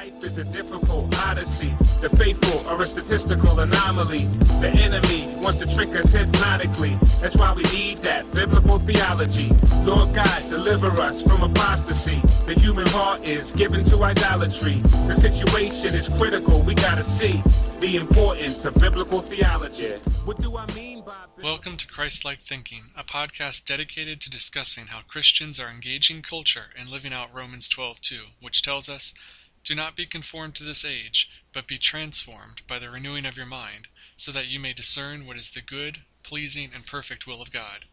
Life 0.00 0.24
is 0.24 0.38
a 0.38 0.44
difficult 0.44 1.14
odyssey. 1.14 1.70
The 2.00 2.08
faithful 2.08 2.66
are 2.68 2.80
a 2.80 2.86
statistical 2.86 3.60
anomaly. 3.60 4.24
The 4.62 4.70
enemy 4.70 5.26
wants 5.36 5.58
to 5.58 5.66
trick 5.74 5.90
us 5.90 6.10
hypnotically. 6.10 6.96
That's 7.20 7.36
why 7.36 7.52
we 7.52 7.64
need 7.64 7.98
that 7.98 8.24
biblical 8.32 8.78
theology. 8.78 9.50
Lord 9.84 10.14
God, 10.14 10.48
deliver 10.48 10.86
us 10.86 11.20
from 11.20 11.42
apostasy. 11.42 12.18
The 12.46 12.54
human 12.58 12.86
heart 12.86 13.24
is 13.24 13.52
given 13.52 13.84
to 13.90 14.02
idolatry. 14.02 14.80
The 15.06 15.16
situation 15.16 15.94
is 15.94 16.08
critical. 16.08 16.62
We 16.62 16.74
gotta 16.74 17.04
see 17.04 17.42
the 17.80 17.96
importance 17.96 18.64
of 18.64 18.76
biblical 18.76 19.20
theology. 19.20 19.92
What 20.24 20.40
do 20.40 20.56
I 20.56 20.64
mean 20.72 21.02
by 21.02 21.26
Welcome 21.42 21.76
to 21.78 21.86
Christ-like 21.86 22.40
Thinking, 22.40 22.84
a 22.96 23.02
podcast 23.04 23.66
dedicated 23.66 24.20
to 24.22 24.30
discussing 24.30 24.86
how 24.86 25.00
Christians 25.08 25.60
are 25.60 25.70
engaging 25.70 26.22
culture 26.22 26.66
and 26.78 26.88
living 26.88 27.12
out 27.12 27.34
Romans 27.34 27.68
12:2, 27.68 28.20
which 28.40 28.62
tells 28.62 28.88
us, 28.88 29.14
"Do 29.62 29.74
not 29.76 29.94
be 29.94 30.06
conformed 30.06 30.56
to 30.56 30.64
this 30.64 30.84
age, 30.84 31.30
but 31.52 31.68
be 31.68 31.78
transformed 31.78 32.66
by 32.66 32.80
the 32.80 32.90
renewing 32.90 33.24
of 33.24 33.36
your 33.36 33.46
mind, 33.46 33.86
so 34.16 34.32
that 34.32 34.48
you 34.48 34.58
may 34.58 34.72
discern 34.72 35.26
what 35.26 35.36
is 35.36 35.50
the 35.50 35.60
good, 35.60 36.02
pleasing, 36.24 36.74
and 36.74 36.84
perfect 36.84 37.24
will 37.24 37.40
of 37.40 37.52
God." 37.52 37.84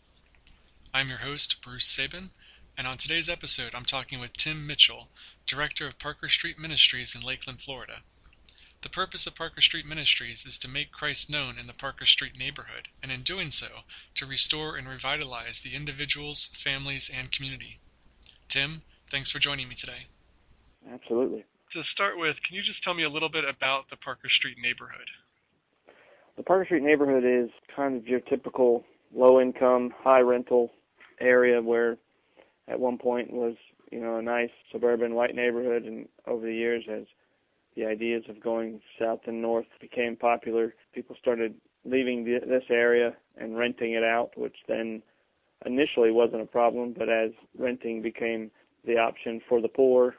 I'm 0.91 1.09
your 1.09 1.19
host, 1.19 1.61
Bruce 1.61 1.85
Sabin, 1.85 2.31
and 2.75 2.87
on 2.87 2.97
today's 2.97 3.29
episode 3.29 3.75
I'm 3.75 3.85
talking 3.85 4.19
with 4.19 4.33
Tim 4.33 4.65
Mitchell, 4.65 5.11
Director 5.45 5.85
of 5.85 5.99
Parker 5.99 6.29
Street 6.29 6.57
Ministries 6.57 7.13
in 7.13 7.21
Lakeland, 7.21 7.61
Florida. 7.61 8.01
The 8.81 8.89
purpose 8.89 9.27
of 9.27 9.35
Parker 9.35 9.61
Street 9.61 9.85
Ministries 9.85 10.45
is 10.47 10.57
to 10.59 10.67
make 10.67 10.91
Christ 10.91 11.29
known 11.29 11.59
in 11.59 11.67
the 11.67 11.73
Parker 11.73 12.07
Street 12.07 12.35
neighborhood, 12.35 12.87
and 13.03 13.11
in 13.11 13.21
doing 13.21 13.51
so, 13.51 13.83
to 14.15 14.25
restore 14.25 14.77
and 14.77 14.87
revitalize 14.87 15.59
the 15.59 15.75
individuals, 15.75 16.47
families, 16.55 17.09
and 17.09 17.31
community. 17.31 17.79
Tim, 18.47 18.81
thanks 19.11 19.29
for 19.29 19.37
joining 19.37 19.67
me 19.67 19.75
today. 19.75 20.07
Absolutely. 20.89 21.43
To 21.77 21.83
start 21.93 22.17
with, 22.17 22.35
can 22.47 22.55
you 22.55 22.63
just 22.63 22.83
tell 22.83 22.95
me 22.95 23.03
a 23.03 23.09
little 23.09 23.29
bit 23.29 23.43
about 23.43 23.83
the 23.91 23.97
Parker 23.97 24.29
Street 24.39 24.57
neighborhood? 24.59 25.05
The 26.35 26.41
Parker 26.41 26.65
Street 26.65 26.81
neighborhood 26.81 27.23
is 27.23 27.51
kind 27.75 27.95
of 27.95 28.07
your 28.07 28.19
typical 28.19 28.83
low 29.13 29.39
income, 29.39 29.93
high 29.95 30.21
rental 30.21 30.71
area 31.21 31.61
where 31.61 31.99
at 32.67 32.79
one 32.79 32.97
point 32.97 33.31
was, 33.31 33.53
you 33.91 33.99
know, 33.99 34.17
a 34.17 34.23
nice 34.23 34.49
suburban 34.71 35.13
white 35.13 35.35
neighborhood 35.35 35.83
and 35.83 36.07
over 36.25 36.47
the 36.47 36.51
years 36.51 36.83
as 36.91 37.03
the 37.75 37.85
ideas 37.85 38.23
of 38.27 38.41
going 38.41 38.81
south 38.99 39.19
and 39.27 39.39
north 39.39 39.67
became 39.79 40.15
popular, 40.15 40.73
people 40.95 41.15
started 41.21 41.53
leaving 41.85 42.25
the, 42.25 42.39
this 42.39 42.63
area 42.71 43.15
and 43.39 43.55
renting 43.55 43.93
it 43.93 44.03
out, 44.03 44.31
which 44.35 44.55
then 44.67 45.03
initially 45.63 46.09
wasn't 46.09 46.41
a 46.41 46.47
problem, 46.47 46.95
but 46.97 47.07
as 47.07 47.29
renting 47.55 48.01
became 48.01 48.49
the 48.83 48.97
option 48.97 49.39
for 49.47 49.61
the 49.61 49.67
poor, 49.67 50.15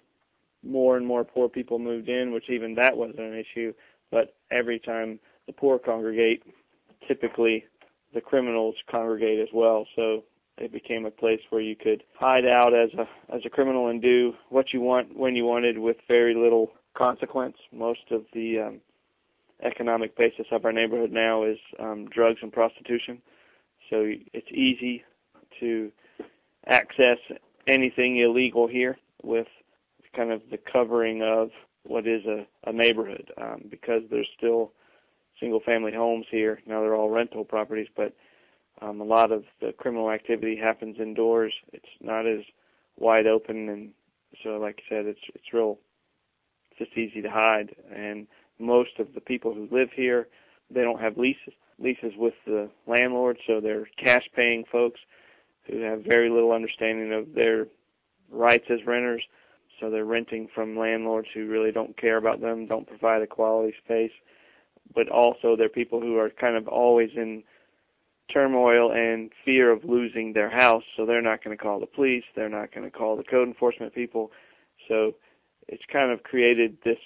more 0.63 0.97
and 0.97 1.07
more 1.07 1.25
poor 1.25 1.49
people 1.49 1.79
moved 1.79 2.09
in, 2.09 2.33
which 2.33 2.51
even 2.51 2.75
that 2.75 2.97
wasn't 2.97 3.21
an 3.21 3.35
issue. 3.35 3.73
But 4.11 4.35
every 4.51 4.79
time 4.79 5.19
the 5.47 5.53
poor 5.53 5.79
congregate, 5.79 6.43
typically 7.07 7.65
the 8.15 8.21
criminals 8.21 8.75
congregate 8.91 9.41
as 9.41 9.49
well. 9.53 9.87
So 9.95 10.25
it 10.57 10.73
became 10.73 11.07
a 11.07 11.11
place 11.11 11.41
where 11.51 11.61
you 11.61 11.77
could 11.77 12.03
hide 12.19 12.47
out 12.47 12.75
as 12.75 12.91
a 12.95 13.35
as 13.35 13.43
a 13.45 13.51
criminal 13.51 13.89
and 13.89 14.03
do 14.03 14.33
what 14.51 14.73
you 14.73 14.81
want 14.81 15.17
when 15.17 15.37
you 15.37 15.45
wanted 15.45 15.79
with 15.79 15.97
very 16.09 16.35
little 16.35 16.73
consequence. 16.97 17.57
Most 17.73 18.11
of 18.11 18.25
the 18.33 18.59
um, 18.59 18.81
economic 19.63 20.17
basis 20.17 20.47
of 20.51 20.65
our 20.65 20.73
neighborhood 20.73 21.13
now 21.13 21.45
is 21.45 21.59
um, 21.79 22.09
drugs 22.09 22.39
and 22.43 22.53
prostitution. 22.53 23.23
So 23.91 24.05
it's 24.33 24.51
easy 24.51 25.05
to 25.61 25.91
access 26.67 27.19
anything 27.67 28.19
illegal 28.19 28.67
here 28.67 28.99
with 29.23 29.47
kind 30.15 30.33
of 30.33 30.43
the 30.51 30.59
covering 30.59 31.23
of 31.23 31.51
what 31.85 32.07
is 32.07 32.25
a, 32.27 32.47
a 32.69 32.73
neighborhood 32.73 33.31
um, 33.41 33.65
because 33.71 34.03
there's 34.11 34.29
still 34.37 34.73
single 35.41 35.61
family 35.61 35.93
homes 35.93 36.27
here. 36.31 36.61
Now 36.67 36.81
they're 36.81 36.95
all 36.95 37.11
rental 37.11 37.45
properties, 37.45 37.89
but 37.97 38.15
um, 38.81 39.01
a 39.01 39.05
lot 39.05 39.33
of 39.33 39.45
the 39.61 39.73
criminal 39.73 40.11
activity 40.11 40.57
happens 40.57 40.97
indoors. 41.01 41.53
It's 41.73 41.87
not 42.01 42.27
as 42.27 42.41
wide 42.97 43.27
open, 43.27 43.69
and 43.69 43.91
so 44.43 44.51
like 44.59 44.83
I 44.87 44.89
said, 44.89 45.07
it's 45.07 45.21
it's 45.35 45.53
real, 45.53 45.79
it's 46.71 46.79
just 46.79 46.99
easy 46.99 47.23
to 47.23 47.31
hide. 47.31 47.75
And 47.95 48.27
most 48.59 48.99
of 48.99 49.15
the 49.15 49.21
people 49.21 49.55
who 49.55 49.69
live 49.71 49.89
here, 49.95 50.29
they 50.71 50.83
don't 50.83 51.01
have 51.01 51.17
leases 51.17 51.55
leases 51.79 52.13
with 52.17 52.35
the 52.45 52.69
landlord, 52.87 53.39
so 53.47 53.61
they're 53.61 53.89
cash 54.05 54.29
paying 54.35 54.65
folks 54.71 55.01
who 55.67 55.81
have 55.81 56.03
very 56.03 56.29
little 56.31 56.53
understanding 56.53 57.13
of 57.13 57.35
their 57.35 57.67
rights 58.31 58.65
as 58.71 58.85
renters. 58.87 59.23
So 59.81 59.91
they're 59.91 60.05
renting 60.05 60.49
from 60.55 60.79
landlords 60.79 61.29
who 61.33 61.47
really 61.47 61.73
don't 61.73 61.97
care 61.97 62.17
about 62.17 62.41
them, 62.41 62.67
don't 62.67 62.87
provide 62.87 63.23
a 63.23 63.27
quality 63.27 63.75
space, 63.85 64.13
but 64.95 65.09
also 65.09 65.57
they're 65.57 65.69
people 65.69 66.01
who 66.01 66.17
are 66.19 66.31
kind 66.31 66.57
of 66.57 66.67
always 66.67 67.11
in 67.15 67.43
turmoil 68.33 68.93
and 68.93 69.31
fear 69.45 69.71
of 69.71 69.85
losing 69.85 70.33
their 70.33 70.51
house, 70.51 70.83
so 70.97 71.07
they're 71.07 71.23
not 71.23 71.43
going 71.43 71.57
to 71.57 71.63
call 71.63 71.81
the 71.81 71.87
police, 71.87 72.25
they're 72.35 72.49
not 72.49 72.75
going 72.75 72.85
to 72.85 72.97
call 72.97 73.17
the 73.17 73.25
code 73.25 73.49
enforcement 73.49 73.95
people. 73.95 74.31
So 74.89 75.15
it's 75.67 75.83
kind 75.93 76.11
of 76.13 76.23
created 76.23 76.79
this 76.85 76.99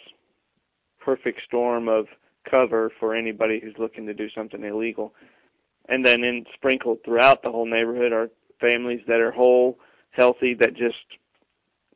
perfect 1.01 1.41
storm 1.47 1.89
of 1.89 2.07
cover 2.51 2.91
for 2.99 3.15
anybody 3.15 3.61
who's 3.61 3.75
looking 3.79 4.07
to 4.07 4.15
do 4.15 4.29
something 4.31 4.65
illegal. 4.65 5.15
And 5.89 6.05
then 6.05 6.25
in 6.25 6.45
sprinkled 6.55 6.99
throughout 7.05 7.43
the 7.43 7.51
whole 7.51 7.67
neighborhood 7.67 8.13
are 8.13 8.31
families 8.61 9.01
that 9.09 9.21
are 9.21 9.33
whole, 9.33 9.79
healthy, 10.11 10.55
that 10.55 10.75
just 10.75 10.97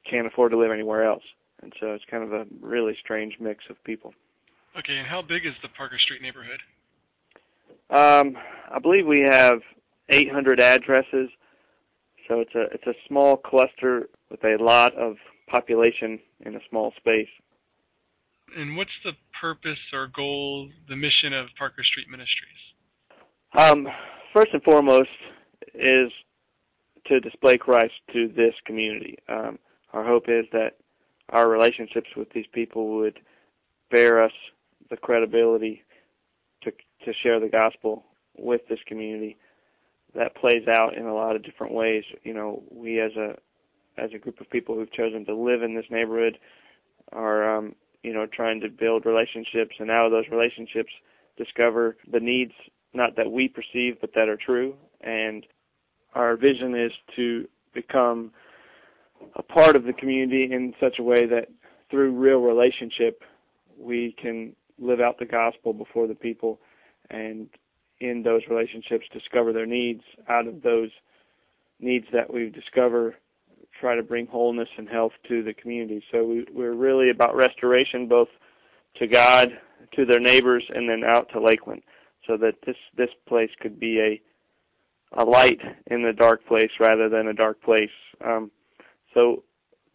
can't 0.08 0.26
afford 0.26 0.52
to 0.52 0.58
live 0.58 0.70
anywhere 0.70 1.04
else. 1.04 1.22
And 1.62 1.72
so 1.80 1.92
it's 1.92 2.04
kind 2.10 2.22
of 2.22 2.32
a 2.32 2.46
really 2.60 2.96
strange 3.00 3.36
mix 3.40 3.64
of 3.70 3.82
people. 3.84 4.12
Okay, 4.78 4.96
and 4.96 5.06
how 5.06 5.22
big 5.22 5.46
is 5.46 5.54
the 5.62 5.68
Parker 5.68 5.98
Street 5.98 6.20
neighborhood? 6.20 6.60
Um, 7.88 8.36
I 8.70 8.78
believe 8.78 9.06
we 9.06 9.26
have 9.30 9.60
800 10.10 10.60
addresses, 10.60 11.30
so 12.28 12.40
it's 12.40 12.54
a 12.54 12.64
it's 12.74 12.86
a 12.86 12.94
small 13.08 13.36
cluster 13.36 14.08
with 14.30 14.44
a 14.44 14.56
lot 14.62 14.94
of 14.94 15.16
population 15.48 16.18
in 16.44 16.56
a 16.56 16.60
small 16.68 16.92
space. 16.96 17.28
And 18.56 18.76
what's 18.76 18.90
the 19.04 19.12
purpose 19.40 19.78
or 19.92 20.08
goal, 20.14 20.68
the 20.88 20.96
mission 20.96 21.32
of 21.32 21.46
Parker 21.58 21.82
Street 21.84 22.08
Ministries? 22.10 22.66
Um, 23.54 23.88
first 24.32 24.48
and 24.52 24.62
foremost 24.62 25.08
is 25.74 26.10
to 27.06 27.20
display 27.20 27.56
Christ 27.56 27.94
to 28.12 28.28
this 28.28 28.54
community. 28.66 29.18
Um, 29.28 29.58
our 29.92 30.04
hope 30.04 30.24
is 30.28 30.46
that 30.52 30.76
our 31.30 31.48
relationships 31.48 32.08
with 32.16 32.30
these 32.32 32.46
people 32.52 32.96
would 32.96 33.18
bear 33.90 34.22
us 34.22 34.32
the 34.90 34.96
credibility 34.96 35.82
to 36.62 36.70
to 37.04 37.12
share 37.22 37.40
the 37.40 37.48
gospel 37.48 38.04
with 38.38 38.62
this 38.68 38.78
community. 38.86 39.36
That 40.14 40.34
plays 40.34 40.66
out 40.68 40.96
in 40.96 41.04
a 41.04 41.14
lot 41.14 41.36
of 41.36 41.44
different 41.44 41.74
ways. 41.74 42.04
You 42.22 42.34
know, 42.34 42.62
we 42.70 43.00
as 43.00 43.12
a 43.16 43.36
as 43.98 44.10
a 44.14 44.18
group 44.18 44.40
of 44.40 44.50
people 44.50 44.74
who've 44.74 44.92
chosen 44.92 45.24
to 45.26 45.34
live 45.34 45.62
in 45.62 45.74
this 45.74 45.86
neighborhood 45.90 46.38
are 47.12 47.56
um, 47.56 47.74
you 48.02 48.12
know 48.12 48.26
trying 48.26 48.60
to 48.60 48.68
build 48.68 49.06
relationships, 49.06 49.76
and 49.78 49.90
out 49.90 50.06
of 50.06 50.12
those 50.12 50.28
relationships, 50.30 50.90
discover 51.36 51.96
the 52.10 52.20
needs 52.20 52.52
not 52.94 53.16
that 53.16 53.30
we 53.30 53.48
perceive 53.48 54.00
but 54.00 54.14
that 54.14 54.28
are 54.28 54.38
true. 54.38 54.74
And 55.02 55.44
our 56.14 56.36
vision 56.36 56.74
is 56.74 56.92
to 57.16 57.46
become 57.74 58.32
a 59.34 59.42
part 59.42 59.76
of 59.76 59.84
the 59.84 59.92
community 59.92 60.48
in 60.52 60.74
such 60.80 60.98
a 60.98 61.02
way 61.02 61.26
that 61.26 61.48
through 61.90 62.12
real 62.12 62.38
relationship 62.38 63.22
we 63.78 64.14
can 64.20 64.54
live 64.78 65.00
out 65.00 65.18
the 65.18 65.24
gospel 65.24 65.72
before 65.72 66.06
the 66.06 66.14
people 66.14 66.58
and 67.10 67.48
in 68.00 68.22
those 68.22 68.42
relationships 68.50 69.06
discover 69.12 69.52
their 69.52 69.66
needs. 69.66 70.02
Out 70.28 70.46
of 70.46 70.62
those 70.62 70.90
needs 71.80 72.06
that 72.12 72.32
we 72.32 72.50
discover 72.50 73.16
try 73.78 73.94
to 73.94 74.02
bring 74.02 74.26
wholeness 74.26 74.68
and 74.78 74.88
health 74.88 75.12
to 75.28 75.42
the 75.42 75.52
community. 75.52 76.02
So 76.10 76.24
we, 76.24 76.46
we're 76.52 76.74
really 76.74 77.10
about 77.10 77.36
restoration 77.36 78.08
both 78.08 78.28
to 78.96 79.06
god 79.06 79.58
to 79.94 80.04
their 80.04 80.20
neighbors 80.20 80.64
and 80.74 80.88
then 80.88 81.02
out 81.04 81.28
to 81.32 81.40
lakeland 81.40 81.82
so 82.26 82.36
that 82.38 82.54
this 82.64 82.76
this 82.96 83.10
place 83.28 83.50
could 83.60 83.78
be 83.78 84.00
a 84.00 84.20
a 85.12 85.24
light 85.24 85.60
in 85.86 86.02
the 86.02 86.12
dark 86.12 86.44
place 86.46 86.70
rather 86.80 87.08
than 87.08 87.28
a 87.28 87.32
dark 87.32 87.62
place. 87.62 87.90
Um, 88.24 88.50
so 89.16 89.42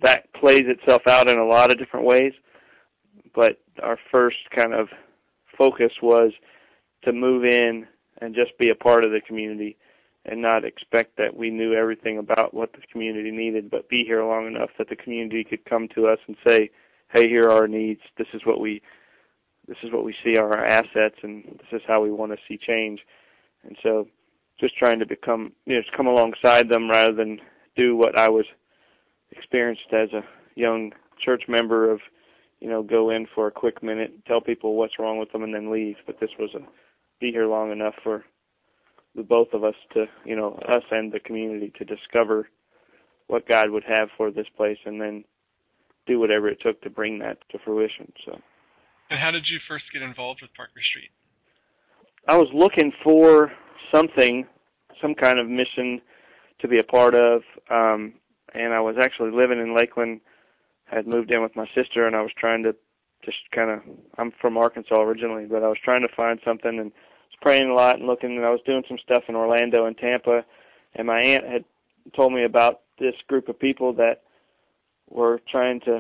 that 0.02 0.34
plays 0.34 0.64
itself 0.66 1.04
out 1.08 1.30
in 1.30 1.38
a 1.38 1.46
lot 1.46 1.72
of 1.72 1.78
different 1.78 2.06
ways 2.06 2.34
but 3.34 3.60
our 3.82 3.98
first 4.12 4.38
kind 4.56 4.74
of 4.74 4.90
focus 5.58 5.92
was 6.02 6.32
to 7.04 7.14
move 7.14 7.46
in 7.46 7.88
and 8.22 8.36
just 8.36 8.58
be 8.58 8.70
a 8.70 8.76
part 8.76 9.06
of 9.06 9.12
the 9.12 9.22
community 9.22 9.78
and 10.26 10.42
not 10.42 10.64
expect 10.64 11.18
that 11.18 11.36
we 11.36 11.50
knew 11.50 11.74
everything 11.74 12.18
about 12.20 12.54
what 12.54 12.74
the 12.74 12.82
community 12.92 13.32
needed, 13.32 13.72
but 13.72 13.90
be 13.90 14.04
here 14.06 14.24
long 14.24 14.46
enough 14.46 14.70
that 14.78 14.90
the 14.90 14.96
community 14.96 15.44
could 15.44 15.66
come 15.66 15.88
to 15.96 16.08
us 16.08 16.20
and 16.28 16.38
say, 16.46 16.70
"Hey, 17.12 17.28
here 17.28 17.46
are 17.46 17.64
our 17.64 17.68
needs. 17.68 18.02
This 18.18 18.28
is 18.34 18.46
what 18.46 18.60
we 18.60 18.82
this 19.68 19.78
is 19.84 19.92
what 19.92 20.04
we 20.04 20.16
see 20.24 20.38
are 20.38 20.52
our 20.58 20.66
assets, 20.66 21.16
and 21.24 21.44
this 21.60 21.82
is 21.82 21.82
how 21.88 22.02
we 22.02 22.12
want 22.12 22.32
to 22.32 22.38
see 22.48 22.58
change." 22.58 23.06
And 23.64 23.78
so, 23.82 24.08
just 24.60 24.78
trying 24.78 25.00
to 25.00 25.06
become, 25.06 25.54
you 25.66 25.76
know, 25.76 25.82
just 25.82 25.94
come 25.94 26.08
alongside 26.08 26.70
them 26.70 26.90
rather 26.90 27.14
than 27.14 27.42
do 27.76 27.96
what 27.96 28.20
I 28.20 28.30
was 28.30 28.46
experienced 29.32 29.94
as 29.94 30.10
a 30.14 30.24
young 30.56 30.92
church 31.24 31.44
member 31.48 31.92
of 31.92 32.00
you 32.62 32.70
know, 32.70 32.84
go 32.84 33.10
in 33.10 33.28
for 33.34 33.48
a 33.48 33.52
quick 33.52 33.84
minute, 33.84 34.14
tell 34.26 34.40
people 34.40 34.76
what's 34.76 35.00
wrong 35.00 35.18
with 35.18 35.32
them, 35.32 35.44
and 35.44 35.54
then 35.54 35.72
leave. 35.72 35.96
But 36.06 36.20
this 36.22 36.30
was 36.40 36.52
a 36.56 36.60
be 37.20 37.32
here 37.32 37.48
long 37.48 37.72
enough 37.72 37.96
for 38.04 38.24
the 39.16 39.24
both 39.24 39.50
of 39.54 39.64
us 39.64 39.76
to, 39.94 40.06
you 40.24 40.36
know, 40.36 40.60
us 40.70 40.84
and 40.92 41.12
the 41.12 41.20
community 41.20 41.74
to 41.78 41.84
discover 41.84 42.48
what 43.28 43.48
God 43.48 43.72
would 43.72 43.84
have 43.84 44.10
for 44.16 44.32
this 44.32 44.46
place, 44.56 44.78
and 44.86 45.02
then 45.02 45.24
do 46.06 46.20
whatever 46.20 46.48
it 46.48 46.60
took 46.62 46.82
to 46.82 46.90
bring 46.90 47.20
that 47.20 47.38
to 47.50 47.58
fruition. 47.66 48.12
So. 48.26 48.40
And 49.10 49.20
how 49.20 49.32
did 49.32 49.48
you 49.48 49.58
first 49.68 49.86
get 49.92 50.02
involved 50.02 50.42
with 50.42 50.54
Parker 50.56 50.82
Street? 50.92 51.10
I 52.28 52.38
was 52.38 52.48
looking 52.54 52.92
for 53.04 53.52
something, 53.94 54.46
some 55.02 55.16
kind 55.16 55.40
of 55.40 55.48
mission 55.48 56.00
to 56.60 56.68
be 56.68 56.78
a 56.78 56.84
part 56.84 57.16
of, 57.16 57.42
um, 57.72 58.14
and 58.54 58.74
I 58.74 58.80
was 58.82 58.96
actually 59.00 59.32
living 59.32 59.60
in 59.60 59.76
Lakeland. 59.76 60.22
I 60.92 60.96
had 60.96 61.08
moved 61.08 61.32
in 61.32 61.42
with 61.42 61.56
my 61.56 61.68
sister, 61.76 62.06
and 62.06 62.16
I 62.16 62.22
was 62.22 62.32
trying 62.38 62.64
to 62.64 62.76
just 63.24 63.38
kind 63.56 63.70
of. 63.70 63.80
I'm 64.18 64.32
from 64.42 64.58
Arkansas 64.58 65.02
originally, 65.02 65.46
but 65.46 65.64
I 65.64 65.68
was 65.68 65.78
trying 65.84 66.04
to 66.04 66.16
find 66.16 66.40
something 66.46 66.80
and 66.80 66.92
was 66.92 67.40
praying 67.42 67.70
a 67.70 67.74
lot 67.74 67.98
and 67.98 68.08
looking. 68.08 68.36
And 68.36 68.46
I 68.46 68.50
was 68.50 68.62
doing 68.66 68.84
some 68.88 68.98
stuff 69.04 69.24
in 69.28 69.36
Orlando 69.36 69.86
and 69.86 69.98
Tampa, 69.98 70.44
and 70.96 71.08
my 71.08 71.20
aunt 71.20 71.48
had 71.48 71.66
told 72.16 72.34
me 72.34 72.44
about 72.44 72.82
this 73.00 73.16
group 73.28 73.50
of 73.50 73.60
people 73.60 73.94
that 73.94 74.24
were 75.10 75.40
trying 75.52 75.80
to 75.82 76.00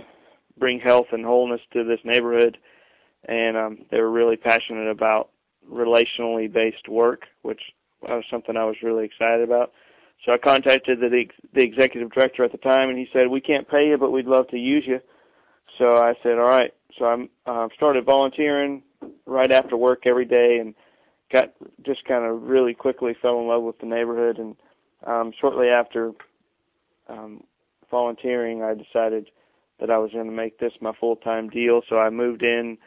bring 0.58 0.80
health 0.80 1.08
and 1.12 1.26
wholeness 1.26 1.62
to 1.74 1.84
this 1.84 2.00
neighborhood, 2.04 2.58
and 3.28 3.58
um, 3.58 3.78
they 3.92 4.00
were 4.00 4.12
really 4.12 4.38
passionate 4.38 4.90
about 4.90 5.30
relationally 5.70 6.52
based 6.52 6.88
work, 6.88 7.24
which 7.42 7.62
was 8.02 8.24
something 8.32 8.58
I 8.58 8.66
was 8.66 8.78
really 8.84 9.06
excited 9.06 9.44
about. 9.44 9.72
So 10.26 10.32
I 10.32 10.38
contacted 10.38 11.00
the 11.00 11.26
the 11.54 11.64
executive 11.64 12.12
director 12.12 12.44
at 12.44 12.52
the 12.52 12.58
time, 12.58 12.90
and 12.90 12.98
he 12.98 13.08
said, 13.12 13.28
"We 13.28 13.42
can't 13.42 13.68
pay 13.68 13.88
you, 13.88 13.98
but 13.98 14.12
we'd 14.12 14.28
love 14.28 14.48
to 14.50 14.58
use 14.58 14.86
you." 14.86 15.02
So 15.78 15.98
I 15.98 16.14
said, 16.22 16.38
"All 16.38 16.50
right." 16.50 16.74
So 16.98 17.06
I 17.06 17.50
uh, 17.50 17.68
started 17.76 18.06
volunteering 18.06 18.84
right 19.26 19.52
after 19.52 19.76
work 19.76 20.06
every 20.06 20.26
day, 20.26 20.60
and 20.60 20.76
got 21.32 21.54
just 21.84 22.06
kind 22.06 22.26
of 22.26 22.44
really 22.44 22.74
quickly 22.74 23.16
fell 23.20 23.40
in 23.40 23.48
love 23.48 23.64
with 23.64 23.80
the 23.80 23.86
neighborhood. 23.86 24.38
And 24.38 24.56
um, 25.08 25.34
shortly 25.40 25.70
after 25.70 26.12
um, 27.08 27.44
volunteering, 27.90 28.64
I 28.64 28.76
decided 28.76 29.30
that 29.80 29.90
I 29.90 29.98
was 29.98 30.12
going 30.12 30.28
to 30.28 30.32
make 30.32 30.60
this 30.60 30.74
my 30.82 30.94
full 31.00 31.16
time 31.16 31.50
deal. 31.50 31.82
So 31.90 31.98
I 31.98 32.10
moved 32.10 32.44
in 32.44 32.78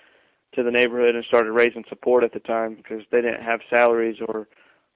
to 0.55 0.63
the 0.63 0.71
neighborhood 0.71 1.17
and 1.17 1.25
started 1.25 1.51
raising 1.51 1.85
support 1.89 2.23
at 2.23 2.33
the 2.33 2.39
time 2.41 2.77
because 2.77 3.03
they 3.11 3.21
didn't 3.21 3.43
have 3.43 3.61
salaries 3.69 4.19
or 4.29 4.47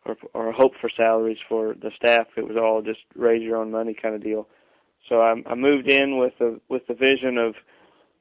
or, 0.08 0.16
or 0.34 0.52
hope 0.52 0.72
for 0.80 0.90
salaries 0.96 1.38
for 1.48 1.74
the 1.74 1.90
staff. 1.96 2.26
It 2.36 2.46
was 2.46 2.56
all 2.56 2.82
just 2.82 3.00
raise 3.14 3.42
your 3.42 3.56
own 3.56 3.70
money 3.70 3.94
kind 4.00 4.14
of 4.14 4.22
deal. 4.22 4.48
So 5.08 5.20
I, 5.20 5.34
I 5.46 5.54
moved 5.54 5.90
in 5.90 6.18
with 6.18 6.32
the 6.38 6.60
with 6.68 6.86
the 6.86 6.94
vision 6.94 7.38
of 7.38 7.54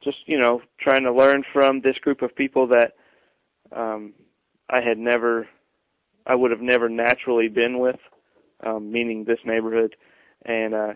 just 0.04 0.18
you 0.26 0.40
know 0.40 0.62
trying 0.80 1.04
to 1.04 1.14
learn 1.14 1.44
from 1.54 1.82
this 1.82 1.98
group 2.00 2.22
of 2.22 2.36
people 2.36 2.68
that 2.68 2.94
um, 3.76 4.14
I 4.70 4.82
had 4.82 4.98
never, 4.98 5.48
I 6.26 6.36
would 6.36 6.52
have 6.52 6.62
never 6.62 6.90
naturally 6.90 7.48
been 7.48 7.80
with, 7.80 8.00
um, 8.66 8.92
meaning 8.92 9.24
this 9.24 9.40
neighborhood, 9.46 9.96
and 10.46 10.74
uh, 10.74 10.94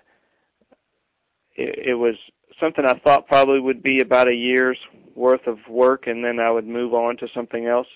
it, 1.55 1.89
it 1.89 1.95
was 1.95 2.15
something 2.59 2.85
I 2.85 2.99
thought 2.99 3.27
probably 3.27 3.59
would 3.59 3.81
be 3.81 3.99
about 3.99 4.27
a 4.27 4.35
year's 4.35 4.77
worth 5.15 5.47
of 5.47 5.57
work, 5.69 6.07
and 6.07 6.23
then 6.23 6.39
I 6.39 6.51
would 6.51 6.67
move 6.67 6.93
on 6.93 7.17
to 7.17 7.27
something 7.33 7.65
else. 7.65 7.87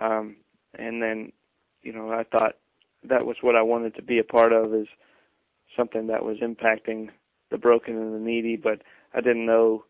Um, 0.00 0.36
and 0.74 1.02
then 1.02 1.32
you 1.82 1.92
know, 1.92 2.10
I 2.10 2.24
thought 2.24 2.56
that 3.04 3.26
was 3.26 3.36
what 3.40 3.56
I 3.56 3.62
wanted 3.62 3.94
to 3.96 4.02
be 4.02 4.18
a 4.18 4.24
part 4.24 4.52
of 4.52 4.74
is 4.74 4.88
something 5.76 6.08
that 6.08 6.24
was 6.24 6.38
impacting 6.38 7.10
the 7.50 7.58
broken 7.58 7.96
and 7.96 8.14
the 8.14 8.18
needy, 8.18 8.56
but 8.56 8.82
I 9.14 9.20
didn't 9.20 9.46
know 9.46 9.84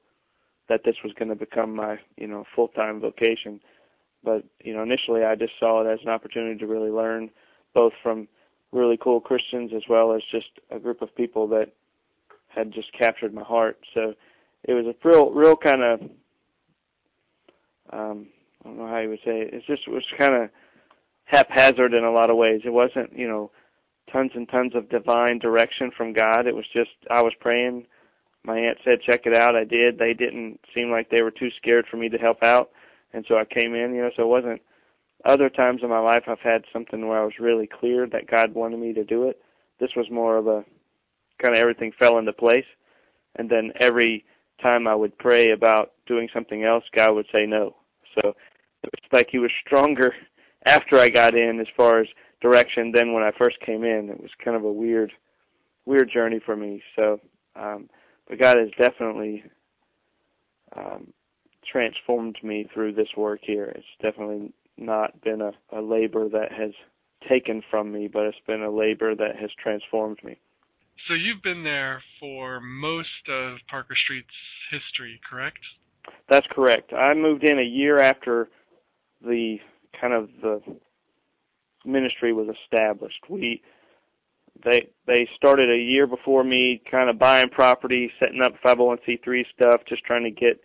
that 0.69 0.82
this 0.85 0.96
was 1.02 1.12
going 1.14 1.31
to 1.31 1.35
become 1.35 1.75
my, 1.75 1.99
you 2.17 2.26
know, 2.26 2.44
full-time 2.55 3.00
vocation. 3.00 3.61
But, 4.23 4.44
you 4.62 4.75
know, 4.75 4.82
initially 4.82 5.25
I 5.25 5.35
just 5.35 5.52
saw 5.58 5.82
it 5.82 5.93
as 5.93 6.00
an 6.02 6.11
opportunity 6.11 6.58
to 6.58 6.67
really 6.67 6.90
learn 6.90 7.31
both 7.75 7.93
from 8.02 8.29
really 8.73 8.99
cool 9.02 9.20
Christians 9.20 9.73
as 9.75 9.82
well 9.88 10.12
as 10.12 10.23
just 10.31 10.49
a 10.70 10.79
group 10.79 11.00
of 11.00 11.14
people 11.17 11.46
that 11.49 11.73
had 12.49 12.73
just 12.73 12.93
captured 12.93 13.32
my 13.32 13.43
heart. 13.43 13.79
So 13.94 14.14
it 14.64 14.75
was 14.75 14.84
a 14.87 15.08
real, 15.08 15.31
real 15.31 15.56
kind 15.56 15.82
of, 15.82 16.00
um, 17.91 18.26
I 18.62 18.69
don't 18.69 18.79
know 18.79 18.88
how 18.88 18.99
you 18.99 19.08
would 19.11 19.20
say 19.25 19.41
it. 19.41 19.55
It's 19.55 19.67
just, 19.67 19.82
it 19.87 19.91
was 19.91 20.05
kind 20.19 20.34
of 20.34 20.50
haphazard 21.29 21.95
in 21.95 22.05
a 22.05 22.11
lot 22.11 22.31
of 22.31 22.37
ways. 22.37 22.63
It 22.65 22.73
wasn't, 22.73 23.17
you 23.17 23.29
know, 23.29 23.51
tons 24.11 24.33
and 24.35 24.49
tons 24.49 24.75
of 24.75 24.89
divine 24.89 25.39
direction 25.39 25.91
from 25.97 26.13
God. 26.13 26.47
It 26.47 26.55
was 26.55 26.65
just 26.73 26.91
I 27.11 27.23
was 27.23 27.35
praying. 27.39 27.87
My 28.45 28.59
aunt 28.59 28.79
said, 28.85 29.03
"Check 29.03 29.27
it 29.27 29.37
out." 29.37 29.55
I 29.55 29.65
did. 29.65 29.99
They 29.99 30.15
didn't 30.15 30.61
seem 30.75 30.91
like 30.91 31.11
they 31.11 31.23
were 31.23 31.31
too 31.31 31.51
scared 31.57 31.87
for 31.91 31.99
me 31.99 32.09
to 32.09 32.19
help 32.19 32.43
out, 32.43 32.71
and 33.13 33.25
so 33.29 33.37
I 33.37 33.45
came 33.45 33.75
in. 33.75 33.95
You 33.95 34.03
know, 34.03 34.11
so 34.17 34.23
it 34.23 34.27
wasn't. 34.27 34.63
Other 35.25 35.51
times 35.51 35.81
in 35.83 35.91
my 35.91 35.99
life, 35.99 36.25
I've 36.29 36.41
had 36.41 36.65
something 36.73 37.07
where 37.07 37.21
I 37.21 37.25
was 37.25 37.41
really 37.41 37.67
clear 37.67 38.07
that 38.07 38.31
God 38.31 38.55
wanted 38.55 38.79
me 38.79 38.93
to 38.95 39.05
do 39.05 39.29
it. 39.29 39.41
This 39.81 39.91
was 39.97 40.11
more 40.11 40.37
of 40.37 40.47
a 40.47 40.65
kind 41.43 41.55
of 41.55 41.61
everything 41.61 41.93
fell 41.99 42.19
into 42.19 42.33
place, 42.33 42.65
and 43.37 43.51
then 43.51 43.73
every 43.81 44.25
time 44.63 44.87
I 44.89 44.95
would 44.95 45.19
pray 45.19 45.51
about 45.51 45.93
doing 46.07 46.29
something 46.33 46.65
else, 46.65 46.85
God 46.95 47.15
would 47.15 47.27
say 47.33 47.45
no. 47.47 47.77
So 48.15 48.31
it 48.83 48.91
was 48.93 49.13
like 49.13 49.29
He 49.31 49.39
was 49.39 49.51
stronger 49.67 50.15
after 50.69 50.99
I 50.99 51.09
got 51.09 51.35
in 51.35 51.61
as 51.61 51.67
far 51.76 52.00
as 52.00 52.06
direction 52.41 52.93
than 52.94 53.12
when 53.12 53.23
I 53.23 53.32
first 53.38 53.59
came 53.65 53.85
in. 53.85 54.11
It 54.11 54.20
was 54.20 54.31
kind 54.44 54.56
of 54.56 54.65
a 54.65 54.73
weird 54.73 55.12
weird 55.87 56.11
journey 56.12 56.41
for 56.44 56.56
me. 56.56 56.82
So 56.97 57.20
um 57.56 57.88
but 58.29 58.38
God 58.38 58.59
has 58.59 58.70
definitely 58.79 59.44
um 60.76 61.12
transformed 61.70 62.38
me 62.43 62.69
through 62.73 62.93
this 62.94 63.09
work 63.17 63.41
here. 63.43 63.67
It's 63.75 63.87
definitely 64.03 64.53
not 64.76 65.20
been 65.23 65.41
a, 65.41 65.53
a 65.76 65.81
labor 65.81 66.29
that 66.29 66.53
has 66.53 66.70
taken 67.29 67.62
from 67.70 67.93
me, 67.93 68.09
but 68.09 68.25
it's 68.25 68.38
been 68.47 68.62
a 68.62 68.70
labor 68.70 69.15
that 69.15 69.37
has 69.41 69.50
transformed 69.62 70.19
me. 70.23 70.38
So 71.06 71.15
you've 71.15 71.43
been 71.43 71.65
there 71.65 72.03
for 72.20 72.61
most 72.61 73.29
of 73.29 73.59
Parker 73.69 73.97
Street's 74.05 74.29
history, 74.70 75.20
correct? 75.29 75.59
That's 76.29 76.47
correct. 76.50 76.93
I 76.93 77.15
moved 77.15 77.44
in 77.44 77.59
a 77.59 77.62
year 77.62 77.99
after 77.99 78.49
the 79.23 79.59
kind 79.99 80.12
of 80.12 80.29
the 80.43 80.61
ministry 81.85 82.32
was 82.32 82.49
established. 82.64 83.20
We 83.29 83.62
they 84.64 84.88
they 85.06 85.29
started 85.37 85.70
a 85.70 85.76
year 85.76 86.06
before 86.06 86.44
me, 86.44 86.82
kind 86.90 87.08
of 87.08 87.19
buying 87.19 87.49
property, 87.49 88.11
setting 88.19 88.43
up 88.43 88.55
501c3 88.64 89.44
stuff, 89.55 89.82
just 89.88 90.05
trying 90.05 90.25
to 90.25 90.31
get 90.31 90.61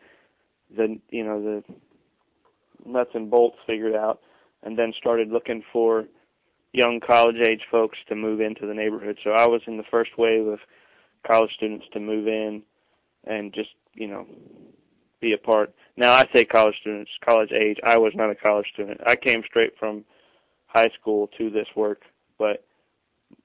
the 0.75 0.99
you 1.09 1.23
know 1.23 1.41
the 1.41 1.63
nuts 2.85 3.11
and 3.13 3.29
bolts 3.29 3.57
figured 3.67 3.95
out, 3.95 4.21
and 4.63 4.77
then 4.77 4.93
started 4.97 5.29
looking 5.29 5.63
for 5.71 6.05
young 6.71 6.99
college 7.05 7.37
age 7.47 7.61
folks 7.69 7.97
to 8.09 8.15
move 8.15 8.41
into 8.41 8.65
the 8.65 8.73
neighborhood. 8.73 9.17
So 9.23 9.31
I 9.31 9.47
was 9.47 9.61
in 9.67 9.77
the 9.77 9.83
first 9.91 10.11
wave 10.17 10.47
of 10.47 10.59
college 11.25 11.51
students 11.55 11.85
to 11.93 11.99
move 11.99 12.27
in, 12.27 12.63
and 13.25 13.53
just 13.53 13.69
you 13.93 14.07
know 14.07 14.25
be 15.23 15.33
a 15.33 15.37
part. 15.37 15.73
Now 15.95 16.11
I 16.11 16.27
say 16.35 16.43
college 16.43 16.75
students, 16.81 17.09
college 17.27 17.51
age. 17.65 17.77
I 17.83 17.97
was 17.97 18.11
not 18.13 18.29
a 18.29 18.35
college 18.35 18.67
student. 18.73 18.99
I 19.07 19.15
came 19.15 19.41
straight 19.47 19.73
from 19.79 20.03
high 20.67 20.89
school 20.99 21.29
to 21.37 21.49
this 21.49 21.67
work, 21.75 22.01
but 22.37 22.65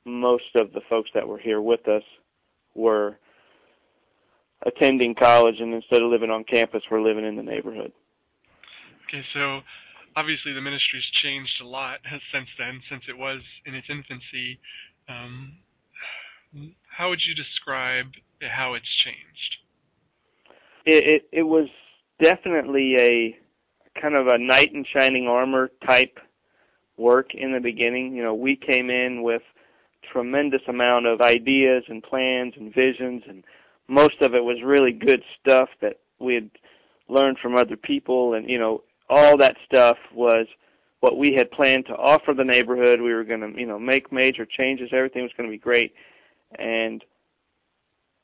most 0.04 0.50
of 0.56 0.72
the 0.72 0.80
folks 0.90 1.10
that 1.14 1.26
were 1.26 1.38
here 1.38 1.60
with 1.60 1.86
us 1.88 2.02
were 2.74 3.16
attending 4.66 5.14
college 5.14 5.60
and 5.60 5.72
instead 5.72 6.02
of 6.02 6.10
living 6.10 6.30
on 6.30 6.42
campus 6.44 6.82
were 6.90 7.00
living 7.00 7.24
in 7.24 7.36
the 7.36 7.42
neighborhood. 7.42 7.92
Okay, 9.06 9.22
so 9.32 9.60
obviously 10.16 10.52
the 10.52 10.60
ministry's 10.60 11.06
changed 11.22 11.52
a 11.62 11.66
lot 11.66 12.00
since 12.32 12.48
then, 12.58 12.80
since 12.90 13.04
it 13.08 13.16
was 13.16 13.40
in 13.66 13.74
its 13.74 13.86
infancy. 13.88 14.58
Um, 15.08 15.52
how 16.90 17.08
would 17.08 17.20
you 17.26 17.34
describe 17.34 18.06
how 18.42 18.74
it's 18.74 18.88
changed? 19.04 19.57
It, 20.88 21.04
it 21.04 21.28
it 21.32 21.42
was 21.42 21.68
definitely 22.20 22.96
a 22.98 23.38
kind 24.00 24.16
of 24.16 24.26
a 24.26 24.38
knight 24.38 24.72
in 24.72 24.84
shining 24.96 25.26
armor 25.26 25.70
type 25.86 26.18
work 26.96 27.34
in 27.34 27.52
the 27.52 27.60
beginning. 27.60 28.14
You 28.14 28.22
know, 28.22 28.34
we 28.34 28.56
came 28.56 28.90
in 28.90 29.22
with 29.22 29.42
tremendous 30.12 30.62
amount 30.68 31.06
of 31.06 31.20
ideas 31.20 31.84
and 31.88 32.02
plans 32.02 32.54
and 32.56 32.74
visions 32.74 33.22
and 33.28 33.44
most 33.88 34.20
of 34.22 34.34
it 34.34 34.42
was 34.44 34.58
really 34.64 34.92
good 34.92 35.22
stuff 35.40 35.68
that 35.80 35.98
we 36.18 36.34
had 36.34 36.50
learned 37.08 37.38
from 37.42 37.56
other 37.56 37.76
people. 37.76 38.34
And 38.34 38.48
you 38.48 38.58
know 38.58 38.82
all 39.10 39.36
that 39.38 39.56
stuff 39.66 39.98
was 40.14 40.46
what 41.00 41.16
we 41.16 41.34
had 41.36 41.50
planned 41.50 41.86
to 41.86 41.94
offer 41.94 42.34
the 42.34 42.44
neighborhood. 42.44 43.00
We 43.00 43.12
were 43.12 43.24
going 43.24 43.40
to 43.40 43.60
you 43.60 43.66
know 43.66 43.78
make 43.78 44.12
major 44.12 44.46
changes. 44.46 44.90
Everything 44.92 45.22
was 45.22 45.32
going 45.36 45.48
to 45.48 45.54
be 45.54 45.58
great. 45.58 45.92
And 46.58 47.04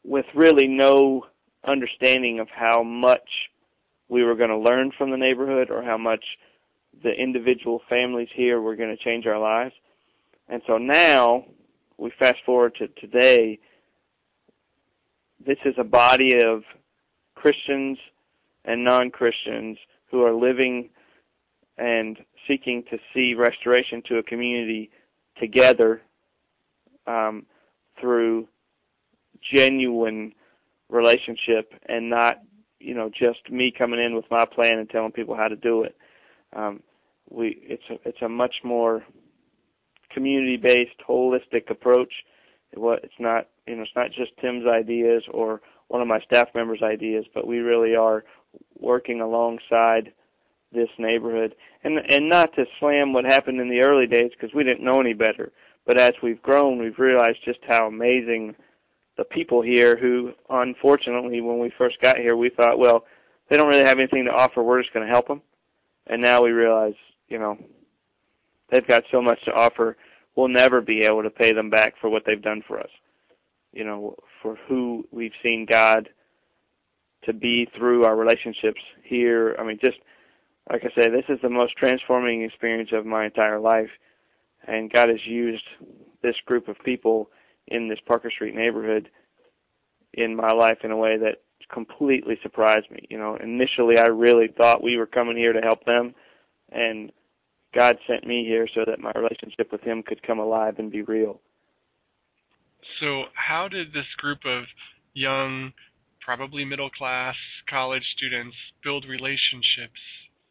with 0.05 0.27
really 0.35 0.67
no 0.67 1.27
understanding 1.67 2.41
of 2.41 2.49
how 2.49 2.83
much 2.83 3.29
we 4.09 4.23
were 4.23 4.35
going 4.35 4.51
to 4.51 4.59
learn 4.59 4.93
from 4.97 5.11
the 5.11 5.17
neighborhood 5.17 5.71
or 5.71 5.83
how 5.83 5.99
much 5.99 6.25
the 7.03 7.11
individual 7.11 7.81
families 7.89 8.29
here 8.35 8.61
were 8.61 8.77
going 8.77 8.95
to 8.97 9.03
change 9.03 9.27
our 9.27 9.39
lives. 9.39 9.75
And 10.49 10.63
so 10.67 10.79
now 10.79 11.47
we 11.97 12.13
fast 12.19 12.39
forward 12.45 12.75
to 12.77 12.89
today. 12.89 13.59
This 15.45 15.59
is 15.65 15.75
a 15.79 15.85
body 15.85 16.39
of 16.45 16.63
Christians 17.35 17.99
and 18.65 18.85
non-Christians 18.85 19.79
who 20.11 20.23
are 20.23 20.35
living 20.35 20.91
and 21.77 22.19
seeking 22.47 22.85
to 22.91 22.99
see 23.13 23.35
restoration 23.35 24.03
to 24.07 24.19
a 24.19 24.23
community 24.23 24.91
together 25.39 26.03
um, 27.07 27.47
through 28.01 28.47
genuine 29.53 30.33
relationship 30.89 31.73
and 31.87 32.11
not 32.11 32.39
you 32.79 32.95
know 32.95 33.11
just 33.11 33.51
me 33.51 33.73
coming 33.77 34.01
in 34.01 34.15
with 34.15 34.25
my 34.31 34.45
plan 34.45 34.79
and 34.79 34.89
telling 34.89 35.13
people 35.13 35.37
how 35.37 35.49
to 35.49 35.57
do 35.57 35.83
it. 35.83 35.97
Um, 36.55 36.83
we 37.31 37.59
it's 37.63 37.85
a, 37.91 38.09
it's 38.09 38.23
a 38.23 38.29
much 38.29 38.57
more 38.65 39.05
community 40.13 40.57
based 40.57 41.01
holistic 41.09 41.71
approach. 41.71 42.13
What 42.75 43.05
it's 43.05 43.15
not 43.19 43.49
you 43.67 43.77
know 43.77 43.83
it's 43.83 43.97
not 43.97 44.11
just 44.13 44.33
Tim's 44.41 44.67
ideas 44.67 45.23
or 45.31 45.61
one 45.89 46.01
of 46.01 46.09
my 46.09 46.21
staff 46.21 46.49
members' 46.55 46.83
ideas, 46.83 47.25
but 47.35 47.47
we 47.47 47.59
really 47.59 47.95
are 47.95 48.25
working 48.79 49.21
alongside 49.21 50.13
this 50.75 50.89
neighborhood 50.99 51.55
and 51.85 51.99
and 52.11 52.29
not 52.29 52.53
to 52.55 52.65
slam 52.81 53.13
what 53.13 53.25
happened 53.25 53.61
in 53.61 53.71
the 53.71 53.81
early 53.81 54.07
days 54.07 54.31
because 54.33 54.55
we 54.55 54.65
didn't 54.65 54.85
know 54.85 55.01
any 55.01 55.15
better 55.15 55.53
but 55.87 55.99
as 55.99 56.13
we've 56.23 56.43
grown 56.43 56.79
we've 56.79 56.99
realized 56.99 57.39
just 57.45 57.61
how 57.69 57.87
amazing 57.87 58.55
the 59.17 59.25
people 59.25 59.63
here 59.63 59.97
who 59.97 60.33
unfortunately 60.51 61.41
when 61.41 61.59
we 61.59 61.73
first 61.77 62.01
got 62.01 62.19
here 62.19 62.37
we 62.37 62.51
thought 62.51 62.79
well 62.79 63.05
they 63.49 63.57
don't 63.57 63.69
really 63.69 63.85
have 63.85 63.99
anything 63.99 64.25
to 64.25 64.31
offer. 64.31 64.63
We're 64.63 64.81
just 64.81 64.95
going 64.95 65.07
to 65.07 65.13
help 65.13 65.29
them 65.29 65.43
and 66.07 66.23
now 66.23 66.43
we 66.43 66.51
realize 66.51 66.95
you 67.29 67.39
know 67.39 67.57
they've 68.71 68.87
got 68.87 69.05
so 69.11 69.23
much 69.23 69.43
to 69.45 69.53
offer 69.53 69.97
we'll 70.37 70.49
never 70.49 70.81
be 70.81 71.05
able 71.05 71.23
to 71.23 71.31
pay 71.31 71.53
them 71.53 71.71
back 71.71 71.95
for 72.01 72.11
what 72.11 72.25
they've 72.27 72.43
done 72.43 72.63
for 72.67 72.81
us. 72.81 72.91
You 73.73 73.85
know 73.85 74.17
for 74.43 74.57
who 74.69 75.07
we've 75.11 75.33
seen 75.43 75.67
God 75.69 76.09
to 77.25 77.33
be 77.33 77.69
through 77.77 78.05
our 78.05 78.17
relationships 78.17 78.81
here. 79.03 79.57
I 79.59 79.65
mean 79.65 79.79
just 79.85 79.99
like 80.71 80.83
I 80.85 80.89
said 80.95 81.13
this 81.13 81.25
is 81.29 81.39
the 81.43 81.51
most 81.51 81.77
transforming 81.77 82.43
experience 82.43 82.91
of 82.93 83.07
my 83.07 83.27
entire 83.27 83.61
life. 83.61 83.91
And 84.67 84.91
God 84.91 85.11
has 85.11 85.25
used 85.27 85.65
this 86.23 86.37
group 86.47 86.69
of 86.69 86.77
people 86.85 87.29
in 87.69 87.89
this 87.89 87.99
Parker 88.07 88.31
Street 88.31 88.55
neighborhood 88.55 89.11
in 90.13 90.37
my 90.37 90.53
life 90.53 90.79
in 90.85 90.91
a 90.91 90.97
way 90.97 91.17
that 91.19 91.43
completely 91.73 92.39
surprised 92.43 92.91
me. 92.91 93.07
You 93.11 93.19
know, 93.19 93.37
initially 93.37 93.99
I 93.99 94.07
really 94.07 94.49
thought 94.49 94.83
we 94.83 94.97
were 94.97 95.07
coming 95.07 95.37
here 95.37 95.53
to 95.53 95.61
help 95.61 95.85
them, 95.85 96.15
and 96.71 97.11
God 97.75 97.99
sent 98.07 98.27
me 98.27 98.45
here 98.47 98.69
so 98.75 98.83
that 98.87 99.01
my 99.01 99.13
relationship 99.15 99.73
with 99.73 99.83
Him 99.83 100.03
could 100.03 100.23
come 100.23 100.39
alive 100.39 100.79
and 100.79 100.91
be 100.91 101.03
real. 101.03 101.41
So, 103.01 103.25
how 103.35 103.69
did 103.69 103.93
this 103.93 104.07
group 104.19 104.41
of 104.45 104.65
young, 105.15 105.73
probably 106.21 106.65
middle 106.65 106.91
class 106.91 107.35
college 107.69 108.05
students 108.17 108.57
build 108.83 109.07
relationships 109.09 110.01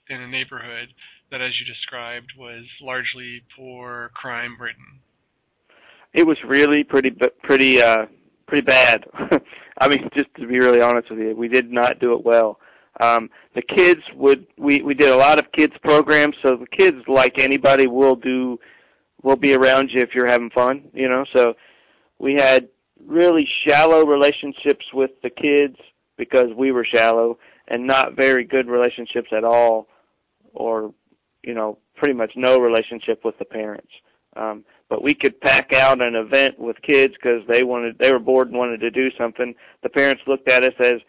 in 0.10 0.20
a 0.20 0.28
neighborhood 0.28 0.90
that, 1.32 1.42
as 1.42 1.54
you 1.60 1.66
described, 1.66 2.34
was 2.38 2.66
largely 2.82 3.44
poor, 3.56 4.12
crime 4.16 4.58
ridden? 4.60 5.00
It 6.14 6.26
was 6.26 6.38
really 6.48 6.84
pretty 6.84 7.12
pretty 7.42 7.82
uh 7.82 8.06
pretty 8.48 8.64
bad. 8.64 9.06
I 9.80 9.88
mean, 9.88 10.10
just 10.16 10.34
to 10.36 10.48
be 10.48 10.60
really 10.60 10.82
honest 10.82 11.10
with 11.10 11.20
you, 11.20 11.36
we 11.36 11.48
did 11.48 11.72
not 11.72 12.00
do 12.00 12.14
it 12.14 12.24
well. 12.24 12.60
Um, 13.02 13.30
the 13.56 13.64
kids 13.64 14.02
would 14.16 14.46
we 14.58 14.82
we 14.82 14.94
did 14.94 15.10
a 15.10 15.16
lot 15.16 15.40
of 15.40 15.52
kids 15.52 15.74
programs, 15.84 16.36
so 16.44 16.56
the 16.56 16.68
kids 16.78 16.98
like 17.08 17.40
anybody 17.40 17.88
will 17.88 18.16
do 18.16 18.60
will 19.24 19.36
be 19.36 19.56
around 19.56 19.90
you 19.92 20.02
if 20.02 20.14
you're 20.14 20.28
having 20.28 20.52
fun, 20.52 20.84
you 20.94 21.10
know. 21.10 21.26
So 21.36 21.56
we 22.20 22.34
had 22.34 22.70
really 23.06 23.48
shallow 23.68 24.06
relationships 24.06 24.86
with 24.94 25.12
the 25.24 25.30
kids 25.30 25.78
because 26.18 26.48
we 26.56 26.72
were 26.72 26.86
shallow 26.86 27.38
and 27.68 27.88
not 27.88 28.16
very 28.16 28.44
good 28.44 28.68
relationships 28.68 29.30
at 29.36 29.44
all 29.44 29.88
or 30.54 30.94
you 31.44 31.54
know 31.54 31.78
pretty 31.96 32.14
much 32.14 32.32
no 32.36 32.60
relationship 32.60 33.22
with 33.24 33.38
the 33.40 33.46
parents 33.46 33.92
um 34.36 34.64
but 34.90 35.04
we 35.04 35.14
could 35.14 35.40
pack 35.42 35.74
out 35.74 36.06
an 36.06 36.16
event 36.16 36.60
with 36.60 36.82
kids 36.82 37.14
because 37.16 37.42
they 37.48 37.64
wanted 37.64 37.98
they 38.00 38.12
were 38.12 38.20
bored 38.20 38.50
and 38.50 38.58
wanted 38.58 38.82
to 38.82 38.92
do 38.92 39.10
something. 39.18 39.56
The 39.82 39.90
parents 39.90 40.24
looked 40.28 40.50
at 40.50 40.64
us 40.64 40.74
as 40.80 41.02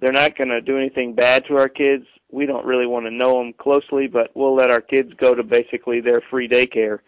they're 0.00 0.12
not 0.12 0.36
going 0.36 0.48
to 0.48 0.60
do 0.60 0.78
anything 0.78 1.14
bad 1.14 1.44
to 1.46 1.58
our 1.58 1.68
kids. 1.68 2.06
We 2.30 2.46
don't 2.46 2.64
really 2.64 2.86
want 2.86 3.06
to 3.06 3.10
know 3.10 3.38
them 3.38 3.52
closely, 3.52 4.06
but 4.06 4.30
we'll 4.34 4.54
let 4.54 4.70
our 4.70 4.80
kids 4.80 5.12
go 5.14 5.34
to 5.34 5.42
basically 5.42 6.00
their 6.00 6.22
free 6.30 6.48
daycare. 6.48 7.00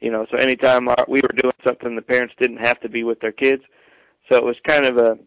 You 0.00 0.10
know, 0.12 0.26
so 0.30 0.36
anytime 0.36 0.88
our, 0.88 1.04
we 1.08 1.22
were 1.22 1.34
doing 1.36 1.54
something, 1.66 1.96
the 1.96 2.02
parents 2.02 2.34
didn't 2.38 2.58
have 2.58 2.78
to 2.80 2.88
be 2.88 3.02
with 3.02 3.20
their 3.20 3.32
kids. 3.32 3.62
So 4.30 4.36
it 4.36 4.44
was 4.44 4.56
kind 4.66 4.84
of 4.84 4.98
a, 4.98 5.18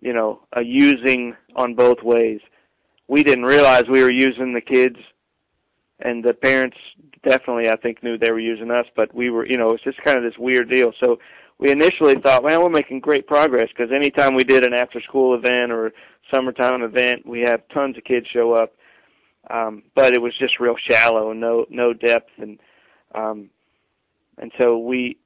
you 0.00 0.12
know, 0.12 0.40
a 0.54 0.62
using 0.62 1.36
on 1.54 1.74
both 1.74 2.02
ways. 2.02 2.40
We 3.08 3.22
didn't 3.22 3.44
realize 3.44 3.84
we 3.88 4.02
were 4.02 4.12
using 4.12 4.54
the 4.54 4.60
kids, 4.60 4.96
and 6.00 6.24
the 6.24 6.34
parents 6.34 6.76
definitely 7.22 7.68
I 7.68 7.76
think 7.76 8.02
knew 8.02 8.16
they 8.16 8.32
were 8.32 8.38
using 8.38 8.70
us, 8.70 8.86
but 8.94 9.14
we 9.14 9.30
were, 9.30 9.46
you 9.46 9.56
know, 9.56 9.72
it's 9.72 9.84
just 9.84 10.02
kind 10.02 10.16
of 10.16 10.24
this 10.24 10.38
weird 10.38 10.70
deal. 10.70 10.92
So 11.02 11.18
we 11.58 11.70
initially 11.70 12.14
thought, 12.16 12.44
well, 12.44 12.62
we're 12.62 12.70
making 12.70 13.00
great 13.00 13.26
progress 13.26 13.68
because 13.68 13.92
anytime 13.92 14.34
we 14.34 14.44
did 14.44 14.64
an 14.64 14.74
after-school 14.74 15.34
event 15.34 15.72
or 15.72 15.92
summertime 16.32 16.82
event, 16.82 17.26
we 17.26 17.40
have 17.40 17.66
tons 17.74 17.96
of 17.96 18.04
kids 18.04 18.26
show 18.32 18.52
up. 18.52 18.74
Um, 19.50 19.84
but 19.94 20.12
it 20.12 20.20
was 20.20 20.36
just 20.38 20.60
real 20.60 20.76
shallow 20.90 21.30
and 21.30 21.40
no 21.40 21.64
no 21.70 21.94
depth 21.94 22.30
and 22.36 22.58
um, 23.14 23.48
and 24.36 24.52
so 24.60 24.76
we 24.76 25.16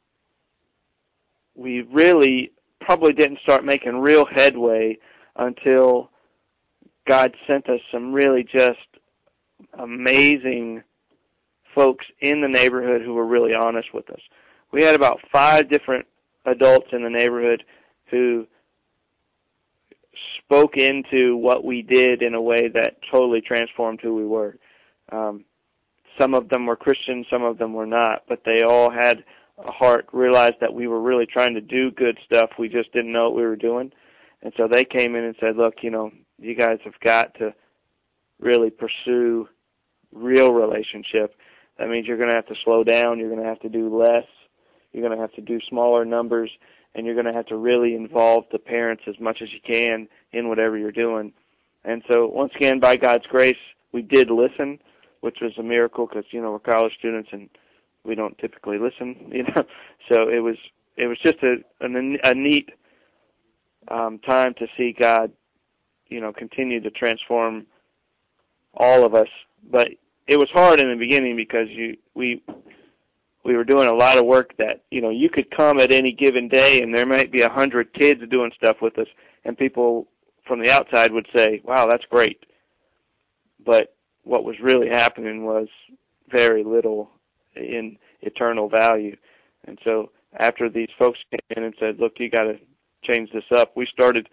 we 1.57 1.83
really 1.83 2.53
probably 2.81 3.13
didn't 3.13 3.41
start 3.41 3.65
making 3.65 3.99
real 3.99 4.25
headway 4.25 4.97
until 5.37 6.11
God 7.07 7.35
sent 7.49 7.69
us 7.69 7.81
some 7.91 8.13
really 8.13 8.45
just 8.45 8.79
amazing 9.79 10.83
folks 11.75 12.05
in 12.21 12.41
the 12.41 12.49
neighborhood 12.49 13.03
who 13.03 13.15
were 13.15 13.27
really 13.27 13.55
honest 13.55 13.93
with 13.95 14.09
us. 14.11 14.21
We 14.73 14.83
had 14.83 14.95
about 14.95 15.21
five 15.33 15.69
different 15.69 16.07
adults 16.45 16.89
in 16.93 17.03
the 17.03 17.11
neighborhood 17.11 17.65
who 18.11 18.47
spoke 20.39 20.77
into 20.77 21.37
what 21.37 21.65
we 21.65 21.83
did 21.83 22.23
in 22.23 22.35
a 22.35 22.41
way 22.41 22.69
that 22.69 22.99
totally 23.11 23.41
transformed 23.41 24.01
who 24.03 24.15
we 24.15 24.27
were. 24.27 24.57
Um, 25.11 25.45
some 26.21 26.35
of 26.35 26.49
them 26.49 26.67
were 26.67 26.77
Christians, 26.77 27.27
some 27.31 27.43
of 27.43 27.59
them 27.59 27.73
were 27.73 27.87
not, 27.87 28.25
but 28.29 28.43
they 28.45 28.63
all 28.63 28.91
had 28.91 29.25
a 29.59 29.71
heart, 29.71 30.07
realized 30.13 30.57
that 30.61 30.75
we 30.75 30.87
were 30.87 31.01
really 31.01 31.27
trying 31.27 31.55
to 31.55 31.61
do 31.61 31.91
good 31.91 32.19
stuff. 32.25 32.51
We 32.59 32.69
just 32.69 32.93
didn't 32.93 33.13
know 33.13 33.25
what 33.25 33.37
we 33.37 33.43
were 33.43 33.57
doing. 33.57 33.93
And 34.43 34.53
so 34.57 34.69
they 34.69 34.85
came 34.85 35.15
in 35.15 35.25
and 35.25 35.37
said, 35.41 35.57
look, 35.57 35.77
you 35.83 35.91
know, 35.91 36.11
you 36.39 36.55
guys 36.55 36.79
have 36.85 36.99
got 37.01 37.35
to 37.37 37.55
really 38.41 38.71
pursue 38.71 39.49
real 40.13 40.53
relationship 40.53 41.35
that 41.79 41.89
means 41.89 42.07
you're 42.07 42.17
going 42.17 42.29
to 42.29 42.37
have 42.37 42.47
to 42.47 42.55
slow 42.65 42.85
down. 42.85 43.19
You're 43.19 43.31
going 43.31 43.43
to 43.43 43.49
have 43.49 43.61
to 43.61 43.69
do 43.69 43.97
less. 43.97 44.27
You're 44.93 45.07
going 45.07 45.17
to 45.17 45.21
have 45.21 45.33
to 45.33 45.41
do 45.41 45.59
smaller 45.69 46.05
numbers, 46.05 46.51
and 46.95 47.07
you're 47.07 47.15
going 47.15 47.27
to 47.27 47.33
have 47.33 47.47
to 47.47 47.57
really 47.57 47.95
involve 47.95 48.45
the 48.53 48.59
parents 48.59 49.05
as 49.09 49.19
much 49.19 49.39
as 49.43 49.49
you 49.53 49.61
can 49.67 50.07
in 50.33 50.49
whatever 50.49 50.77
you're 50.77 50.93
doing. 50.93 51.33
And 51.85 52.03
so, 52.11 52.27
once 52.27 52.53
again, 52.55 52.79
by 52.79 52.97
God's 52.97 53.27
grace, 53.27 53.57
we 53.93 54.03
did 54.03 54.31
listen, 54.31 54.79
which 55.21 55.39
was 55.41 55.53
a 55.59 55.63
miracle 55.63 56.07
because 56.07 56.25
you 56.31 56.41
know 56.41 56.53
we're 56.53 56.59
college 56.59 56.93
students 56.99 57.31
and 57.33 57.49
we 58.05 58.15
don't 58.15 58.37
typically 58.39 58.79
listen. 58.79 59.17
You 59.33 59.45
know, 59.45 59.65
so 60.09 60.29
it 60.29 60.41
was 60.41 60.57
it 60.97 61.07
was 61.07 61.19
just 61.25 61.39
a 61.43 61.57
a, 61.81 62.31
a 62.31 62.35
neat 62.35 62.69
um, 63.89 64.19
time 64.21 64.55
to 64.59 64.67
see 64.77 64.95
God, 64.97 65.33
you 66.09 66.21
know, 66.21 66.33
continue 66.33 66.81
to 66.81 66.91
transform 66.91 67.67
all 68.75 69.05
of 69.05 69.15
us. 69.15 69.29
But 69.69 69.89
it 70.27 70.39
was 70.39 70.49
hard 70.53 70.81
in 70.81 70.91
the 70.91 70.97
beginning 70.97 71.37
because 71.37 71.69
you 71.71 71.97
we 72.15 72.43
we 73.45 73.57
were 73.57 73.65
doing 73.65 73.89
a 73.89 73.95
lot 73.95 74.19
of 74.19 74.25
work 74.25 74.57
that 74.59 74.83
you 74.91 75.01
know 75.01 75.11
you 75.11 75.29
could 75.29 75.51
come 75.51 75.81
at 75.81 75.93
any 75.93 76.13
given 76.13 76.49
day 76.49 76.83
and 76.83 76.97
there 76.97 77.07
might 77.07 77.33
be 77.33 77.43
a 77.43 77.49
hundred 77.49 77.93
kids 77.93 78.23
doing 78.31 78.53
stuff 78.57 78.77
with 78.81 78.99
us 78.99 79.09
and 79.45 79.59
people 79.59 80.07
from 80.47 80.63
the 80.63 80.71
outside 80.71 81.13
would 81.13 81.27
say 81.35 81.61
wow 81.65 81.87
that's 81.87 82.05
great. 82.11 82.45
But 83.65 83.95
what 84.25 84.45
was 84.45 84.57
really 84.61 84.89
happening 84.89 85.45
was 85.45 85.69
very 86.31 86.65
little 86.65 87.11
in 87.57 87.99
eternal 88.23 88.69
value. 88.69 89.17
And 89.65 89.79
so 89.85 90.11
after 90.39 90.69
these 90.69 90.89
folks 90.99 91.19
came 91.31 91.41
in 91.57 91.65
and 91.65 91.75
said 91.79 91.99
look 91.99 92.15
you 92.19 92.31
got 92.31 92.45
to 92.45 92.59
change 93.03 93.31
this 93.33 93.45
up 93.57 93.73
we 93.77 93.87
started 93.93 94.29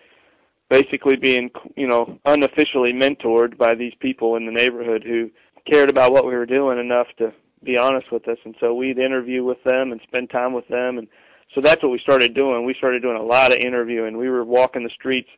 basically 0.70 1.16
being 1.16 1.50
you 1.76 1.88
know 1.88 2.20
unofficially 2.26 2.94
mentored 2.94 3.58
by 3.58 3.74
these 3.74 3.94
people 4.00 4.36
in 4.36 4.46
the 4.46 4.52
neighborhood 4.52 5.04
who 5.04 5.30
cared 5.70 5.90
about 5.90 6.12
what 6.12 6.26
we 6.26 6.36
were 6.36 6.46
doing 6.46 6.80
enough 6.80 7.08
to 7.18 7.34
be 7.64 7.78
honest 7.78 8.12
with 8.12 8.28
us. 8.28 8.38
And 8.46 8.56
so 8.60 8.74
we'd 8.74 8.98
interview 8.98 9.44
with 9.44 9.62
them 9.64 9.92
and 9.92 10.02
spend 10.02 10.30
time 10.30 10.54
with 10.54 10.68
them. 10.68 10.98
And 10.98 11.08
so 11.54 11.62
that's 11.62 11.82
what 11.84 11.92
we 11.92 12.00
started 12.00 12.34
doing. 12.34 12.66
We 12.66 12.76
started 12.76 13.02
doing 13.02 13.18
a 13.18 13.24
lot 13.24 13.52
of 13.52 13.60
interviewing. 13.60 14.18
We 14.18 14.30
were 14.30 14.46
walking 14.46 14.84
the 14.84 14.90
streets 14.90 15.30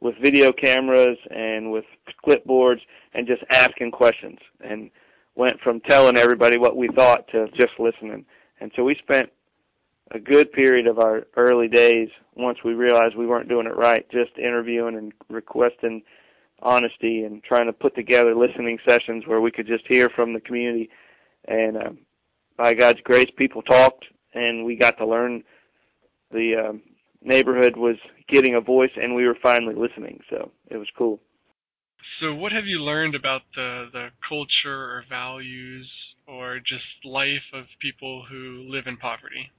with 0.00 0.14
video 0.22 0.52
cameras 0.52 1.18
and 1.30 1.72
with 1.72 1.84
clipboards 2.26 2.80
and 3.14 3.26
just 3.26 3.42
asking 3.50 3.90
questions 3.90 4.38
and 4.60 4.90
went 5.34 5.58
from 5.60 5.80
telling 5.80 6.16
everybody 6.16 6.58
what 6.58 6.76
we 6.76 6.88
thought 6.88 7.26
to 7.28 7.48
just 7.58 7.72
listening. 7.78 8.24
And 8.60 8.70
so 8.76 8.84
we 8.84 8.96
spent 8.96 9.30
a 10.10 10.18
good 10.18 10.52
period 10.52 10.86
of 10.86 10.98
our 10.98 11.26
early 11.36 11.68
days 11.68 12.08
once 12.36 12.58
we 12.64 12.74
realized 12.74 13.16
we 13.16 13.26
weren't 13.26 13.48
doing 13.48 13.66
it 13.66 13.76
right 13.76 14.08
just 14.10 14.36
interviewing 14.36 14.96
and 14.96 15.12
requesting 15.28 16.02
honesty 16.62 17.24
and 17.24 17.42
trying 17.42 17.66
to 17.66 17.72
put 17.72 17.94
together 17.94 18.34
listening 18.34 18.78
sessions 18.88 19.26
where 19.26 19.40
we 19.40 19.50
could 19.50 19.66
just 19.66 19.84
hear 19.88 20.08
from 20.08 20.32
the 20.32 20.40
community. 20.40 20.90
And 21.46 21.76
um, 21.76 21.98
by 22.56 22.74
God's 22.74 23.00
grace, 23.02 23.28
people 23.36 23.62
talked, 23.62 24.04
and 24.32 24.64
we 24.64 24.76
got 24.76 24.96
to 24.98 25.06
learn. 25.06 25.42
The 26.30 26.68
um, 26.68 26.82
neighborhood 27.22 27.76
was 27.76 27.96
getting 28.28 28.54
a 28.54 28.60
voice, 28.60 28.90
and 28.96 29.14
we 29.14 29.26
were 29.26 29.36
finally 29.42 29.74
listening. 29.74 30.20
So 30.30 30.50
it 30.68 30.76
was 30.76 30.88
cool. 30.96 31.20
So, 32.20 32.34
what 32.34 32.52
have 32.52 32.66
you 32.66 32.80
learned 32.80 33.14
about 33.14 33.42
the 33.54 33.88
the 33.92 34.08
culture 34.28 34.84
or 34.84 35.04
values 35.08 35.90
or 36.26 36.58
just 36.58 36.84
life 37.04 37.42
of 37.52 37.64
people 37.80 38.24
who 38.28 38.66
live 38.68 38.86
in 38.86 38.96
poverty? 38.96 39.50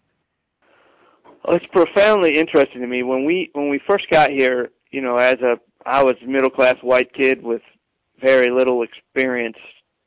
Well, 1.44 1.58
it's 1.58 1.66
profoundly 1.72 2.38
interesting 2.38 2.82
to 2.82 2.88
me. 2.88 3.04
When 3.04 3.26
we 3.26 3.50
when 3.54 3.70
we 3.70 3.80
first 3.90 4.10
got 4.10 4.30
here, 4.30 4.72
you 4.92 5.02
know, 5.02 5.18
as 5.18 5.36
a 5.42 5.60
I 5.86 6.04
was 6.04 6.16
a 6.24 6.28
middle 6.28 6.50
class 6.50 6.78
white 6.82 7.14
kid 7.14 7.44
with 7.44 7.62
very 8.22 8.50
little 8.52 8.84
experience 8.84 9.58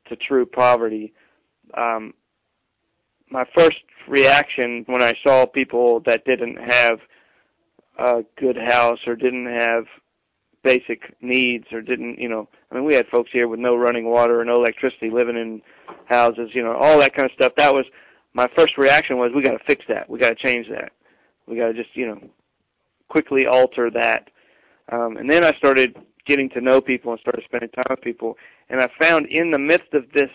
to 0.08 0.16
true 0.16 0.46
poverty. 0.46 1.12
Um, 1.76 2.14
my 3.30 3.44
first 3.56 3.78
reaction 4.08 4.84
when 4.86 5.02
I 5.02 5.14
saw 5.26 5.46
people 5.46 6.00
that 6.06 6.24
didn't 6.24 6.56
have 6.56 6.98
a 7.98 8.24
good 8.38 8.56
house 8.56 8.98
or 9.06 9.14
didn't 9.14 9.46
have 9.46 9.84
basic 10.64 11.14
needs 11.20 11.66
or 11.72 11.80
didn't, 11.80 12.18
you 12.18 12.28
know, 12.28 12.48
I 12.70 12.74
mean, 12.74 12.84
we 12.84 12.94
had 12.94 13.06
folks 13.08 13.30
here 13.32 13.48
with 13.48 13.60
no 13.60 13.76
running 13.76 14.08
water 14.08 14.40
or 14.40 14.44
no 14.44 14.54
electricity 14.54 15.10
living 15.10 15.36
in 15.36 15.62
houses, 16.06 16.50
you 16.54 16.62
know, 16.62 16.74
all 16.74 16.98
that 16.98 17.14
kind 17.14 17.26
of 17.26 17.34
stuff. 17.34 17.52
That 17.56 17.74
was 17.74 17.84
my 18.34 18.48
first 18.56 18.76
reaction 18.78 19.18
was 19.18 19.32
we 19.34 19.42
got 19.42 19.52
to 19.52 19.64
fix 19.66 19.84
that. 19.88 20.08
We 20.08 20.18
got 20.18 20.36
to 20.36 20.46
change 20.46 20.66
that. 20.70 20.92
We 21.46 21.56
got 21.56 21.68
to 21.68 21.74
just, 21.74 21.94
you 21.94 22.06
know, 22.06 22.20
quickly 23.08 23.46
alter 23.46 23.90
that. 23.90 24.30
Um, 24.90 25.16
and 25.16 25.30
then 25.30 25.44
I 25.44 25.52
started 25.52 25.96
getting 26.26 26.48
to 26.50 26.60
know 26.60 26.80
people 26.80 27.12
and 27.12 27.20
started 27.20 27.44
spending 27.44 27.70
time 27.70 27.86
with 27.90 28.00
people. 28.00 28.36
And 28.68 28.80
I 28.80 28.88
found 29.00 29.26
in 29.26 29.50
the 29.50 29.58
midst 29.58 29.92
of 29.94 30.04
this, 30.12 30.30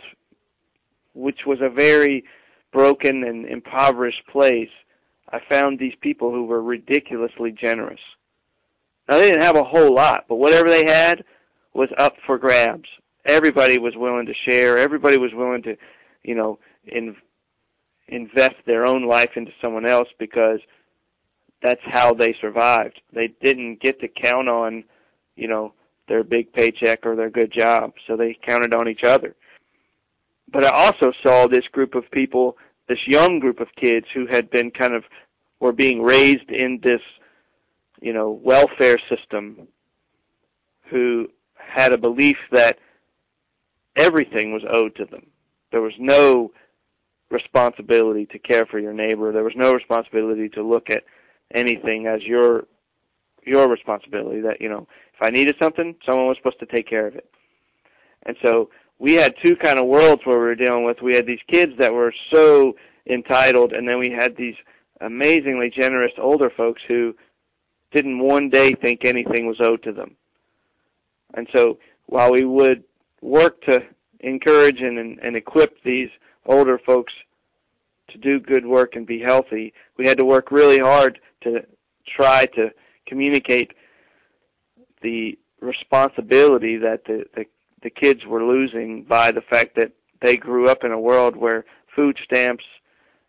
which 1.14 1.46
was 1.46 1.60
a 1.62 1.70
very 1.70 2.24
broken 2.72 3.24
and 3.24 3.46
impoverished 3.46 4.26
place, 4.32 4.70
I 5.32 5.40
found 5.50 5.80
these 5.80 5.94
people 6.02 6.32
who 6.32 6.46
were 6.46 6.62
ridiculously 6.62 7.52
generous. 7.52 8.00
Now 9.08 9.18
they 9.18 9.30
didn't 9.30 9.44
have 9.44 9.56
a 9.56 9.64
whole 9.64 9.94
lot, 9.94 10.26
but 10.28 10.36
whatever 10.36 10.70
they 10.70 10.86
had 10.86 11.24
was 11.74 11.90
up 11.98 12.16
for 12.26 12.38
grabs. 12.38 12.90
Everybody 13.26 13.78
was 13.78 13.96
willing 13.96 14.26
to 14.26 14.34
share. 14.48 14.78
Everybody 14.78 15.18
was 15.18 15.32
willing 15.34 15.64
to, 15.64 15.78
you 16.24 16.36
know, 16.36 16.60
in, 16.86 17.16
invest 18.08 18.56
their 18.66 18.86
own 18.86 19.08
life 19.08 19.32
into 19.36 19.52
someone 19.62 19.88
else 19.88 20.10
because 20.20 20.60
that's 21.64 21.82
how 21.86 22.14
they 22.14 22.36
survived. 22.42 23.02
They 23.14 23.34
didn't 23.42 23.82
get 23.82 24.00
to 24.02 24.08
count 24.10 24.50
on, 24.50 24.84
you 25.36 25.48
know, 25.48 25.74
their 26.10 26.24
big 26.24 26.52
paycheck 26.52 27.06
or 27.06 27.16
their 27.16 27.30
good 27.30 27.52
job, 27.52 27.94
so 28.06 28.18
they 28.18 28.38
counted 28.46 28.76
on 28.76 28.90
each 28.90 29.04
other. 29.06 29.36
But 30.52 30.66
I 30.66 30.70
also 30.70 31.14
saw 31.24 31.48
this 31.48 31.66
group 31.72 31.96
of 31.96 32.12
people, 32.12 32.58
this 32.90 33.08
young 33.08 33.40
group 33.40 33.62
of 33.62 33.70
kids 33.82 34.06
who 34.14 34.28
had 34.30 34.52
been 34.52 34.70
kind 34.70 34.94
of 34.94 35.06
were 35.62 35.72
being 35.72 36.02
raised 36.02 36.50
in 36.50 36.82
this, 36.84 37.02
you 38.02 38.12
know, 38.12 38.40
welfare 38.44 38.98
system 39.10 39.68
who 40.90 41.30
had 41.56 41.94
a 41.94 41.98
belief 41.98 42.38
that 42.52 42.78
everything 43.96 44.52
was 44.52 44.64
owed 44.70 44.96
to 44.98 45.06
them. 45.06 45.26
There 45.72 45.82
was 45.82 45.94
no 45.98 46.52
responsibility 47.32 48.26
to 48.28 48.38
care 48.38 48.66
for 48.66 48.80
your 48.80 48.94
neighbor. 48.94 49.32
There 49.32 49.46
was 49.46 49.56
no 49.56 49.74
responsibility 49.74 50.50
to 50.50 50.62
look 50.62 50.90
at 50.90 51.04
anything 51.54 52.08
as 52.08 52.22
your 52.24 52.66
your 53.46 53.68
responsibility 53.70 54.42
that 54.42 54.62
you 54.62 54.70
know 54.70 54.88
if 55.14 55.22
i 55.22 55.30
needed 55.30 55.56
something 55.62 55.96
someone 56.06 56.28
was 56.28 56.38
supposed 56.38 56.60
to 56.60 56.66
take 56.66 56.88
care 56.88 57.08
of 57.08 57.16
it. 57.16 57.30
And 58.26 58.38
so 58.44 58.70
we 59.00 59.14
had 59.14 59.36
two 59.44 59.56
kind 59.56 59.80
of 59.80 59.86
worlds 59.86 60.22
where 60.26 60.38
we 60.40 60.46
were 60.46 60.56
dealing 60.56 60.86
with. 60.86 61.02
We 61.02 61.16
had 61.16 61.26
these 61.26 61.42
kids 61.52 61.74
that 61.78 61.94
were 61.94 62.14
so 62.34 62.76
entitled 63.10 63.74
and 63.74 63.88
then 63.88 64.00
we 64.00 64.10
had 64.10 64.38
these 64.38 64.56
amazingly 65.02 65.70
generous 65.70 66.14
older 66.18 66.50
folks 66.50 66.82
who 66.88 67.14
didn't 67.92 68.20
one 68.20 68.50
day 68.50 68.74
think 68.74 69.04
anything 69.04 69.46
was 69.46 69.58
owed 69.62 69.84
to 69.84 69.92
them. 69.92 70.16
And 71.34 71.48
so 71.56 71.80
while 72.06 72.32
we 72.32 72.46
would 72.46 72.84
work 73.22 73.62
to 73.64 73.84
encourage 74.22 74.80
and, 74.80 74.98
and, 74.98 75.20
and 75.20 75.36
equip 75.36 75.82
these 75.84 76.10
older 76.46 76.80
folks 76.80 77.14
to 78.14 78.18
do 78.18 78.40
good 78.40 78.66
work 78.66 78.96
and 78.96 79.06
be 79.06 79.20
healthy, 79.20 79.74
we 79.98 80.08
had 80.08 80.18
to 80.18 80.26
work 80.26 80.52
really 80.52 80.80
hard 80.80 81.20
to 81.42 81.66
try 82.08 82.46
to 82.56 82.70
communicate 83.06 83.72
the 85.02 85.38
responsibility 85.60 86.78
that 86.78 87.04
the, 87.06 87.26
the 87.36 87.46
the 87.84 87.90
kids 87.90 88.26
were 88.26 88.44
losing 88.44 89.04
by 89.04 89.32
the 89.32 89.42
fact 89.42 89.76
that 89.76 89.92
they 90.22 90.38
grew 90.38 90.70
up 90.70 90.84
in 90.84 90.92
a 90.92 91.00
world 91.00 91.36
where 91.36 91.66
food 91.96 92.18
stamps 92.24 92.64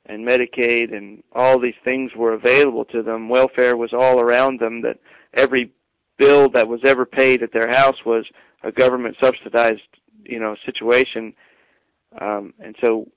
and 0.07 0.27
Medicaid 0.27 0.95
and 0.97 1.23
all 1.33 1.59
these 1.59 1.75
things 1.85 2.13
were 2.17 2.35
available 2.35 2.85
to 2.87 3.03
them. 3.03 3.29
Welfare 3.29 3.77
was 3.77 3.93
all 3.93 4.21
around 4.21 4.61
them. 4.61 4.81
That 4.83 4.99
every 5.35 5.73
bill 6.19 6.49
that 6.51 6.69
was 6.69 6.81
ever 6.85 7.05
paid 7.05 7.43
at 7.43 7.53
their 7.53 7.69
house 7.69 7.97
was 8.07 8.25
a 8.63 8.71
government 8.71 9.17
subsidized, 9.21 9.83
you 10.25 10.39
know, 10.39 10.55
situation. 10.65 11.35
Um, 12.21 12.55
and 12.61 12.77
so 12.85 13.09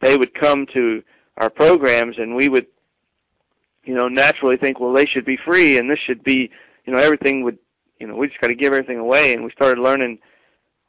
they 0.00 0.16
would 0.16 0.34
come 0.34 0.66
to 0.74 1.02
our 1.36 1.50
programs 1.50 2.16
and 2.18 2.34
we 2.34 2.48
would 2.48 2.66
you 3.84 3.94
know 3.94 4.08
naturally 4.08 4.56
think 4.56 4.80
well 4.80 4.92
they 4.92 5.06
should 5.06 5.24
be 5.24 5.38
free 5.44 5.78
and 5.78 5.90
this 5.90 5.98
should 6.06 6.22
be 6.22 6.50
you 6.84 6.92
know 6.92 7.00
everything 7.00 7.42
would 7.42 7.58
you 7.98 8.06
know 8.06 8.14
we 8.14 8.28
just 8.28 8.40
got 8.40 8.48
to 8.48 8.54
give 8.54 8.72
everything 8.72 8.98
away. 8.98 9.34
And 9.34 9.44
we 9.44 9.50
started 9.52 9.80
learning 9.80 10.18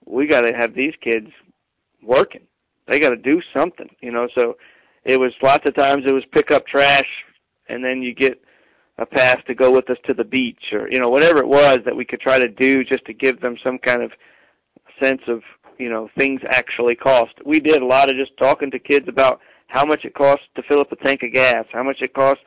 we 0.05 0.27
got 0.27 0.41
to 0.41 0.53
have 0.53 0.73
these 0.73 0.93
kids 1.01 1.27
working. 2.01 2.41
They 2.87 2.99
got 2.99 3.11
to 3.11 3.17
do 3.17 3.41
something 3.55 3.89
you 4.01 4.11
know 4.11 4.27
so 4.35 4.57
it 5.05 5.19
was 5.19 5.31
lots 5.41 5.67
of 5.67 5.75
times 5.75 6.03
it 6.05 6.13
was 6.13 6.25
pick 6.31 6.51
up 6.51 6.67
trash 6.67 7.07
and 7.67 7.83
then 7.83 8.01
you 8.01 8.13
get 8.13 8.41
a 8.97 9.05
pass 9.05 9.37
to 9.47 9.55
go 9.55 9.71
with 9.71 9.89
us 9.89 9.97
to 10.07 10.13
the 10.13 10.23
beach 10.23 10.73
or 10.73 10.89
you 10.91 10.99
know 10.99 11.09
whatever 11.09 11.39
it 11.39 11.47
was 11.47 11.79
that 11.85 11.95
we 11.95 12.03
could 12.05 12.19
try 12.19 12.37
to 12.37 12.49
do 12.49 12.83
just 12.83 13.05
to 13.05 13.13
give 13.13 13.39
them 13.39 13.55
some 13.63 13.77
kind 13.77 14.03
of 14.03 14.11
sense 15.01 15.21
of 15.27 15.41
you 15.79 15.89
know 15.89 16.09
things 16.17 16.41
actually 16.51 16.95
cost 16.95 17.33
we 17.45 17.59
did 17.59 17.81
a 17.81 17.85
lot 17.85 18.09
of 18.09 18.15
just 18.15 18.35
talking 18.37 18.69
to 18.69 18.79
kids 18.79 19.07
about 19.07 19.39
how 19.67 19.85
much 19.85 20.05
it 20.05 20.13
costs 20.13 20.45
to 20.55 20.63
fill 20.63 20.79
up 20.79 20.91
a 20.91 20.95
tank 20.97 21.23
of 21.23 21.33
gas 21.33 21.65
how 21.71 21.83
much 21.83 21.97
it 22.01 22.13
costs 22.13 22.43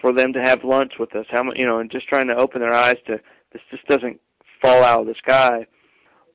for 0.00 0.12
them 0.12 0.32
to 0.32 0.42
have 0.42 0.64
lunch 0.64 0.94
with 0.98 1.14
us. 1.14 1.26
How 1.30 1.42
much, 1.42 1.58
you 1.58 1.66
know, 1.66 1.78
and 1.78 1.90
just 1.90 2.08
trying 2.08 2.28
to 2.28 2.36
open 2.36 2.60
their 2.60 2.74
eyes 2.74 2.96
to 3.06 3.18
this 3.52 3.62
just 3.70 3.86
doesn't 3.86 4.20
fall 4.62 4.82
out 4.84 5.00
of 5.00 5.06
the 5.06 5.14
sky. 5.14 5.66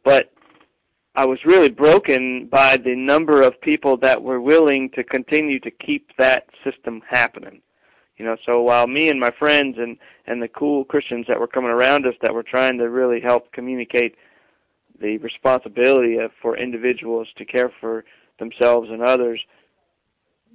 But 0.03 0.31
I 1.15 1.25
was 1.25 1.39
really 1.45 1.69
broken 1.69 2.47
by 2.51 2.77
the 2.77 2.95
number 2.95 3.41
of 3.41 3.59
people 3.61 3.97
that 3.97 4.21
were 4.21 4.41
willing 4.41 4.89
to 4.91 5.03
continue 5.03 5.59
to 5.59 5.71
keep 5.71 6.09
that 6.17 6.47
system 6.63 7.01
happening. 7.07 7.61
You 8.17 8.25
know, 8.25 8.37
so 8.45 8.61
while 8.61 8.87
me 8.87 9.09
and 9.09 9.19
my 9.19 9.31
friends 9.39 9.77
and 9.79 9.97
and 10.27 10.41
the 10.41 10.47
cool 10.47 10.85
Christians 10.85 11.25
that 11.27 11.39
were 11.39 11.47
coming 11.47 11.71
around 11.71 12.05
us 12.05 12.13
that 12.21 12.33
were 12.33 12.43
trying 12.43 12.77
to 12.77 12.89
really 12.89 13.19
help 13.19 13.51
communicate 13.51 14.15
the 15.01 15.17
responsibility 15.17 16.17
of, 16.17 16.31
for 16.41 16.57
individuals 16.57 17.27
to 17.37 17.45
care 17.45 17.71
for 17.79 18.05
themselves 18.39 18.89
and 18.89 19.01
others, 19.01 19.41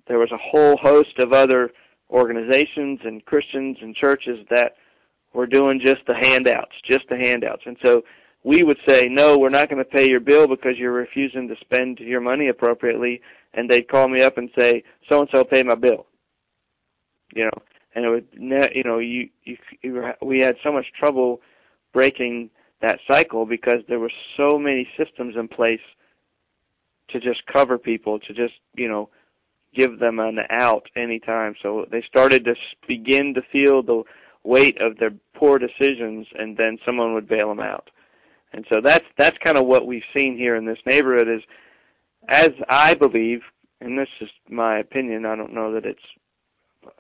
there 0.08 0.18
was 0.18 0.30
a 0.32 0.38
whole 0.38 0.76
host 0.76 1.18
of 1.18 1.32
other 1.32 1.70
organizations 2.10 3.00
and 3.04 3.24
Christians 3.24 3.78
and 3.80 3.94
churches 3.94 4.46
that 4.50 4.76
were 5.32 5.46
doing 5.46 5.80
just 5.84 6.00
the 6.06 6.14
handouts, 6.14 6.72
just 6.84 7.08
the 7.08 7.16
handouts. 7.16 7.62
And 7.66 7.76
so 7.84 8.02
we 8.44 8.62
would 8.62 8.78
say, 8.86 9.06
no, 9.06 9.36
we're 9.36 9.48
not 9.48 9.68
going 9.68 9.84
to 9.84 9.90
pay 9.90 10.08
your 10.08 10.20
bill 10.20 10.46
because 10.46 10.78
you're 10.78 10.92
refusing 10.92 11.48
to 11.48 11.56
spend 11.60 11.98
your 11.98 12.20
money 12.20 12.48
appropriately. 12.48 13.20
And 13.54 13.68
they'd 13.68 13.88
call 13.88 14.08
me 14.08 14.22
up 14.22 14.38
and 14.38 14.50
say, 14.56 14.84
so 15.08 15.20
and 15.20 15.28
so 15.34 15.42
pay 15.44 15.62
my 15.62 15.74
bill. 15.74 16.06
You 17.34 17.44
know, 17.44 17.62
and 17.94 18.04
it 18.04 18.08
would, 18.08 18.28
you 18.32 18.84
know, 18.84 18.98
you, 18.98 19.28
you, 19.44 19.56
you 19.82 20.12
we 20.22 20.40
had 20.40 20.56
so 20.62 20.70
much 20.72 20.86
trouble 20.98 21.40
breaking 21.92 22.50
that 22.82 22.98
cycle 23.10 23.46
because 23.46 23.82
there 23.88 23.98
were 23.98 24.12
so 24.36 24.58
many 24.58 24.88
systems 24.96 25.34
in 25.36 25.48
place 25.48 25.80
to 27.08 27.20
just 27.20 27.46
cover 27.46 27.78
people, 27.78 28.18
to 28.20 28.34
just, 28.34 28.54
you 28.74 28.88
know, 28.88 29.08
give 29.74 29.98
them 29.98 30.18
an 30.18 30.38
out 30.50 30.88
anytime. 30.96 31.54
So 31.62 31.86
they 31.90 32.02
started 32.02 32.44
to 32.44 32.54
begin 32.88 33.34
to 33.34 33.42
feel 33.52 33.82
the 33.82 34.02
weight 34.42 34.80
of 34.80 34.98
their 34.98 35.12
poor 35.34 35.58
decisions, 35.58 36.26
and 36.38 36.56
then 36.56 36.78
someone 36.86 37.14
would 37.14 37.28
bail 37.28 37.48
them 37.48 37.60
out. 37.60 37.90
And 38.52 38.64
so 38.72 38.80
that's 38.80 39.04
that's 39.18 39.36
kind 39.44 39.58
of 39.58 39.66
what 39.66 39.86
we've 39.86 40.02
seen 40.16 40.36
here 40.36 40.56
in 40.56 40.64
this 40.64 40.78
neighborhood. 40.86 41.28
Is 41.28 41.42
as 42.28 42.52
I 42.68 42.94
believe, 42.94 43.40
and 43.80 43.98
this 43.98 44.08
is 44.20 44.30
my 44.48 44.78
opinion. 44.78 45.26
I 45.26 45.36
don't 45.36 45.52
know 45.52 45.72
that 45.74 45.84
it's 45.84 45.98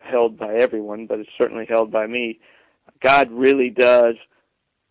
held 0.02 0.38
by 0.38 0.54
everyone, 0.56 1.06
but 1.06 1.20
it's 1.20 1.30
certainly 1.38 1.66
held 1.66 1.90
by 1.90 2.06
me. 2.06 2.40
God 3.02 3.30
really 3.30 3.70
does 3.70 4.16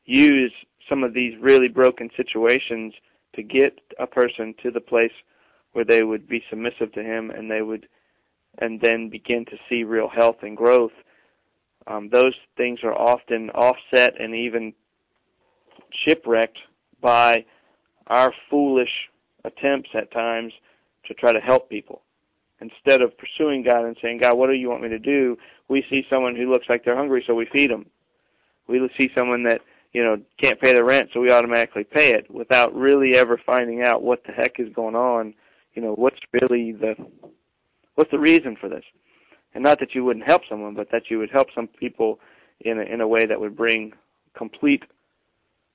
use 0.05 0.53
some 0.89 1.03
of 1.03 1.13
these 1.13 1.33
really 1.39 1.67
broken 1.67 2.09
situations 2.15 2.93
to 3.35 3.43
get 3.43 3.79
a 3.99 4.07
person 4.07 4.53
to 4.63 4.71
the 4.71 4.81
place 4.81 5.11
where 5.73 5.85
they 5.85 6.03
would 6.03 6.27
be 6.27 6.43
submissive 6.49 6.91
to 6.93 7.03
him 7.03 7.31
and 7.31 7.49
they 7.49 7.61
would 7.61 7.87
and 8.59 8.79
then 8.81 9.09
begin 9.09 9.43
to 9.45 9.57
see 9.67 9.83
real 9.83 10.07
health 10.07 10.37
and 10.41 10.55
growth 10.55 10.93
um, 11.87 12.09
those 12.11 12.33
things 12.57 12.79
are 12.83 12.93
often 12.93 13.49
offset 13.51 14.19
and 14.19 14.33
even 14.33 14.73
shipwrecked 16.05 16.57
by 17.01 17.45
our 18.07 18.33
foolish 18.49 19.09
attempts 19.43 19.89
at 19.93 20.11
times 20.11 20.53
to 21.07 21.13
try 21.13 21.31
to 21.31 21.39
help 21.39 21.69
people. 21.69 22.01
Instead 22.59 23.01
of 23.01 23.17
pursuing 23.17 23.63
God 23.63 23.85
and 23.85 23.97
saying, 24.01 24.19
God, 24.19 24.37
what 24.37 24.47
do 24.47 24.53
you 24.53 24.69
want 24.69 24.81
me 24.81 24.89
to 24.89 24.99
do? 24.99 25.37
We 25.67 25.85
see 25.89 26.03
someone 26.09 26.35
who 26.35 26.51
looks 26.51 26.67
like 26.69 26.83
they're 26.83 26.95
hungry, 26.95 27.23
so 27.27 27.35
we 27.35 27.47
feed 27.53 27.69
them. 27.69 27.85
We 28.67 28.89
see 28.97 29.11
someone 29.13 29.43
that, 29.43 29.61
you 29.95 30.03
know, 30.03 30.17
can't 30.43 30.59
pay 30.59 30.73
the 30.73 30.83
rent, 30.83 31.09
so 31.13 31.21
we 31.21 31.31
automatically 31.31 31.85
pay 31.85 32.11
it 32.11 32.29
without 32.29 32.75
really 32.75 33.15
ever 33.15 33.39
finding 33.45 33.81
out 33.81 34.03
what 34.03 34.21
the 34.25 34.33
heck 34.33 34.59
is 34.59 34.67
going 34.73 34.93
on. 34.93 35.33
You 35.73 35.81
know, 35.81 35.93
what's 35.93 36.19
really 36.33 36.73
the, 36.73 36.95
what's 37.95 38.11
the 38.11 38.19
reason 38.19 38.57
for 38.59 38.67
this? 38.67 38.83
And 39.53 39.63
not 39.63 39.79
that 39.79 39.95
you 39.95 40.03
wouldn't 40.03 40.25
help 40.25 40.41
someone, 40.49 40.73
but 40.73 40.91
that 40.91 41.03
you 41.09 41.17
would 41.19 41.29
help 41.31 41.47
some 41.55 41.67
people 41.67 42.19
in 42.59 42.77
a, 42.77 42.81
in 42.81 42.99
a 42.99 43.07
way 43.07 43.25
that 43.25 43.39
would 43.39 43.55
bring 43.55 43.93
complete 44.35 44.83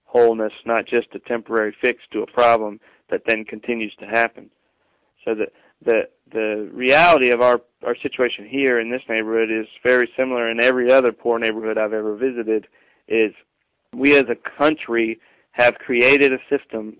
wholeness, 0.04 0.52
not 0.66 0.84
just 0.86 1.08
a 1.14 1.18
temporary 1.20 1.74
fix 1.80 2.02
to 2.12 2.20
a 2.20 2.30
problem 2.30 2.78
that 3.08 3.22
then 3.26 3.42
continues 3.46 3.94
to 4.00 4.06
happen. 4.06 4.50
So 5.24 5.34
the 5.34 5.46
the 5.82 6.02
the 6.30 6.68
reality 6.74 7.30
of 7.30 7.40
our 7.40 7.62
our 7.86 7.96
situation 7.96 8.46
here 8.46 8.80
in 8.80 8.90
this 8.90 9.00
neighborhood 9.08 9.50
is 9.50 9.66
very 9.82 10.10
similar 10.14 10.50
in 10.50 10.62
every 10.62 10.92
other 10.92 11.10
poor 11.10 11.38
neighborhood 11.38 11.78
I've 11.78 11.94
ever 11.94 12.16
visited. 12.16 12.66
Is 13.08 13.32
we 13.94 14.16
as 14.16 14.24
a 14.28 14.58
country 14.58 15.20
have 15.52 15.74
created 15.74 16.32
a 16.32 16.38
system 16.48 16.96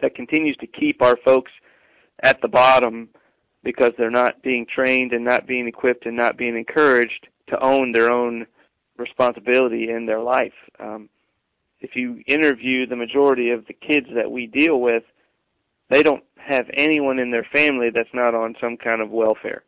that 0.00 0.14
continues 0.14 0.56
to 0.58 0.66
keep 0.66 1.02
our 1.02 1.16
folks 1.24 1.50
at 2.22 2.40
the 2.40 2.48
bottom 2.48 3.08
because 3.62 3.92
they're 3.98 4.10
not 4.10 4.42
being 4.42 4.66
trained 4.66 5.12
and 5.12 5.24
not 5.24 5.46
being 5.46 5.66
equipped 5.66 6.06
and 6.06 6.16
not 6.16 6.36
being 6.36 6.56
encouraged 6.56 7.28
to 7.48 7.62
own 7.62 7.92
their 7.92 8.10
own 8.10 8.46
responsibility 8.96 9.90
in 9.90 10.06
their 10.06 10.20
life. 10.20 10.54
Um, 10.78 11.08
if 11.80 11.96
you 11.96 12.22
interview 12.26 12.86
the 12.86 12.96
majority 12.96 13.50
of 13.50 13.66
the 13.66 13.74
kids 13.74 14.06
that 14.14 14.30
we 14.30 14.46
deal 14.46 14.80
with, 14.80 15.02
they 15.88 16.02
don't 16.02 16.24
have 16.36 16.66
anyone 16.74 17.18
in 17.18 17.30
their 17.30 17.46
family 17.54 17.90
that's 17.92 18.14
not 18.14 18.34
on 18.34 18.54
some 18.60 18.76
kind 18.76 19.02
of 19.02 19.10
welfare. 19.10 19.64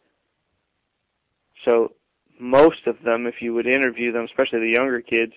So 1.64 1.92
most 2.38 2.86
of 2.86 2.96
them, 3.04 3.26
if 3.26 3.36
you 3.40 3.54
would 3.54 3.66
interview 3.66 4.12
them, 4.12 4.24
especially 4.24 4.60
the 4.60 4.74
younger 4.76 5.00
kids, 5.00 5.32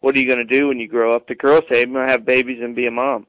what 0.00 0.14
are 0.14 0.18
you 0.18 0.26
going 0.26 0.46
to 0.46 0.58
do 0.58 0.68
when 0.68 0.78
you 0.78 0.88
grow 0.88 1.14
up? 1.14 1.26
The 1.26 1.34
girls 1.34 1.64
say, 1.70 1.82
I'm 1.82 1.92
going 1.92 2.06
to 2.06 2.12
have 2.12 2.24
babies 2.24 2.60
and 2.62 2.76
be 2.76 2.86
a 2.86 2.90
mom. 2.90 3.26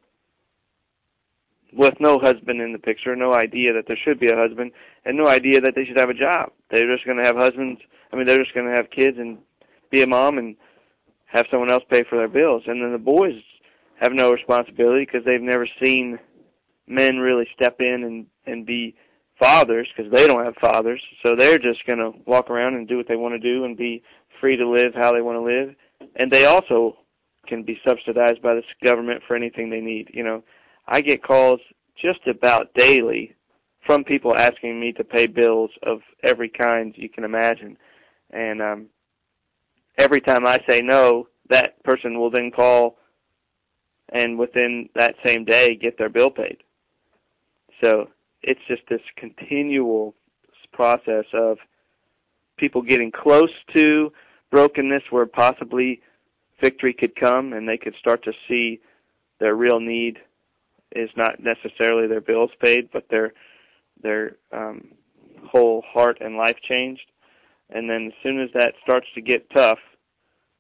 With 1.74 2.00
no 2.00 2.20
husband 2.20 2.62
in 2.62 2.72
the 2.72 2.80
picture, 2.80 3.16
no 3.16 3.34
idea 3.34 3.74
that 3.74 3.86
there 3.88 3.98
should 4.04 4.20
be 4.20 4.30
a 4.30 4.36
husband, 4.36 4.72
and 5.06 5.18
no 5.18 5.28
idea 5.28 5.62
that 5.62 5.74
they 5.76 5.86
should 5.86 5.98
have 5.98 6.10
a 6.10 6.14
job. 6.14 6.52
They're 6.70 6.94
just 6.94 7.06
going 7.06 7.18
to 7.18 7.26
have 7.26 7.36
husbands. 7.36 7.82
I 8.12 8.16
mean, 8.16 8.26
they're 8.26 8.42
just 8.42 8.54
going 8.54 8.68
to 8.68 8.76
have 8.76 8.90
kids 8.90 9.18
and 9.18 9.38
be 9.92 10.02
a 10.02 10.08
mom 10.08 10.38
and 10.38 10.56
have 11.26 11.46
someone 11.52 11.72
else 11.72 11.84
pay 11.90 12.04
for 12.04 12.18
their 12.18 12.28
bills. 12.28 12.64
And 12.68 12.82
then 12.82 12.94
the 12.94 12.98
boys 12.98 13.36
have 14.00 14.14
no 14.14 14.32
responsibility 14.32 15.06
because 15.06 15.26
they've 15.26 15.42
never 15.42 15.68
seen 15.84 16.20
men 16.88 17.18
really 17.18 17.48
step 17.54 17.82
in 17.82 18.04
and 18.04 18.26
and 18.46 18.66
be 18.66 18.96
fathers 19.40 19.88
because 19.96 20.12
they 20.12 20.26
don't 20.26 20.46
have 20.46 20.56
fathers. 20.56 21.02
So 21.24 21.36
they're 21.36 21.60
just 21.60 21.86
going 21.86 22.00
to 22.00 22.12
walk 22.26 22.50
around 22.50 22.76
and 22.76 22.88
do 22.88 22.98
what 22.98 23.08
they 23.08 23.16
want 23.16 23.34
to 23.34 23.40
do 23.40 23.66
and 23.66 23.78
be 23.78 24.02
free 24.40 24.56
to 24.56 24.68
live 24.68 24.94
how 24.96 25.12
they 25.12 25.22
want 25.22 25.38
to 25.38 25.42
live. 25.42 25.76
And 26.16 26.32
they 26.32 26.46
also 26.46 26.98
can 27.48 27.64
be 27.64 27.80
subsidized 27.88 28.42
by 28.42 28.56
the 28.56 28.64
government 28.84 29.24
for 29.28 29.36
anything 29.36 29.70
they 29.70 29.82
need. 29.82 30.10
You 30.14 30.24
know, 30.24 30.44
I 30.88 31.02
get 31.02 31.24
calls 31.24 31.60
just 32.02 32.28
about 32.28 32.74
daily 32.74 33.36
from 33.86 34.04
people 34.04 34.38
asking 34.38 34.80
me 34.80 34.92
to 34.94 35.04
pay 35.04 35.28
bills 35.28 35.72
of 35.84 36.02
every 36.24 36.50
kind 36.50 36.94
you 36.98 37.10
can 37.10 37.24
imagine. 37.24 37.78
And 38.32 38.62
um 38.62 38.88
every 39.98 40.22
time 40.22 40.46
I 40.46 40.60
say 40.70 40.82
no, 40.82 41.28
that 41.50 41.82
person 41.84 42.20
will 42.20 42.30
then 42.30 42.52
call 42.52 42.98
and 44.10 44.38
within 44.38 44.90
that 44.96 45.16
same 45.26 45.46
day 45.46 45.76
get 45.76 45.98
their 45.98 46.10
bill 46.10 46.30
paid. 46.30 46.58
So 47.84 48.10
it's 48.42 48.62
just 48.68 48.82
this 48.90 49.02
continual 49.16 50.14
process 50.74 51.26
of 51.34 51.58
people 52.58 52.82
getting 52.82 53.12
close 53.12 53.52
to 53.76 54.12
brokenness 54.52 55.04
where 55.10 55.26
possibly 55.26 56.02
victory 56.62 56.94
could 56.94 57.16
come 57.16 57.54
and 57.54 57.68
they 57.68 57.78
could 57.78 57.96
start 58.00 58.24
to 58.24 58.34
see 58.48 58.80
their 59.40 59.56
real 59.56 59.80
need 59.80 60.18
is 60.96 61.10
not 61.16 61.40
necessarily 61.40 62.08
their 62.08 62.22
bills 62.22 62.52
paid, 62.64 62.90
but 62.92 63.06
their 63.10 63.34
their 64.02 64.38
um, 64.52 64.90
whole 65.44 65.84
heart 65.88 66.18
and 66.22 66.38
life 66.38 66.58
changed. 66.62 67.12
And 67.70 67.90
then 67.90 68.08
as 68.08 68.14
soon 68.24 68.40
as 68.40 68.50
that 68.54 68.76
starts 68.84 69.08
to 69.16 69.22
get 69.22 69.50
tough, 69.50 69.80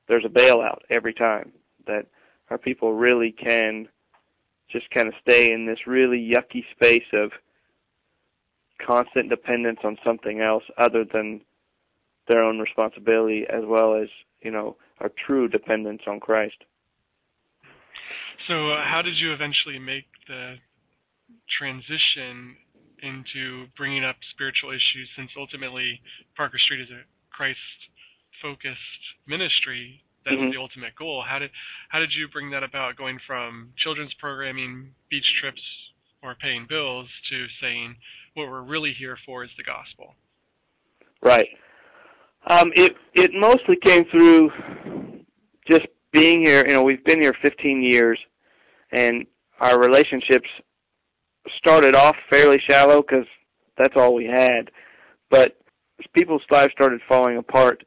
there's 0.07 0.25
a 0.25 0.29
bailout 0.29 0.79
every 0.89 1.13
time 1.13 1.53
that 1.85 2.05
our 2.49 2.57
people 2.57 2.93
really 2.93 3.31
can 3.31 3.87
just 4.69 4.89
kind 4.91 5.07
of 5.07 5.13
stay 5.21 5.51
in 5.53 5.65
this 5.65 5.87
really 5.87 6.19
yucky 6.19 6.63
space 6.71 7.05
of 7.13 7.31
constant 8.85 9.29
dependence 9.29 9.79
on 9.83 9.97
something 10.03 10.41
else 10.41 10.63
other 10.77 11.05
than 11.05 11.41
their 12.27 12.43
own 12.43 12.59
responsibility 12.59 13.45
as 13.49 13.63
well 13.65 13.95
as, 13.95 14.07
you 14.41 14.51
know, 14.51 14.77
our 14.99 15.11
true 15.25 15.47
dependence 15.47 16.01
on 16.07 16.19
Christ. 16.19 16.57
So, 18.47 18.71
uh, 18.71 18.83
how 18.83 19.01
did 19.01 19.15
you 19.17 19.33
eventually 19.33 19.79
make 19.79 20.05
the 20.27 20.55
transition 21.57 22.55
into 23.03 23.67
bringing 23.77 24.03
up 24.03 24.15
spiritual 24.31 24.71
issues 24.71 25.09
since 25.15 25.29
ultimately 25.37 26.01
Parker 26.35 26.57
Street 26.57 26.81
is 26.81 26.89
a 26.89 27.03
Christ 27.29 27.59
focused 28.41 29.03
ministry 29.27 30.01
that 30.25 30.31
mm-hmm. 30.31 30.45
was 30.45 30.53
the 30.53 30.59
ultimate 30.59 30.95
goal 30.95 31.23
how 31.27 31.39
did 31.39 31.49
how 31.89 31.99
did 31.99 32.09
you 32.13 32.27
bring 32.27 32.51
that 32.51 32.63
about 32.63 32.97
going 32.97 33.17
from 33.25 33.69
children's 33.77 34.13
programming 34.19 34.89
beach 35.09 35.25
trips 35.41 35.61
or 36.21 36.35
paying 36.35 36.65
bills 36.67 37.07
to 37.29 37.45
saying 37.61 37.95
what 38.33 38.47
we're 38.47 38.61
really 38.61 38.93
here 38.97 39.17
for 39.25 39.43
is 39.43 39.49
the 39.57 39.63
gospel 39.63 40.13
right 41.23 41.49
um 42.47 42.71
it 42.75 42.95
it 43.13 43.31
mostly 43.33 43.75
came 43.83 44.05
through 44.05 44.51
just 45.69 45.87
being 46.11 46.45
here 46.45 46.65
you 46.67 46.73
know 46.73 46.83
we've 46.83 47.03
been 47.03 47.21
here 47.21 47.33
15 47.41 47.81
years 47.81 48.19
and 48.91 49.25
our 49.59 49.79
relationships 49.79 50.49
started 51.57 51.95
off 51.95 52.15
fairly 52.29 52.59
shallow 52.69 53.01
because 53.01 53.25
that's 53.77 53.95
all 53.95 54.13
we 54.13 54.25
had 54.25 54.71
but 55.29 55.57
people's 56.13 56.41
lives 56.51 56.71
started 56.73 57.01
falling 57.07 57.37
apart 57.37 57.83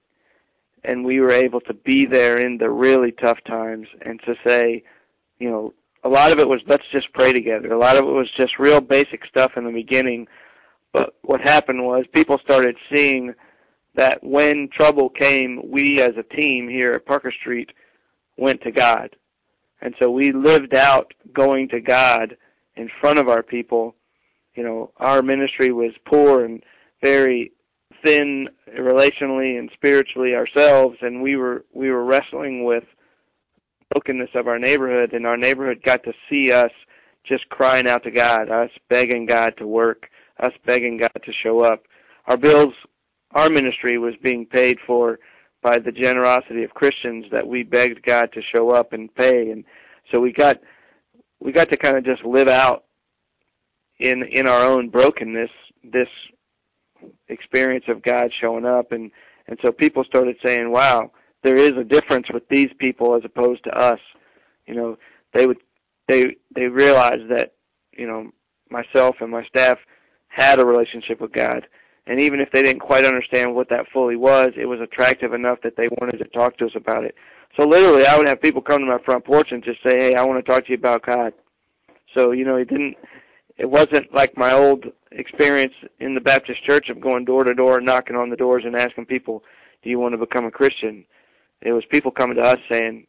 and 0.85 1.05
we 1.05 1.21
were 1.21 1.33
able 1.33 1.61
to 1.61 1.75
be 1.75 2.07
there 2.07 2.39
in 2.39 2.59
the 2.59 2.71
really 2.71 3.13
tough 3.13 3.39
times 3.47 3.87
and 4.03 4.21
to 4.25 4.35
say, 4.47 4.83
you 5.39 5.51
know, 5.51 5.75
a 6.05 6.09
lot 6.09 6.33
of 6.33 6.39
it 6.39 6.49
was 6.49 6.61
let's 6.67 6.87
just 6.93 7.13
pray 7.13 7.33
together. 7.33 7.73
A 7.73 7.79
lot 7.79 7.97
of 7.97 8.05
it 8.05 8.13
was 8.13 8.31
just 8.37 8.59
real 8.59 8.81
basic 8.81 9.25
stuff 9.27 9.53
in 9.57 9.65
the 9.65 9.73
beginning. 9.73 10.27
But 10.93 11.15
what 11.23 11.41
happened 11.41 11.85
was 11.85 12.05
people 12.15 12.39
started 12.39 12.77
seeing 12.93 13.35
that 13.95 14.23
when 14.23 14.69
trouble 14.69 15.09
came, 15.09 15.61
we 15.69 16.01
as 16.01 16.13
a 16.17 16.37
team 16.37 16.69
here 16.69 16.93
at 16.93 17.07
Parker 17.07 17.33
Street 17.33 17.71
went 18.37 18.63
to 18.63 18.71
God. 18.71 19.17
And 19.83 19.95
so 20.01 20.11
we 20.11 20.33
lived 20.33 20.75
out 20.75 21.13
going 21.33 21.69
to 21.71 21.81
God 21.81 22.37
in 22.77 22.91
front 23.01 23.19
of 23.19 23.29
our 23.29 23.43
people. 23.43 23.95
You 24.55 24.63
know, 24.63 24.93
our 24.99 25.23
ministry 25.23 25.73
was 25.73 25.93
poor 26.07 26.45
and 26.45 26.63
very 27.03 27.53
thin 28.05 28.49
relationally 28.79 29.59
and 29.59 29.71
spiritually 29.75 30.35
ourselves 30.35 30.97
and 31.03 31.21
we 31.21 31.37
were 31.37 31.67
we 31.75 31.91
were 31.91 32.05
wrestling 32.05 32.65
with 32.65 32.85
brokenness 33.91 34.31
of 34.35 34.47
our 34.47 34.59
neighborhood 34.59 35.13
and 35.13 35.27
our 35.27 35.37
neighborhood 35.37 35.83
got 35.85 36.03
to 36.05 36.13
see 36.31 36.51
us 36.51 36.71
just 37.27 37.49
crying 37.51 37.87
out 37.87 38.03
to 38.05 38.11
God, 38.11 38.51
us 38.51 38.71
begging 38.89 39.27
God 39.27 39.55
to 39.59 39.67
work, 39.67 40.09
us 40.39 40.53
begging 40.65 40.97
God 40.97 41.13
to 41.23 41.33
show 41.43 41.61
up. 41.61 41.83
Our 42.27 42.37
bills 42.37 42.73
our 43.33 43.49
ministry 43.49 43.99
was 43.99 44.15
being 44.23 44.47
paid 44.47 44.79
for 44.87 45.19
by 45.63 45.79
the 45.79 45.93
generosity 45.93 46.65
of 46.65 46.71
Christians 46.71 47.27
that 47.33 47.47
we 47.47 47.63
begged 47.63 48.03
God 48.05 48.33
to 48.33 48.41
show 48.55 48.71
up 48.71 48.93
and 48.93 49.15
pay 49.15 49.51
and 49.51 49.65
so 50.13 50.21
we 50.21 50.33
got 50.33 50.59
we 51.41 51.53
got 51.53 51.71
to 51.71 51.77
kind 51.77 51.97
of 51.97 52.05
just 52.05 52.25
live 52.25 52.49
out 52.49 52.85
in 53.99 54.23
in 54.25 54.47
our 54.47 54.65
own 54.65 54.89
brokenness 54.89 55.51
this 55.85 56.09
experience 57.29 57.85
of 57.89 58.03
God 58.03 58.31
showing 58.43 58.65
up 58.65 58.93
and 58.93 59.11
and 59.51 59.59
so 59.65 59.73
people 59.73 60.05
started 60.05 60.37
saying, 60.45 60.71
"Wow, 60.71 61.11
there 61.43 61.57
is 61.57 61.73
a 61.73 61.85
difference 61.85 62.29
with 62.33 62.49
these 62.49 62.71
people 62.79 63.17
as 63.17 63.25
opposed 63.25 63.65
to 63.65 63.71
us." 63.71 63.99
You 64.67 64.75
know, 64.75 64.99
they 65.35 65.47
would 65.47 65.59
they 66.09 66.37
they 66.55 66.67
realized 66.67 67.29
that, 67.31 67.55
you 67.93 68.07
know, 68.07 68.31
myself 68.71 69.17
and 69.21 69.31
my 69.31 69.45
staff 69.47 69.79
had 70.29 70.61
a 70.61 70.67
relationship 70.67 71.21
with 71.21 71.33
God. 71.33 71.67
And 72.07 72.21
even 72.21 72.41
if 72.41 72.51
they 72.51 72.63
didn't 72.63 72.81
quite 72.81 73.05
understand 73.05 73.55
what 73.55 73.69
that 73.69 73.87
fully 73.93 74.17
was, 74.17 74.51
it 74.57 74.67
was 74.67 74.81
attractive 74.81 75.33
enough 75.33 75.59
that 75.63 75.77
they 75.77 75.89
wanted 76.01 76.19
to 76.19 76.25
talk 76.25 76.57
to 76.59 76.67
us 76.67 76.73
about 76.75 77.05
it. 77.05 77.15
So 77.59 77.67
literally, 77.67 78.07
I 78.07 78.17
would 78.17 78.29
have 78.29 78.41
people 78.41 78.63
come 78.63 78.81
to 78.81 78.87
my 78.87 78.99
front 79.05 79.25
porch 79.25 79.49
and 79.51 79.63
just 79.63 79.83
say, 79.83 79.99
"Hey, 79.99 80.15
I 80.15 80.25
want 80.25 80.45
to 80.45 80.51
talk 80.51 80.65
to 80.65 80.71
you 80.71 80.79
about 80.79 81.05
God." 81.05 81.33
So 82.17 82.33
you 82.33 82.45
know, 82.45 82.57
it 82.57 82.69
didn't 82.69 82.97
it 83.59 83.69
wasn't 83.69 84.13
like 84.15 84.37
my 84.37 84.53
old 84.53 84.87
experience 85.13 85.75
in 85.99 86.15
the 86.15 86.21
Baptist 86.21 86.65
church 86.65 86.89
of 86.89 87.01
going 87.01 87.25
door 87.25 87.45
to 87.45 87.55
door, 87.55 87.81
knocking 87.81 88.17
on 88.17 88.31
the 88.31 88.37
doors 88.37 88.63
and 88.65 88.77
asking 88.77 89.07
people, 89.07 89.45
"Do 89.83 89.91
you 89.91 89.99
want 89.99 90.13
to 90.13 90.19
become 90.19 90.47
a 90.47 90.51
Christian?" 90.51 91.05
It 91.61 91.73
was 91.73 91.85
people 91.87 92.11
coming 92.11 92.37
to 92.37 92.43
us 92.43 92.59
saying, 92.71 93.07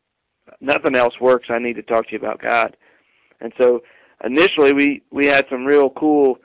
"Nothing 0.60 0.96
else 0.96 1.20
works. 1.22 1.48
I 1.50 1.60
need 1.60 1.76
to 1.76 1.84
talk 1.84 2.08
to 2.08 2.12
you 2.12 2.18
about 2.18 2.42
God." 2.42 2.76
And 3.40 3.54
so 3.60 3.84
initially 4.24 4.74
we 4.74 5.02
we 5.12 5.28
had 5.28 5.48
some 5.50 5.66
real 5.66 5.90
cool 5.92 6.40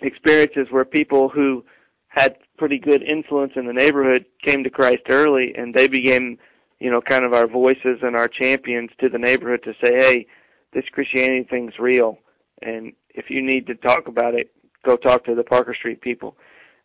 experiences 0.00 0.66
where 0.70 0.84
people 0.84 1.28
who 1.28 1.64
had 2.08 2.36
pretty 2.58 2.78
good 2.78 3.02
influence 3.02 3.52
in 3.56 3.66
the 3.66 3.72
neighborhood 3.72 4.24
came 4.42 4.62
to 4.64 4.70
Christ 4.70 5.02
early 5.08 5.54
and 5.56 5.74
they 5.74 5.88
became, 5.88 6.38
you 6.78 6.90
know, 6.90 7.00
kind 7.00 7.24
of 7.24 7.32
our 7.32 7.46
voices 7.46 7.98
and 8.02 8.16
our 8.16 8.28
champions 8.28 8.90
to 9.02 9.08
the 9.08 9.18
neighborhood 9.18 9.62
to 9.64 9.74
say, 9.84 9.94
"Hey, 9.94 10.26
this 10.72 10.84
Christianity 10.92 11.44
thing's 11.44 11.78
real 11.78 12.18
and 12.62 12.92
if 13.14 13.30
you 13.30 13.42
need 13.42 13.66
to 13.66 13.74
talk 13.74 14.08
about 14.08 14.34
it, 14.34 14.50
go 14.84 14.96
talk 14.96 15.24
to 15.24 15.34
the 15.34 15.44
Parker 15.44 15.74
Street 15.74 16.00
people." 16.00 16.36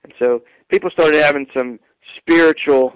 And 0.04 0.14
so 0.22 0.44
people 0.70 0.90
started 0.90 1.22
having 1.24 1.48
some 1.56 1.80
spiritual 2.18 2.96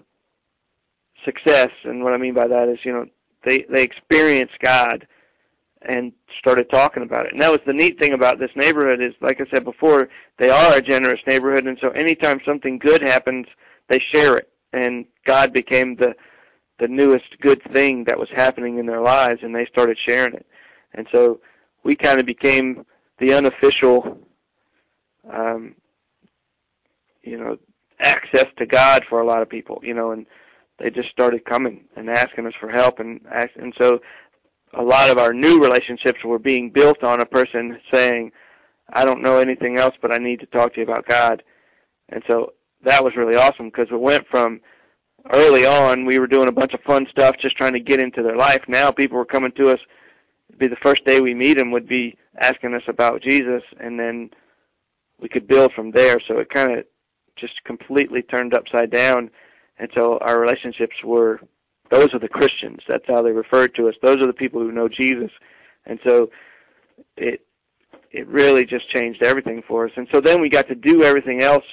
success 1.26 1.72
and 1.84 2.04
what 2.04 2.14
I 2.14 2.18
mean 2.18 2.34
by 2.34 2.48
that 2.48 2.68
is, 2.68 2.80
you 2.84 2.94
know, 2.94 3.06
they 3.46 3.66
they 3.70 3.84
experienced 3.84 4.58
God 4.64 5.08
and 5.88 6.12
started 6.40 6.70
talking 6.70 7.04
about 7.04 7.26
it. 7.26 7.34
And 7.34 7.42
that 7.42 7.52
was 7.52 7.60
the 7.66 7.74
neat 7.74 8.00
thing 8.00 8.14
about 8.14 8.40
this 8.40 8.52
neighborhood 8.56 9.02
is, 9.02 9.14
like 9.22 9.40
I 9.42 9.46
said 9.54 9.64
before, 9.64 10.10
they 10.40 10.50
are 10.50 10.76
a 10.76 10.82
generous 10.82 11.20
neighborhood, 11.28 11.66
and 11.66 11.78
so 11.82 11.90
anytime 11.90 12.40
something 12.46 12.78
good 12.78 13.02
happens, 13.02 13.48
they 13.90 14.00
share 14.14 14.38
it. 14.38 14.50
And 14.74 15.06
God 15.26 15.54
became 15.54 15.96
the 15.96 16.16
the 16.80 16.88
newest 16.88 17.40
good 17.40 17.62
thing 17.72 18.04
that 18.06 18.18
was 18.18 18.28
happening 18.36 18.80
in 18.80 18.88
their 18.88 19.02
lives, 19.02 19.40
and 19.44 19.56
they 19.56 19.66
started 19.68 19.98
sharing 20.06 20.34
it. 20.34 20.46
And 20.96 21.08
so 21.14 21.40
we 21.84 21.96
kind 21.96 22.20
of 22.20 22.26
became 22.26 22.86
the 23.20 23.34
unofficial, 23.34 24.18
um, 25.32 25.76
you 27.22 27.38
know, 27.38 27.58
access 28.00 28.48
to 28.58 28.66
God 28.66 29.06
for 29.08 29.22
a 29.22 29.26
lot 29.26 29.44
of 29.44 29.50
people. 29.50 29.80
You 29.84 29.94
know, 29.94 30.12
and 30.12 30.26
they 30.80 30.90
just 30.90 31.10
started 31.12 31.46
coming 31.46 31.86
and 31.96 32.10
asking 32.10 32.48
us 32.48 32.54
for 32.60 32.70
help, 32.70 33.00
and 33.00 33.22
ask, 33.32 33.50
and 33.56 33.74
so 33.80 34.00
a 34.74 34.82
lot 34.82 35.10
of 35.10 35.18
our 35.18 35.34
new 35.34 35.62
relationships 35.62 36.20
were 36.24 36.40
being 36.40 36.70
built 36.70 37.04
on 37.04 37.22
a 37.22 37.26
person 37.26 37.80
saying, 37.92 38.32
I 38.92 39.06
don't 39.06 39.22
know 39.22 39.40
anything 39.40 39.78
else, 39.78 39.96
but 40.02 40.14
I 40.14 40.18
need 40.18 40.40
to 40.42 40.46
talk 40.48 40.74
to 40.74 40.82
you 40.82 40.86
about 40.86 41.08
God. 41.08 41.44
And 42.10 42.24
so 42.30 42.54
that 42.84 43.04
was 43.04 43.16
really 43.16 43.36
awesome 43.36 43.68
because 43.68 43.88
it 43.92 44.00
went 44.00 44.28
from 44.30 44.62
early 45.32 45.66
on, 45.66 46.06
we 46.06 46.20
were 46.20 46.28
doing 46.28 46.50
a 46.50 46.54
bunch 46.54 46.74
of 46.74 46.82
fun 46.82 47.08
stuff 47.10 47.36
just 47.42 47.56
trying 47.56 47.74
to 47.74 47.80
get 47.80 48.02
into 48.02 48.22
their 48.22 48.36
life. 48.36 48.62
Now 48.68 48.92
people 48.92 49.18
were 49.18 49.26
coming 49.26 49.54
to 49.58 49.72
us. 49.72 49.80
It'd 50.50 50.60
be 50.60 50.68
the 50.68 50.76
first 50.84 51.06
day 51.06 51.22
we 51.22 51.34
meet 51.34 51.58
them 51.58 51.72
would 51.72 51.88
be 51.88 52.18
asking 52.40 52.74
us 52.74 52.84
about 52.88 53.22
Jesus, 53.22 53.64
and 53.80 54.00
then 54.00 54.30
we 55.20 55.30
could 55.30 55.48
build 55.48 55.72
from 55.74 55.92
there. 55.92 56.20
So 56.28 56.40
it 56.40 56.50
kind 56.50 56.78
of 56.78 56.86
just 57.38 57.64
completely 57.64 58.22
turned 58.22 58.54
upside 58.54 58.92
down. 58.92 59.30
And 59.78 59.90
so 59.96 60.18
our 60.22 60.40
relationships 60.40 60.96
were 61.04 61.40
those 61.94 62.12
are 62.14 62.20
the 62.20 62.28
Christians. 62.28 62.80
That's 62.88 63.06
how 63.08 63.22
they 63.22 63.32
referred 63.32 63.76
to 63.76 63.88
us. 63.88 63.94
Those 64.02 64.18
are 64.18 64.26
the 64.26 64.34
people 64.34 64.60
who 64.60 64.72
know 64.72 64.90
Jesus. 64.90 65.30
And 65.86 66.00
so 66.08 66.32
it 67.18 67.46
it 68.12 68.28
really 68.28 68.66
just 68.66 68.90
changed 68.90 69.24
everything 69.24 69.62
for 69.68 69.86
us. 69.86 69.92
And 69.96 70.08
so 70.12 70.20
then 70.20 70.42
we 70.42 70.50
got 70.50 70.68
to 70.68 70.76
do 70.76 71.04
everything 71.04 71.42
else 71.42 71.66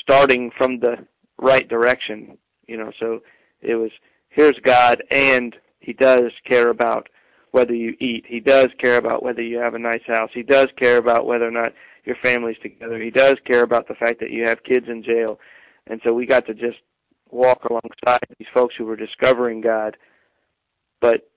starting 0.00 0.50
from 0.56 0.80
the 0.80 1.06
right 1.38 1.68
direction, 1.68 2.38
you 2.66 2.78
know. 2.78 2.90
So 2.98 3.20
it 3.60 3.74
was 3.74 3.90
here's 4.30 4.58
God 4.64 5.02
and 5.10 5.54
he 5.80 5.92
does 5.92 6.32
care 6.48 6.70
about 6.70 7.10
whether 7.50 7.74
you 7.74 7.94
eat. 8.00 8.24
He 8.26 8.40
does 8.40 8.68
care 8.82 8.96
about 8.96 9.22
whether 9.22 9.42
you 9.42 9.58
have 9.58 9.74
a 9.74 9.78
nice 9.78 10.02
house. 10.06 10.30
He 10.32 10.42
does 10.42 10.68
care 10.80 10.96
about 10.96 11.26
whether 11.26 11.46
or 11.46 11.50
not 11.50 11.72
your 12.04 12.16
family's 12.22 12.58
together. 12.62 12.98
He 12.98 13.10
does 13.10 13.36
care 13.46 13.62
about 13.62 13.88
the 13.88 13.94
fact 13.94 14.20
that 14.20 14.30
you 14.30 14.44
have 14.46 14.64
kids 14.64 14.86
in 14.88 15.02
jail. 15.02 15.38
And 15.86 16.00
so 16.06 16.14
we 16.14 16.24
got 16.24 16.46
to 16.46 16.54
just 16.54 16.78
walk 17.30 17.64
alongside 17.64 18.26
these 18.38 18.48
folks 18.52 18.74
who 18.76 18.84
were 18.84 18.96
discovering 18.96 19.60
God, 19.60 19.96
but 21.00 21.28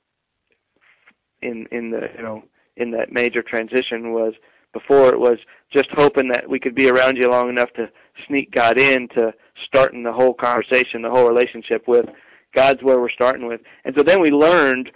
in 1.41 1.67
in 1.71 1.91
the 1.91 2.10
you 2.15 2.23
know 2.23 2.43
in 2.76 2.91
that 2.91 3.12
major 3.12 3.41
transition 3.41 4.12
was 4.12 4.34
before 4.73 5.10
it 5.10 5.19
was 5.19 5.38
just 5.73 5.88
hoping 5.93 6.30
that 6.30 6.50
we 6.50 6.60
could 6.60 6.76
be 6.76 6.89
around 6.89 7.17
you 7.17 7.30
long 7.30 7.50
enough 7.50 7.71
to 7.73 7.89
sneak 8.28 8.52
God 8.52 8.78
in 8.78 9.08
to 9.10 9.34
starting 9.65 10.04
the 10.04 10.13
whole 10.13 10.34
conversation, 10.34 11.02
the 11.02 11.10
whole 11.10 11.28
relationship 11.28 11.88
with 11.88 12.06
God's 12.54 12.84
where 12.84 13.00
we're 13.00 13.10
starting 13.10 13.47
with. 13.47 13.62
And 13.86 13.95
so 13.97 14.04
then 14.04 14.21
we 14.21 14.30
learned 14.30 14.91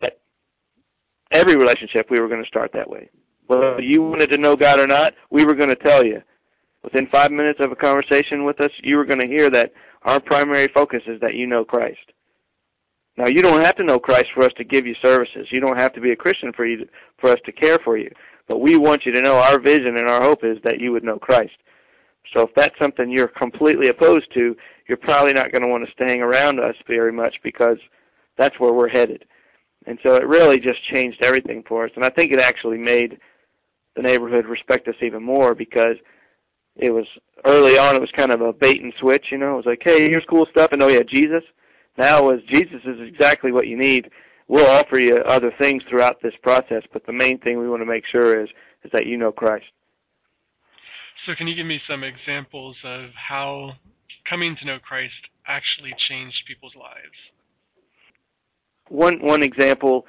that 0.00 0.20
every 1.32 1.56
relationship 1.56 2.06
we 2.10 2.20
were 2.20 2.28
going 2.28 2.42
to 2.42 2.48
start 2.48 2.70
that 2.72 2.88
way. 2.88 3.10
Whether 3.46 3.80
you 3.80 4.02
wanted 4.02 4.30
to 4.30 4.38
know 4.38 4.56
God 4.56 4.78
or 4.78 4.86
not, 4.86 5.14
we 5.30 5.44
were 5.44 5.54
going 5.54 5.70
to 5.70 5.76
tell 5.76 6.04
you. 6.04 6.22
Within 6.82 7.08
five 7.08 7.30
minutes 7.30 7.58
of 7.62 7.72
a 7.72 7.76
conversation 7.76 8.44
with 8.44 8.60
us, 8.60 8.70
you 8.82 8.96
were 8.96 9.04
going 9.04 9.20
to 9.20 9.26
hear 9.26 9.50
that 9.50 9.72
our 10.02 10.20
primary 10.20 10.68
focus 10.68 11.02
is 11.06 11.20
that 11.20 11.34
you 11.34 11.46
know 11.46 11.64
Christ. 11.64 12.12
Now, 13.16 13.26
you 13.26 13.42
don't 13.42 13.62
have 13.62 13.76
to 13.76 13.84
know 13.84 13.98
Christ 13.98 14.28
for 14.34 14.44
us 14.44 14.52
to 14.56 14.64
give 14.64 14.86
you 14.86 14.94
services. 15.02 15.48
You 15.50 15.60
don't 15.60 15.78
have 15.78 15.92
to 15.94 16.00
be 16.00 16.12
a 16.12 16.16
Christian 16.16 16.52
for 16.52 16.64
you 16.64 16.78
to, 16.78 16.88
for 17.18 17.30
us 17.30 17.38
to 17.44 17.52
care 17.52 17.78
for 17.84 17.98
you. 17.98 18.10
But 18.48 18.58
we 18.58 18.76
want 18.76 19.04
you 19.04 19.12
to 19.12 19.20
know 19.20 19.34
our 19.36 19.60
vision 19.60 19.96
and 19.98 20.08
our 20.08 20.22
hope 20.22 20.42
is 20.42 20.58
that 20.64 20.80
you 20.80 20.92
would 20.92 21.04
know 21.04 21.18
Christ. 21.18 21.56
So 22.34 22.42
if 22.42 22.54
that's 22.54 22.78
something 22.80 23.10
you're 23.10 23.28
completely 23.28 23.88
opposed 23.88 24.32
to, 24.34 24.56
you're 24.88 24.96
probably 24.96 25.32
not 25.32 25.52
going 25.52 25.62
to 25.62 25.68
want 25.68 25.84
to 25.86 25.92
stay 25.92 26.18
around 26.20 26.60
us 26.60 26.74
very 26.86 27.12
much 27.12 27.36
because 27.42 27.78
that's 28.36 28.58
where 28.58 28.72
we're 28.72 28.88
headed. 28.88 29.24
And 29.86 29.98
so 30.04 30.14
it 30.14 30.26
really 30.26 30.60
just 30.60 30.84
changed 30.92 31.24
everything 31.24 31.62
for 31.66 31.84
us. 31.84 31.90
And 31.96 32.04
I 32.04 32.10
think 32.10 32.32
it 32.32 32.40
actually 32.40 32.78
made 32.78 33.18
the 33.96 34.02
neighborhood 34.02 34.46
respect 34.46 34.88
us 34.88 34.94
even 35.02 35.22
more 35.22 35.54
because 35.54 35.96
it 36.80 36.92
was 36.92 37.06
early 37.44 37.78
on 37.78 37.94
it 37.94 38.00
was 38.00 38.10
kind 38.16 38.32
of 38.32 38.40
a 38.40 38.52
bait 38.52 38.82
and 38.82 38.92
switch, 38.98 39.26
you 39.30 39.38
know. 39.38 39.54
It 39.54 39.56
was 39.56 39.66
like, 39.66 39.82
hey, 39.84 40.08
here's 40.08 40.24
cool 40.28 40.46
stuff, 40.50 40.72
and 40.72 40.82
oh 40.82 40.88
yeah, 40.88 41.02
Jesus. 41.02 41.42
Now 41.98 42.18
it 42.18 42.34
was 42.34 42.42
Jesus 42.50 42.80
is 42.84 43.00
exactly 43.00 43.52
what 43.52 43.66
you 43.66 43.76
need. 43.76 44.10
We'll 44.48 44.66
offer 44.66 44.98
you 44.98 45.16
other 45.16 45.52
things 45.60 45.82
throughout 45.88 46.22
this 46.22 46.32
process, 46.42 46.82
but 46.92 47.06
the 47.06 47.12
main 47.12 47.38
thing 47.38 47.58
we 47.58 47.68
want 47.68 47.82
to 47.82 47.86
make 47.86 48.04
sure 48.10 48.42
is 48.42 48.48
is 48.82 48.90
that 48.92 49.06
you 49.06 49.16
know 49.16 49.30
Christ. 49.30 49.66
So, 51.26 51.34
can 51.36 51.46
you 51.46 51.54
give 51.54 51.66
me 51.66 51.80
some 51.88 52.02
examples 52.02 52.76
of 52.82 53.10
how 53.14 53.72
coming 54.28 54.56
to 54.58 54.66
know 54.66 54.78
Christ 54.78 55.12
actually 55.46 55.92
changed 56.08 56.36
people's 56.48 56.74
lives? 56.74 57.16
One 58.88 59.20
one 59.20 59.42
example. 59.42 60.06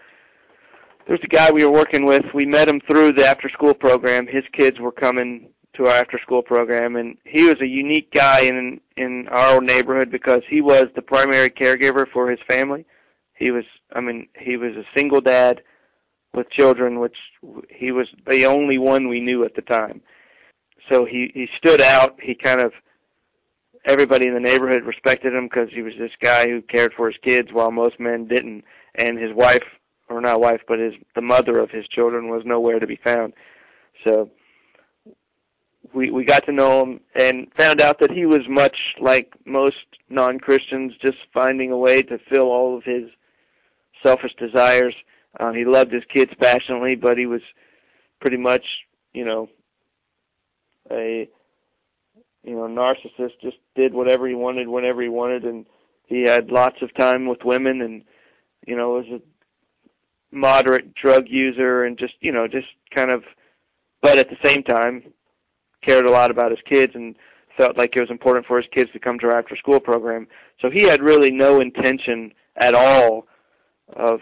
There's 1.08 1.20
a 1.24 1.28
guy 1.28 1.52
we 1.52 1.66
were 1.66 1.72
working 1.72 2.06
with. 2.06 2.24
We 2.34 2.46
met 2.46 2.70
him 2.70 2.80
through 2.90 3.14
the 3.14 3.26
after 3.26 3.50
school 3.50 3.74
program. 3.74 4.28
His 4.28 4.44
kids 4.54 4.80
were 4.80 4.92
coming 4.92 5.50
to 5.82 5.90
our 5.90 5.96
after 5.96 6.20
school 6.20 6.42
program 6.42 6.96
and 6.96 7.18
he 7.26 7.44
was 7.44 7.60
a 7.62 7.68
unique 7.68 8.12
guy 8.12 8.42
in 8.42 8.80
in 8.98 9.28
our 9.30 9.62
neighborhood 9.62 10.12
because 10.12 10.42
he 10.50 10.62
was 10.62 10.86
the 10.96 11.02
primary 11.02 11.50
caregiver 11.50 12.06
for 12.12 12.30
his 12.30 12.40
family. 12.48 12.86
He 13.36 13.52
was 13.52 13.66
I 13.94 14.02
mean 14.02 14.28
he 14.38 14.58
was 14.58 14.76
a 14.76 14.98
single 14.98 15.22
dad 15.22 15.62
with 16.34 16.50
children 16.52 17.00
which 17.00 17.18
he 17.70 17.92
was 17.92 18.08
the 18.30 18.46
only 18.46 18.78
one 18.78 19.08
we 19.08 19.20
knew 19.20 19.44
at 19.44 19.56
the 19.56 19.62
time. 19.62 20.02
So 20.92 21.06
he 21.06 21.32
he 21.34 21.48
stood 21.58 21.82
out. 21.82 22.18
He 22.22 22.36
kind 22.36 22.62
of 22.62 22.74
everybody 23.86 24.28
in 24.28 24.36
the 24.36 24.40
neighborhood 24.40 24.84
respected 24.84 25.34
him 25.34 25.50
because 25.52 25.70
he 25.74 25.82
was 25.82 25.94
this 25.98 26.12
guy 26.22 26.48
who 26.48 26.62
cared 26.62 26.94
for 26.96 27.08
his 27.08 27.18
kids 27.24 27.50
while 27.52 27.72
most 27.72 28.00
men 28.00 28.28
didn't 28.28 28.64
and 28.96 29.18
his 29.18 29.34
wife 29.34 29.64
or 30.10 30.22
not 30.22 30.42
wife 30.42 30.62
but 30.68 30.78
his 30.78 30.94
the 31.16 31.22
mother 31.22 31.58
of 31.58 31.72
his 31.72 31.88
children 31.88 32.30
was 32.30 32.44
nowhere 32.46 32.80
to 32.80 32.88
be 32.88 33.00
found. 33.04 33.34
So 34.06 34.30
we 35.94 36.12
we 36.12 36.24
got 36.26 36.46
to 36.46 36.52
know 36.52 36.84
him 36.84 37.00
and 37.16 37.48
found 37.58 37.82
out 37.82 38.00
that 38.00 38.12
he 38.12 38.26
was 38.26 38.42
much 38.48 38.78
like 39.00 39.34
most 39.46 39.76
non-Christians, 40.10 40.94
just 41.02 41.18
finding 41.34 41.72
a 41.72 41.78
way 41.78 42.02
to 42.04 42.20
fill 42.30 42.50
all 42.52 42.78
of 42.78 42.84
his 42.84 43.10
selfish 44.04 44.34
desires. 44.38 44.96
Uh, 45.40 45.52
he 45.52 45.66
loved 45.66 45.92
his 45.92 46.04
kids 46.14 46.32
passionately, 46.40 46.96
but 46.96 47.18
he 47.18 47.26
was 47.26 47.42
pretty 48.20 48.38
much, 48.38 48.66
you 49.14 49.26
know, 49.26 49.50
a 50.92 51.30
you 52.44 52.56
know 52.56 52.68
narcissist. 52.68 53.40
Just 53.42 53.58
did 53.76 53.94
whatever 53.94 54.28
he 54.28 54.36
wanted 54.36 54.68
whenever 54.68 55.02
he 55.02 55.10
wanted, 55.10 55.44
and 55.44 55.66
he 56.08 56.24
had 56.24 56.52
lots 56.52 56.82
of 56.82 56.94
time 56.96 57.28
with 57.28 57.44
women, 57.46 57.82
and 57.82 58.04
you 58.68 58.76
know 58.76 58.92
was 58.92 59.06
a 59.08 59.22
moderate 60.36 60.94
drug 60.94 61.26
user, 61.28 61.84
and 61.84 61.98
just 61.98 62.14
you 62.20 62.32
know 62.32 62.48
just 62.48 62.68
kind 62.94 63.12
of. 63.12 63.24
But 64.02 64.18
at 64.18 64.30
the 64.30 64.48
same 64.48 64.64
time, 64.64 65.14
cared 65.82 66.06
a 66.06 66.12
lot 66.12 66.32
about 66.32 66.52
his 66.52 66.60
kids 66.70 66.94
and 66.96 67.16
felt 67.58 67.78
like 67.78 67.96
it 67.96 68.02
was 68.02 68.10
important 68.10 68.46
for 68.46 68.58
his 68.58 68.70
kids 68.74 68.92
to 68.92 69.00
come 69.00 69.20
to 69.20 69.28
our 69.28 69.38
after 69.38 69.56
school 69.56 69.80
program. 69.80 70.28
So 70.62 70.70
he 70.70 70.84
had 70.84 71.02
really 71.02 71.32
no 71.32 71.60
intention 71.60 72.34
at 72.56 72.74
all 72.74 73.26
of 73.96 74.20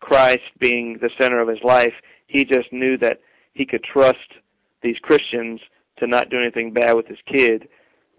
Christ 0.00 0.42
being 0.58 0.98
the 1.00 1.10
center 1.20 1.40
of 1.40 1.48
his 1.48 1.62
life. 1.62 1.94
He 2.26 2.44
just 2.44 2.72
knew 2.72 2.96
that 2.98 3.20
he 3.52 3.66
could 3.66 3.84
trust 3.84 4.18
these 4.82 4.96
Christians 5.02 5.60
to 5.98 6.06
not 6.06 6.30
do 6.30 6.38
anything 6.38 6.72
bad 6.72 6.94
with 6.94 7.06
his 7.06 7.18
kid, 7.26 7.68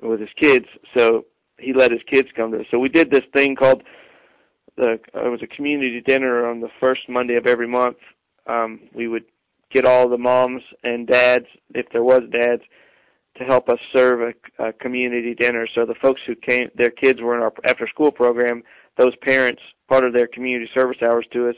with 0.02 0.20
his 0.20 0.30
kids. 0.38 0.66
So 0.96 1.26
he 1.60 1.74
let 1.74 1.92
his 1.92 2.02
kids 2.12 2.30
come 2.36 2.52
to 2.52 2.60
us. 2.60 2.66
So 2.72 2.80
we 2.80 2.90
did 2.90 3.12
this 3.12 3.24
thing 3.36 3.56
called 3.56 3.84
the 4.78 5.00
it 5.14 5.30
was 5.30 5.42
a 5.42 5.56
community 5.56 6.02
dinner 6.06 6.46
on 6.46 6.60
the 6.60 6.70
first 6.80 7.08
Monday 7.08 7.36
of 7.36 7.48
every 7.48 7.68
month. 7.68 7.98
Um, 8.48 8.82
we 8.94 9.08
would 9.08 9.26
get 9.72 9.86
all 9.86 10.08
the 10.08 10.18
moms 10.18 10.64
and 10.84 11.08
dads, 11.08 11.48
if 11.74 11.88
there 11.92 12.04
was 12.04 12.22
dads, 12.32 12.62
to 13.38 13.44
help 13.44 13.70
us 13.70 13.80
serve 13.94 14.34
a, 14.60 14.64
a 14.64 14.74
community 14.74 15.36
dinner. 15.36 15.68
So 15.76 15.86
the 15.86 15.96
folks 15.96 16.22
who 16.26 16.36
came, 16.36 16.70
their 16.76 16.92
kids 16.92 17.22
were 17.22 17.36
in 17.36 17.44
our 17.44 17.54
after 17.68 17.88
school 17.88 18.12
program, 18.12 18.64
those 18.98 19.16
parents, 19.18 19.62
part 19.90 20.06
of 20.06 20.14
their 20.14 20.28
community 20.28 20.70
service 20.74 20.98
hours 21.06 21.26
to 21.34 21.50
us 21.50 21.56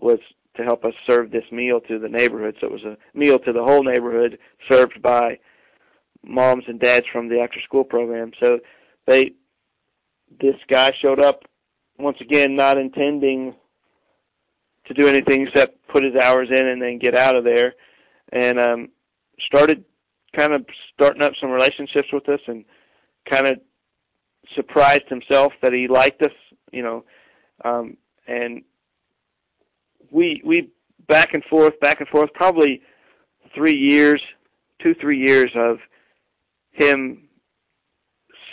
was 0.00 0.20
to 0.56 0.62
help 0.62 0.84
us 0.84 0.94
serve 1.06 1.30
this 1.30 1.44
meal 1.50 1.80
to 1.80 1.98
the 1.98 2.08
neighborhood. 2.08 2.56
So 2.60 2.66
it 2.66 2.72
was 2.72 2.84
a 2.84 2.96
meal 3.16 3.38
to 3.40 3.52
the 3.52 3.64
whole 3.64 3.82
neighborhood 3.82 4.38
served 4.68 5.02
by 5.02 5.38
moms 6.24 6.64
and 6.66 6.80
dads 6.80 7.06
from 7.12 7.28
the 7.28 7.40
after 7.40 7.60
school 7.60 7.84
program. 7.84 8.32
So 8.42 8.60
they 9.06 9.32
this 10.40 10.56
guy 10.68 10.92
showed 11.02 11.20
up 11.20 11.44
once 11.98 12.18
again 12.20 12.54
not 12.54 12.78
intending 12.78 13.54
to 14.88 14.94
do 14.94 15.06
anything 15.06 15.46
except 15.46 15.86
put 15.88 16.04
his 16.04 16.14
hours 16.16 16.48
in 16.50 16.66
and 16.66 16.82
then 16.82 16.98
get 16.98 17.16
out 17.16 17.36
of 17.36 17.44
there. 17.44 17.74
And 18.32 18.58
um 18.58 18.88
started 19.46 19.84
kind 20.36 20.52
of 20.52 20.66
starting 20.92 21.22
up 21.22 21.32
some 21.40 21.50
relationships 21.50 22.08
with 22.12 22.28
us 22.28 22.40
and 22.46 22.64
kind 23.30 23.46
of 23.46 23.58
surprised 24.54 25.08
himself 25.08 25.52
that 25.62 25.72
he 25.72 25.88
liked 25.88 26.22
us, 26.22 26.32
you 26.72 26.82
know, 26.82 27.04
um 27.64 27.96
and 28.26 28.62
we 30.10 30.42
we 30.44 30.70
back 31.06 31.34
and 31.34 31.44
forth, 31.44 31.78
back 31.80 32.00
and 32.00 32.08
forth, 32.08 32.32
probably 32.34 32.82
three 33.54 33.76
years, 33.76 34.22
two 34.82 34.94
three 35.00 35.18
years 35.18 35.50
of 35.54 35.78
him 36.72 37.28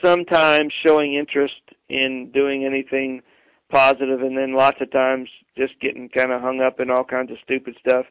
sometimes 0.04 0.74
showing 0.86 1.16
interest 1.16 1.54
in 1.90 2.32
doing 2.34 2.66
anything 2.66 3.22
positive, 3.70 4.22
and 4.22 4.38
then 4.38 4.56
lots 4.56 4.78
of 4.82 4.92
times 4.92 5.30
just 5.58 5.80
getting 5.80 6.10
kind 6.10 6.32
of 6.32 6.42
hung 6.42 6.62
up 6.62 6.80
in 6.80 6.90
all 6.90 7.04
kinds 7.04 7.32
of 7.32 7.38
stupid 7.44 7.76
stuff. 7.80 8.06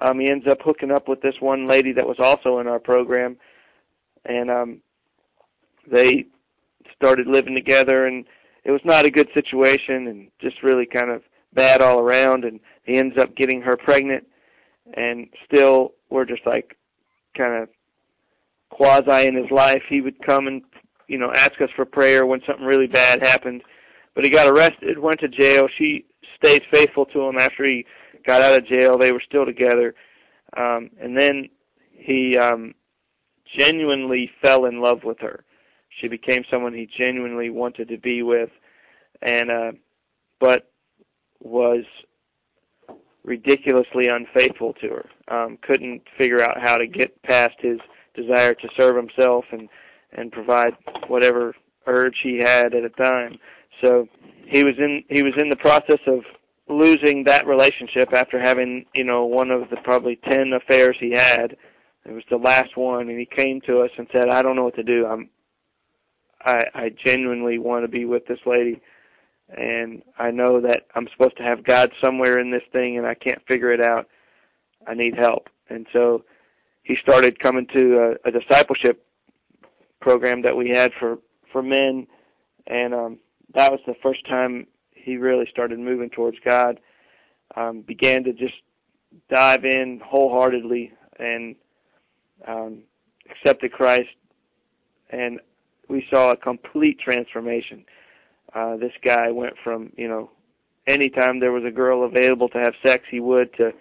Um, 0.00 0.20
he 0.20 0.30
ends 0.30 0.46
up 0.46 0.58
hooking 0.62 0.90
up 0.90 1.08
with 1.08 1.22
this 1.22 1.36
one 1.40 1.68
lady 1.68 1.92
that 1.92 2.06
was 2.06 2.18
also 2.18 2.58
in 2.58 2.66
our 2.66 2.78
program, 2.78 3.36
and 4.24 4.50
um, 4.50 4.80
they 5.90 6.26
started 6.94 7.26
living 7.26 7.54
together, 7.54 8.06
and 8.06 8.24
it 8.64 8.70
was 8.70 8.80
not 8.84 9.04
a 9.04 9.10
good 9.10 9.28
situation, 9.34 10.06
and 10.06 10.28
just 10.40 10.62
really 10.62 10.86
kind 10.86 11.10
of 11.10 11.22
bad 11.54 11.80
all 11.80 12.00
around. 12.00 12.44
And 12.44 12.60
he 12.84 12.98
ends 12.98 13.16
up 13.18 13.34
getting 13.36 13.62
her 13.62 13.76
pregnant, 13.76 14.26
and 14.94 15.28
still 15.46 15.94
we're 16.10 16.26
just 16.26 16.46
like 16.46 16.76
kind 17.36 17.62
of 17.62 17.68
quasi 18.70 19.26
in 19.26 19.34
his 19.34 19.50
life. 19.50 19.82
He 19.88 20.00
would 20.00 20.24
come 20.24 20.46
and 20.46 20.62
you 21.08 21.18
know 21.18 21.32
ask 21.34 21.60
us 21.60 21.70
for 21.74 21.84
prayer 21.84 22.26
when 22.26 22.42
something 22.46 22.66
really 22.66 22.86
bad 22.86 23.24
happened. 23.24 23.62
But 24.16 24.24
he 24.24 24.30
got 24.30 24.48
arrested, 24.48 24.98
went 24.98 25.20
to 25.20 25.28
jail. 25.28 25.68
She 25.78 26.06
stayed 26.42 26.62
faithful 26.72 27.04
to 27.06 27.20
him 27.20 27.36
after 27.38 27.64
he 27.64 27.84
got 28.26 28.40
out 28.40 28.58
of 28.58 28.66
jail. 28.66 28.98
They 28.98 29.12
were 29.12 29.22
still 29.24 29.44
together, 29.44 29.94
um, 30.56 30.90
and 31.00 31.16
then 31.16 31.50
he 31.92 32.36
um, 32.38 32.74
genuinely 33.58 34.30
fell 34.42 34.64
in 34.64 34.80
love 34.80 35.04
with 35.04 35.18
her. 35.20 35.44
She 36.00 36.08
became 36.08 36.44
someone 36.50 36.72
he 36.72 36.88
genuinely 36.98 37.50
wanted 37.50 37.88
to 37.88 37.98
be 37.98 38.22
with, 38.22 38.50
and 39.20 39.50
uh, 39.50 39.72
but 40.40 40.70
was 41.40 41.84
ridiculously 43.22 44.06
unfaithful 44.10 44.72
to 44.74 44.88
her. 44.88 45.08
Um, 45.28 45.58
couldn't 45.60 46.02
figure 46.18 46.42
out 46.42 46.58
how 46.58 46.76
to 46.76 46.86
get 46.86 47.22
past 47.22 47.54
his 47.60 47.78
desire 48.14 48.54
to 48.54 48.68
serve 48.78 48.96
himself 48.96 49.44
and 49.52 49.68
and 50.12 50.32
provide 50.32 50.72
whatever 51.08 51.54
urge 51.86 52.16
he 52.22 52.40
had 52.42 52.74
at 52.74 52.84
a 52.84 52.88
time. 52.90 53.38
So 53.82 54.08
he 54.46 54.62
was 54.62 54.74
in 54.78 55.04
he 55.08 55.22
was 55.22 55.34
in 55.38 55.50
the 55.50 55.56
process 55.56 56.00
of 56.06 56.20
losing 56.68 57.24
that 57.24 57.46
relationship 57.46 58.12
after 58.12 58.40
having 58.40 58.86
you 58.94 59.04
know 59.04 59.24
one 59.24 59.50
of 59.50 59.68
the 59.70 59.76
probably 59.84 60.16
ten 60.16 60.52
affairs 60.52 60.96
he 61.00 61.12
had. 61.12 61.56
It 62.04 62.12
was 62.12 62.24
the 62.30 62.36
last 62.36 62.76
one, 62.76 63.08
and 63.08 63.18
he 63.18 63.26
came 63.26 63.60
to 63.62 63.80
us 63.80 63.90
and 63.98 64.06
said, 64.14 64.28
"I 64.28 64.42
don't 64.42 64.56
know 64.56 64.64
what 64.64 64.76
to 64.76 64.82
do. 64.82 65.06
I'm 65.06 65.28
I, 66.44 66.64
I 66.74 66.90
genuinely 67.04 67.58
want 67.58 67.84
to 67.84 67.88
be 67.88 68.04
with 68.04 68.26
this 68.26 68.40
lady." 68.46 68.80
and 69.48 70.02
I 70.18 70.30
know 70.30 70.60
that 70.60 70.86
I'm 70.94 71.08
supposed 71.12 71.36
to 71.36 71.42
have 71.42 71.64
God 71.64 71.92
somewhere 72.02 72.38
in 72.38 72.50
this 72.50 72.62
thing 72.72 72.98
and 72.98 73.06
I 73.06 73.14
can't 73.14 73.40
figure 73.46 73.70
it 73.70 73.80
out. 73.80 74.08
I 74.86 74.94
need 74.94 75.14
help. 75.16 75.48
And 75.68 75.86
so 75.92 76.24
he 76.82 76.96
started 76.96 77.38
coming 77.38 77.66
to 77.74 78.16
a, 78.24 78.28
a 78.28 78.32
discipleship 78.32 79.04
program 80.00 80.42
that 80.42 80.56
we 80.56 80.70
had 80.70 80.92
for 80.98 81.18
for 81.52 81.62
men 81.62 82.06
and 82.66 82.94
um 82.94 83.18
that 83.54 83.70
was 83.70 83.80
the 83.86 83.94
first 84.02 84.26
time 84.26 84.66
he 84.92 85.16
really 85.16 85.46
started 85.50 85.78
moving 85.78 86.10
towards 86.10 86.38
God. 86.44 86.80
Um 87.56 87.82
began 87.82 88.24
to 88.24 88.32
just 88.32 88.54
dive 89.30 89.64
in 89.64 90.00
wholeheartedly 90.04 90.92
and 91.18 91.56
um 92.46 92.82
accepted 93.30 93.72
Christ. 93.72 94.08
And 95.10 95.40
we 95.88 96.04
saw 96.12 96.32
a 96.32 96.36
complete 96.36 96.98
transformation. 96.98 97.84
Uh, 98.54 98.76
this 98.76 98.92
guy 99.04 99.30
went 99.30 99.54
from 99.62 99.92
you 99.96 100.08
know 100.08 100.30
anytime 100.86 101.38
there 101.40 101.52
was 101.52 101.64
a 101.64 101.70
girl 101.70 102.04
available 102.04 102.48
to 102.48 102.58
have 102.58 102.74
sex 102.84 103.04
he 103.10 103.20
would 103.20 103.52
to 103.54 103.72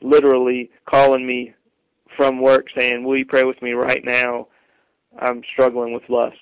literally 0.00 0.70
calling 0.88 1.26
me 1.26 1.54
from 2.16 2.40
work 2.40 2.66
saying 2.76 3.02
will 3.04 3.16
you 3.16 3.24
pray 3.24 3.44
with 3.44 3.60
me 3.62 3.72
right 3.72 4.04
now? 4.04 4.46
I'm 5.18 5.42
struggling 5.52 5.92
with 5.92 6.02
lust. 6.08 6.36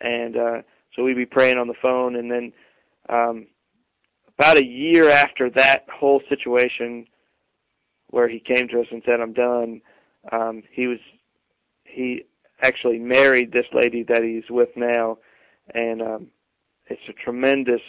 And 0.00 0.36
uh 0.36 0.62
so 0.94 1.04
we'd 1.04 1.14
be 1.14 1.26
praying 1.26 1.58
on 1.58 1.68
the 1.68 1.74
phone 1.80 2.16
and 2.16 2.30
then 2.30 2.52
um 3.08 3.46
about 4.38 4.56
a 4.56 4.66
year 4.66 5.10
after 5.10 5.50
that 5.50 5.86
whole 5.92 6.22
situation 6.28 7.06
where 8.08 8.28
he 8.28 8.40
came 8.40 8.68
to 8.68 8.80
us 8.80 8.86
and 8.90 9.02
said 9.04 9.20
i'm 9.20 9.32
done 9.32 9.80
um 10.32 10.62
he 10.72 10.86
was 10.86 10.98
he 11.84 12.24
actually 12.62 12.98
married 12.98 13.52
this 13.52 13.66
lady 13.72 14.02
that 14.02 14.22
he's 14.22 14.48
with 14.50 14.68
now 14.76 15.18
and 15.74 16.02
um, 16.02 16.26
it's 16.86 17.00
a 17.08 17.12
tremendous, 17.12 17.80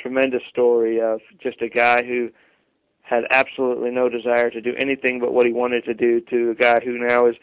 tremendous 0.00 0.42
story 0.50 1.00
of 1.00 1.20
just 1.40 1.60
a 1.62 1.68
guy 1.68 2.02
who 2.02 2.30
had 3.02 3.24
absolutely 3.30 3.90
no 3.90 4.08
desire 4.08 4.50
to 4.50 4.60
do 4.60 4.74
anything 4.78 5.20
but 5.20 5.32
what 5.32 5.46
he 5.46 5.52
wanted 5.52 5.84
to 5.84 5.94
do 5.94 6.20
to 6.20 6.50
a 6.50 6.54
guy 6.54 6.80
who 6.84 6.98
now 6.98 7.26
is 7.26 7.36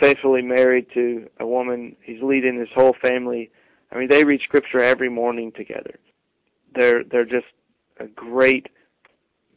faithfully 0.00 0.42
married 0.42 0.86
to 0.94 1.28
a 1.40 1.46
woman. 1.46 1.96
He's 2.02 2.22
leading 2.22 2.58
his 2.58 2.68
whole 2.74 2.94
family. 3.02 3.50
I 3.92 3.98
mean, 3.98 4.08
they 4.08 4.24
read 4.24 4.40
scripture 4.42 4.80
every 4.80 5.08
morning 5.08 5.52
together. 5.52 5.98
They're 6.74 7.04
they're 7.04 7.24
just 7.24 7.46
a 8.00 8.06
great 8.06 8.66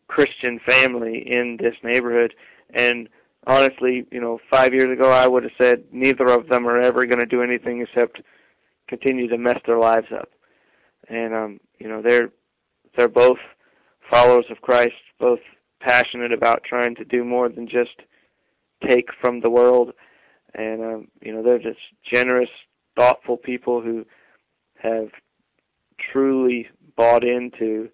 Christian 0.08 0.60
family 0.68 1.24
in 1.26 1.58
this 1.60 1.76
neighborhood, 1.84 2.34
and 2.74 3.10
honestly, 3.48 4.06
you 4.12 4.22
know, 4.22 4.40
five 4.52 4.74
years 4.74 4.92
ago 4.92 5.12
I 5.12 5.28
would 5.28 5.44
have 5.44 5.52
said 5.60 5.86
neither 5.92 6.26
of 6.26 6.48
them 6.50 6.68
are 6.68 6.80
ever 6.80 7.06
going 7.06 7.20
to 7.20 7.26
do 7.26 7.42
anything 7.42 7.82
except 7.82 8.22
continue 8.88 9.28
to 9.28 9.38
mess 9.38 9.60
their 9.66 9.80
lives 9.80 10.08
up. 10.14 10.30
And 11.10 11.34
um, 11.34 11.60
you 11.80 11.88
know, 11.88 12.02
they're 12.02 12.30
they're 12.96 13.08
both 13.08 13.38
followers 14.12 14.46
of 14.50 14.62
Christ, 14.62 14.94
both 15.20 15.40
passionate 15.80 16.34
about 16.34 16.64
trying 16.64 16.96
to 16.96 17.06
do 17.06 17.24
more 17.24 17.50
than 17.50 17.68
just 17.68 18.02
take 18.88 19.08
from 19.22 19.42
the 19.42 19.52
world. 19.52 19.92
And 20.54 20.84
um, 20.84 21.08
you 21.22 21.34
know, 21.34 21.44
they're 21.44 21.60
just 21.60 21.80
generous, 22.12 22.50
thoughtful 22.98 23.38
people 23.38 23.82
who 23.82 24.06
have 24.82 25.10
truly 26.12 26.68
bought 26.96 27.24
into 27.24 27.90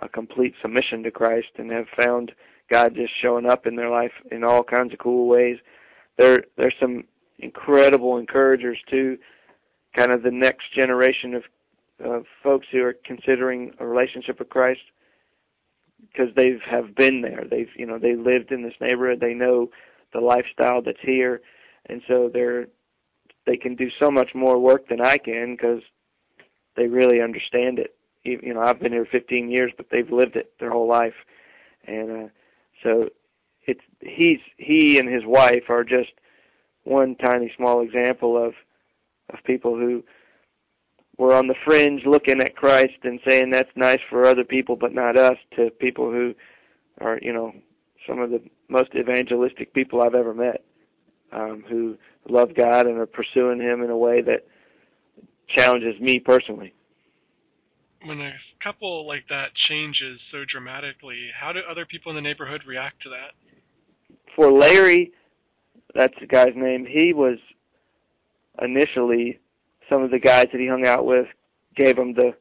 a 0.00 0.08
complete 0.08 0.54
submission 0.60 1.02
to 1.02 1.10
Christ 1.10 1.48
and 1.56 1.70
have 1.70 1.86
found 1.96 2.32
God 2.70 2.94
just 2.94 3.12
showing 3.20 3.46
up 3.46 3.66
in 3.66 3.76
their 3.76 3.90
life 3.90 4.12
in 4.30 4.44
all 4.44 4.62
kinds 4.62 4.92
of 4.92 4.98
cool 4.98 5.28
ways. 5.28 5.58
There 6.18 6.44
there's 6.56 6.74
some 6.80 7.04
incredible 7.38 8.18
encouragers 8.18 8.78
too 8.88 9.18
kind 9.96 10.14
of 10.14 10.22
the 10.22 10.30
next 10.30 10.74
generation 10.74 11.34
of 11.34 11.42
of 12.02 12.24
folks 12.42 12.66
who 12.72 12.82
are 12.82 12.96
considering 13.04 13.72
a 13.78 13.86
relationship 13.86 14.38
with 14.38 14.48
Christ 14.48 14.80
because 16.00 16.34
they 16.34 16.50
have 16.50 16.84
have 16.84 16.94
been 16.96 17.20
there. 17.20 17.44
They've 17.48 17.68
you 17.76 17.86
know 17.86 17.98
they 17.98 18.16
lived 18.16 18.50
in 18.50 18.62
this 18.62 18.74
neighborhood. 18.80 19.20
They 19.20 19.34
know 19.34 19.70
the 20.12 20.20
lifestyle 20.20 20.82
that's 20.82 20.98
here, 21.02 21.40
and 21.86 22.02
so 22.08 22.30
they're 22.32 22.66
they 23.46 23.56
can 23.56 23.74
do 23.74 23.88
so 24.00 24.10
much 24.10 24.30
more 24.34 24.58
work 24.58 24.88
than 24.88 25.00
I 25.00 25.18
can 25.18 25.56
because 25.56 25.82
they 26.76 26.86
really 26.86 27.20
understand 27.20 27.78
it. 27.78 27.94
You 28.24 28.54
know, 28.54 28.60
I've 28.60 28.80
been 28.80 28.92
here 28.92 29.06
15 29.10 29.50
years, 29.50 29.72
but 29.76 29.86
they've 29.90 30.10
lived 30.10 30.36
it 30.36 30.52
their 30.60 30.70
whole 30.70 30.88
life, 30.88 31.14
and 31.86 32.10
uh, 32.10 32.28
so 32.82 33.08
it's 33.66 33.80
he's 34.00 34.38
he 34.58 34.98
and 34.98 35.08
his 35.08 35.24
wife 35.26 35.64
are 35.68 35.82
just 35.82 36.12
one 36.84 37.16
tiny 37.16 37.52
small 37.56 37.80
example 37.82 38.36
of 38.36 38.54
of 39.30 39.42
people 39.44 39.74
who 39.74 40.04
were 41.18 41.34
on 41.34 41.48
the 41.48 41.54
fringe 41.64 42.02
looking 42.06 42.40
at 42.40 42.56
Christ 42.56 42.94
and 43.02 43.20
saying 43.28 43.50
that's 43.50 43.70
nice 43.76 44.00
for 44.08 44.26
other 44.26 44.44
people 44.44 44.76
but 44.76 44.94
not 44.94 45.18
us 45.18 45.36
to 45.56 45.70
people 45.70 46.10
who 46.10 46.34
are, 47.00 47.18
you 47.22 47.32
know, 47.32 47.52
some 48.06 48.20
of 48.20 48.30
the 48.30 48.42
most 48.68 48.90
evangelistic 48.94 49.74
people 49.74 50.02
I've 50.02 50.14
ever 50.14 50.34
met 50.34 50.64
um, 51.32 51.64
who 51.68 51.96
love 52.28 52.54
God 52.54 52.86
and 52.86 52.98
are 52.98 53.06
pursuing 53.06 53.60
Him 53.60 53.82
in 53.82 53.90
a 53.90 53.96
way 53.96 54.22
that 54.22 54.46
challenges 55.48 56.00
me 56.00 56.18
personally. 56.18 56.74
When 58.04 58.20
a 58.20 58.32
couple 58.62 59.06
like 59.06 59.24
that 59.28 59.54
changes 59.68 60.18
so 60.32 60.44
dramatically, 60.50 61.30
how 61.38 61.52
do 61.52 61.60
other 61.70 61.86
people 61.86 62.10
in 62.10 62.16
the 62.16 62.22
neighborhood 62.22 62.62
react 62.66 63.02
to 63.02 63.10
that? 63.10 63.32
For 64.34 64.50
Larry, 64.50 65.12
that's 65.94 66.14
the 66.20 66.26
guy's 66.26 66.54
name, 66.56 66.86
he 66.88 67.12
was 67.12 67.38
initially 68.60 69.38
some 69.88 70.02
of 70.02 70.10
the 70.10 70.18
guys 70.18 70.48
that 70.52 70.60
he 70.60 70.66
hung 70.66 70.86
out 70.86 71.06
with 71.06 71.26
gave 71.76 71.96
him 71.96 72.14
the 72.14 72.34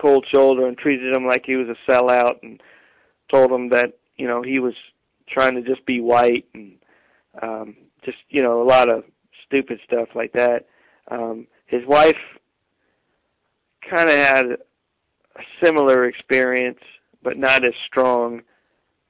cold 0.00 0.26
shoulder 0.32 0.66
and 0.66 0.76
treated 0.76 1.14
him 1.14 1.26
like 1.26 1.44
he 1.44 1.56
was 1.56 1.68
a 1.68 1.90
sellout 1.90 2.36
and 2.42 2.62
told 3.30 3.50
him 3.50 3.68
that 3.70 3.98
you 4.16 4.26
know 4.26 4.42
he 4.42 4.58
was 4.58 4.74
trying 5.28 5.54
to 5.54 5.62
just 5.62 5.84
be 5.86 6.00
white 6.00 6.46
and 6.54 6.76
um 7.42 7.76
just 8.04 8.18
you 8.28 8.42
know 8.42 8.62
a 8.62 8.64
lot 8.64 8.88
of 8.88 9.04
stupid 9.46 9.80
stuff 9.84 10.08
like 10.14 10.32
that. 10.32 10.66
Um 11.10 11.46
his 11.66 11.84
wife 11.86 12.16
kind 13.88 14.08
of 14.08 14.16
had 14.16 14.46
a 14.46 15.42
similar 15.62 16.04
experience 16.04 16.80
but 17.22 17.36
not 17.36 17.64
as 17.64 17.74
strong. 17.86 18.42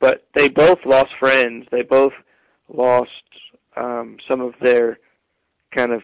But 0.00 0.26
they 0.34 0.48
both 0.48 0.78
lost 0.86 1.10
friends. 1.18 1.66
They 1.70 1.82
both 1.82 2.12
lost 2.68 3.10
um 3.76 4.18
some 4.28 4.40
of 4.40 4.54
their 4.60 4.98
kind 5.74 5.92
of 5.92 6.02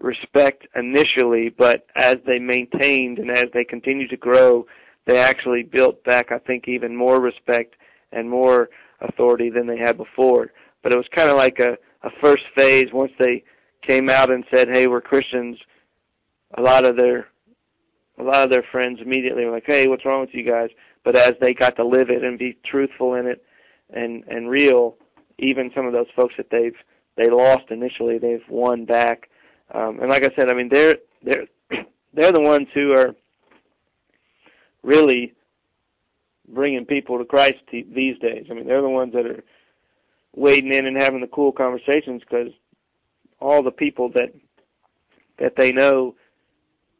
respect 0.00 0.66
initially, 0.76 1.48
but 1.48 1.86
as 1.96 2.16
they 2.26 2.38
maintained 2.38 3.18
and 3.18 3.30
as 3.30 3.46
they 3.54 3.64
continued 3.64 4.10
to 4.10 4.16
grow, 4.16 4.66
they 5.06 5.18
actually 5.18 5.62
built 5.62 6.02
back, 6.04 6.32
I 6.32 6.38
think, 6.38 6.68
even 6.68 6.96
more 6.96 7.20
respect 7.20 7.74
and 8.12 8.28
more 8.28 8.70
authority 9.00 9.50
than 9.50 9.66
they 9.66 9.78
had 9.78 9.96
before. 9.96 10.52
But 10.84 10.92
it 10.92 10.96
was 10.96 11.08
kind 11.12 11.28
of 11.28 11.36
like 11.36 11.58
a, 11.58 11.76
a 12.06 12.10
first 12.22 12.44
phase 12.54 12.86
once 12.92 13.10
they 13.18 13.42
came 13.82 14.08
out 14.08 14.30
and 14.30 14.44
said, 14.54 14.68
"Hey, 14.68 14.86
we're 14.86 15.00
Christians." 15.00 15.58
A 16.56 16.62
lot 16.62 16.84
of 16.84 16.96
their 16.96 17.26
a 18.18 18.22
lot 18.22 18.44
of 18.44 18.50
their 18.50 18.64
friends 18.70 19.00
immediately 19.02 19.44
were 19.44 19.50
like, 19.50 19.64
"Hey, 19.66 19.88
what's 19.88 20.04
wrong 20.04 20.20
with 20.20 20.34
you 20.34 20.44
guys?" 20.44 20.70
But 21.02 21.16
as 21.16 21.34
they 21.40 21.52
got 21.52 21.74
to 21.76 21.84
live 21.84 22.10
it 22.10 22.22
and 22.22 22.38
be 22.38 22.56
truthful 22.64 23.14
in 23.14 23.26
it 23.26 23.44
and 23.92 24.22
and 24.28 24.48
real, 24.48 24.96
even 25.40 25.72
some 25.74 25.86
of 25.86 25.92
those 25.92 26.06
folks 26.14 26.34
that 26.36 26.50
they've 26.50 26.76
they 27.16 27.28
lost 27.30 27.70
initially, 27.70 28.18
they've 28.18 28.48
won 28.48 28.84
back 28.84 29.28
um, 29.72 30.00
and 30.00 30.10
like 30.10 30.24
I 30.24 30.30
said, 30.36 30.50
I 30.50 30.54
mean 30.54 30.68
they're 30.68 30.96
they're 31.22 31.46
they're 32.14 32.32
the 32.32 32.40
ones 32.40 32.68
who 32.74 32.94
are 32.94 33.14
really 34.82 35.34
bringing 36.48 36.84
people 36.84 37.18
to 37.18 37.24
Christ 37.24 37.58
these 37.70 38.18
days. 38.18 38.46
I 38.50 38.54
mean 38.54 38.66
they're 38.66 38.82
the 38.82 38.88
ones 38.88 39.12
that 39.14 39.26
are 39.26 39.42
wading 40.34 40.72
in 40.72 40.86
and 40.86 41.00
having 41.00 41.20
the 41.20 41.26
cool 41.26 41.52
conversations 41.52 42.22
because 42.28 42.52
all 43.40 43.62
the 43.62 43.70
people 43.70 44.10
that 44.14 44.32
that 45.38 45.54
they 45.56 45.72
know 45.72 46.14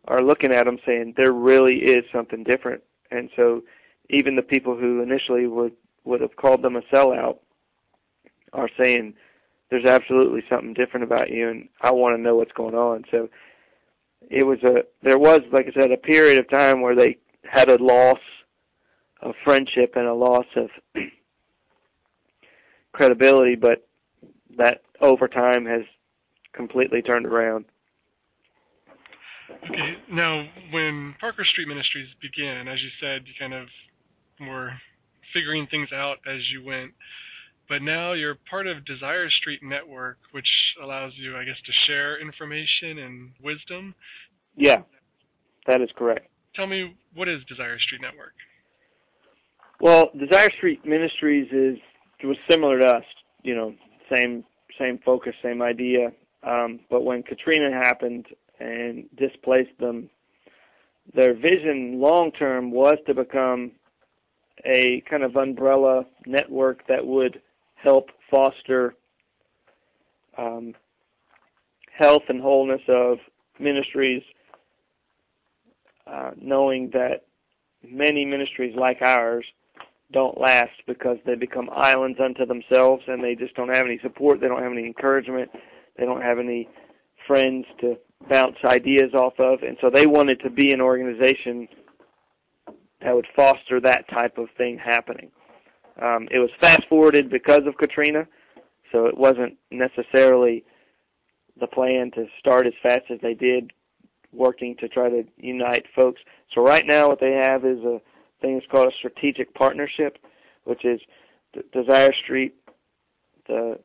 are 0.06 0.22
looking 0.22 0.52
at 0.52 0.66
them 0.66 0.78
saying 0.84 1.14
there 1.16 1.32
really 1.32 1.76
is 1.76 2.04
something 2.12 2.44
different. 2.44 2.82
And 3.10 3.30
so 3.36 3.62
even 4.10 4.36
the 4.36 4.42
people 4.42 4.76
who 4.76 5.00
initially 5.00 5.46
would 5.46 5.72
would 6.04 6.20
have 6.20 6.36
called 6.36 6.62
them 6.62 6.76
a 6.76 6.82
sellout 6.94 7.38
are 8.52 8.68
saying 8.80 9.14
there's 9.70 9.86
absolutely 9.86 10.42
something 10.48 10.74
different 10.74 11.04
about 11.04 11.30
you 11.30 11.48
and 11.48 11.68
I 11.80 11.92
want 11.92 12.16
to 12.16 12.22
know 12.22 12.36
what's 12.36 12.52
going 12.52 12.74
on. 12.74 13.04
So 13.10 13.28
it 14.30 14.44
was 14.44 14.58
a 14.62 14.84
there 15.02 15.18
was 15.18 15.40
like 15.52 15.66
I 15.66 15.80
said 15.80 15.92
a 15.92 15.96
period 15.96 16.38
of 16.38 16.50
time 16.50 16.82
where 16.82 16.94
they 16.94 17.18
had 17.44 17.68
a 17.68 17.82
loss 17.82 18.18
of 19.22 19.34
friendship 19.44 19.94
and 19.96 20.06
a 20.06 20.14
loss 20.14 20.46
of 20.56 20.68
credibility, 22.94 23.56
but 23.56 23.86
that 24.56 24.80
over 25.00 25.28
time 25.28 25.66
has 25.66 25.82
completely 26.54 27.02
turned 27.02 27.26
around. 27.26 27.66
Okay, 29.64 29.96
now 30.10 30.44
when 30.72 31.14
Parker 31.20 31.44
Street 31.44 31.68
Ministries 31.68 32.08
began, 32.22 32.68
as 32.68 32.78
you 32.80 32.88
said, 33.00 33.26
you 33.26 33.34
kind 33.38 33.52
of 33.52 33.66
were 34.40 34.70
figuring 35.34 35.66
things 35.70 35.88
out 35.92 36.16
as 36.26 36.40
you 36.52 36.64
went. 36.64 36.92
But 37.68 37.82
now 37.82 38.12
you're 38.12 38.36
part 38.48 38.66
of 38.66 38.84
Desire 38.84 39.28
Street 39.40 39.60
Network, 39.62 40.18
which 40.32 40.46
allows 40.82 41.12
you, 41.16 41.36
I 41.36 41.44
guess, 41.44 41.56
to 41.64 41.72
share 41.86 42.20
information 42.20 42.98
and 42.98 43.30
wisdom. 43.42 43.94
Yeah, 44.56 44.82
that 45.66 45.80
is 45.80 45.88
correct. 45.96 46.28
Tell 46.54 46.66
me, 46.66 46.94
what 47.14 47.28
is 47.28 47.40
Desire 47.48 47.78
Street 47.80 48.02
Network? 48.02 48.34
Well, 49.80 50.10
Desire 50.18 50.50
Street 50.58 50.84
Ministries 50.84 51.48
is 51.52 51.78
was 52.22 52.36
similar 52.50 52.78
to 52.78 52.86
us. 52.86 53.04
You 53.42 53.54
know, 53.54 53.74
same 54.14 54.44
same 54.78 54.98
focus, 55.04 55.34
same 55.42 55.62
idea. 55.62 56.12
Um, 56.42 56.80
but 56.90 57.04
when 57.04 57.22
Katrina 57.22 57.70
happened 57.70 58.26
and 58.60 59.04
displaced 59.16 59.76
them, 59.78 60.10
their 61.14 61.34
vision 61.34 62.00
long 62.00 62.32
term 62.32 62.70
was 62.70 62.96
to 63.06 63.14
become 63.14 63.72
a 64.64 65.02
kind 65.08 65.22
of 65.22 65.36
umbrella 65.36 66.04
network 66.26 66.86
that 66.86 67.04
would 67.04 67.40
help 67.74 68.10
foster 68.30 68.94
um, 70.38 70.74
health 71.98 72.22
and 72.28 72.40
wholeness 72.40 72.80
of 72.88 73.18
ministries, 73.58 74.22
uh, 76.06 76.30
knowing 76.40 76.90
that 76.92 77.24
many 77.88 78.24
ministries 78.24 78.74
like 78.76 78.98
ours 79.02 79.44
don't 80.14 80.40
last 80.40 80.72
because 80.86 81.18
they 81.26 81.34
become 81.34 81.68
islands 81.74 82.18
unto 82.18 82.46
themselves 82.46 83.02
and 83.06 83.22
they 83.22 83.34
just 83.34 83.54
don't 83.54 83.74
have 83.74 83.84
any 83.84 83.98
support, 84.02 84.40
they 84.40 84.48
don't 84.48 84.62
have 84.62 84.72
any 84.72 84.86
encouragement, 84.86 85.50
they 85.98 86.06
don't 86.06 86.22
have 86.22 86.38
any 86.38 86.68
friends 87.26 87.66
to 87.80 87.96
bounce 88.30 88.56
ideas 88.64 89.12
off 89.12 89.34
of, 89.38 89.62
and 89.62 89.76
so 89.80 89.90
they 89.90 90.06
wanted 90.06 90.40
to 90.40 90.50
be 90.50 90.72
an 90.72 90.80
organization 90.80 91.68
that 93.02 93.14
would 93.14 93.26
foster 93.36 93.80
that 93.80 94.08
type 94.08 94.38
of 94.38 94.48
thing 94.56 94.78
happening. 94.82 95.30
Um, 96.00 96.28
it 96.30 96.38
was 96.38 96.50
fast 96.60 96.82
forwarded 96.88 97.28
because 97.28 97.66
of 97.66 97.76
Katrina, 97.76 98.26
so 98.92 99.06
it 99.06 99.18
wasn't 99.18 99.56
necessarily 99.70 100.64
the 101.60 101.66
plan 101.66 102.10
to 102.14 102.26
start 102.38 102.66
as 102.66 102.72
fast 102.82 103.10
as 103.10 103.20
they 103.20 103.34
did, 103.34 103.72
working 104.32 104.74
to 104.80 104.88
try 104.88 105.08
to 105.08 105.24
unite 105.36 105.84
folks. 105.94 106.20
So 106.54 106.62
right 106.62 106.86
now, 106.86 107.08
what 107.08 107.20
they 107.20 107.32
have 107.32 107.64
is 107.64 107.78
a 107.84 108.00
thing 108.44 108.58
is 108.58 108.64
called 108.70 108.88
a 108.88 108.96
strategic 108.98 109.54
partnership, 109.54 110.18
which 110.64 110.84
is 110.84 111.00
Desire 111.72 112.12
Street, 112.24 112.54
the 113.46 113.78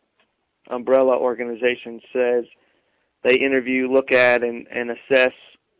umbrella 0.70 1.18
organization 1.18 2.01
says 2.14 2.45
they 3.24 3.36
interview, 3.36 3.91
look 3.91 4.12
at, 4.12 4.43
and, 4.43 4.68
and 4.68 4.91
assess 4.91 5.34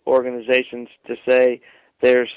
organizations 0.08 0.88
to 1.08 1.16
say 1.28 1.62
they're 2.02 2.28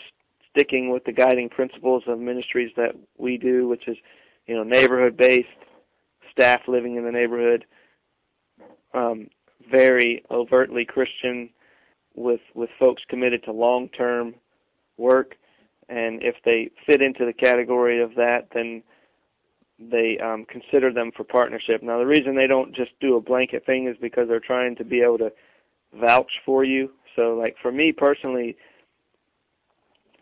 sticking 0.51 0.91
with 0.91 1.05
the 1.05 1.13
guiding 1.13 1.49
principles 1.49 2.03
of 2.07 2.19
ministries 2.19 2.71
that 2.77 2.95
we 3.19 3.39
do, 3.39 3.69
which 3.69 3.89
is, 3.89 3.97
you 4.47 4.55
know, 4.55 4.63
neighborhood 4.63 5.17
based, 5.17 5.49
staff 6.31 6.61
living 6.67 6.97
in 6.97 7.05
the 7.05 7.13
neighborhood, 7.13 7.65
um, 8.95 9.29
very 9.71 10.25
overtly 10.31 10.85
Christian, 10.85 11.49
with 12.15 12.41
with 12.55 12.69
folks 12.79 13.03
committed 13.09 13.43
to 13.45 13.53
long 13.53 13.89
term 13.89 14.35
work, 14.99 15.37
and 15.89 16.23
if 16.23 16.37
they 16.45 16.71
fit 16.87 17.03
into 17.03 17.25
the 17.25 17.33
category 17.33 18.03
of 18.03 18.15
that, 18.15 18.49
then 18.55 18.83
they 19.79 20.19
um, 20.19 20.45
consider 20.49 20.93
them 20.93 21.11
for 21.17 21.25
partnership. 21.25 21.83
Now, 21.83 21.99
the 21.99 22.07
reason 22.07 22.37
they 22.37 22.47
don't 22.47 22.75
just 22.75 22.93
do 23.01 23.17
a 23.17 23.21
blanket 23.21 23.67
thing 23.67 23.89
is 23.89 23.97
because 24.01 24.29
they're 24.29 24.41
trying 24.41 24.77
to 24.77 24.85
be 24.85 25.01
able 25.01 25.19
to 25.19 25.33
vouch 25.95 26.31
for 26.45 26.65
you. 26.65 26.91
So, 27.17 27.35
like 27.35 27.57
for 27.61 27.73
me 27.73 27.93
personally, 27.93 28.57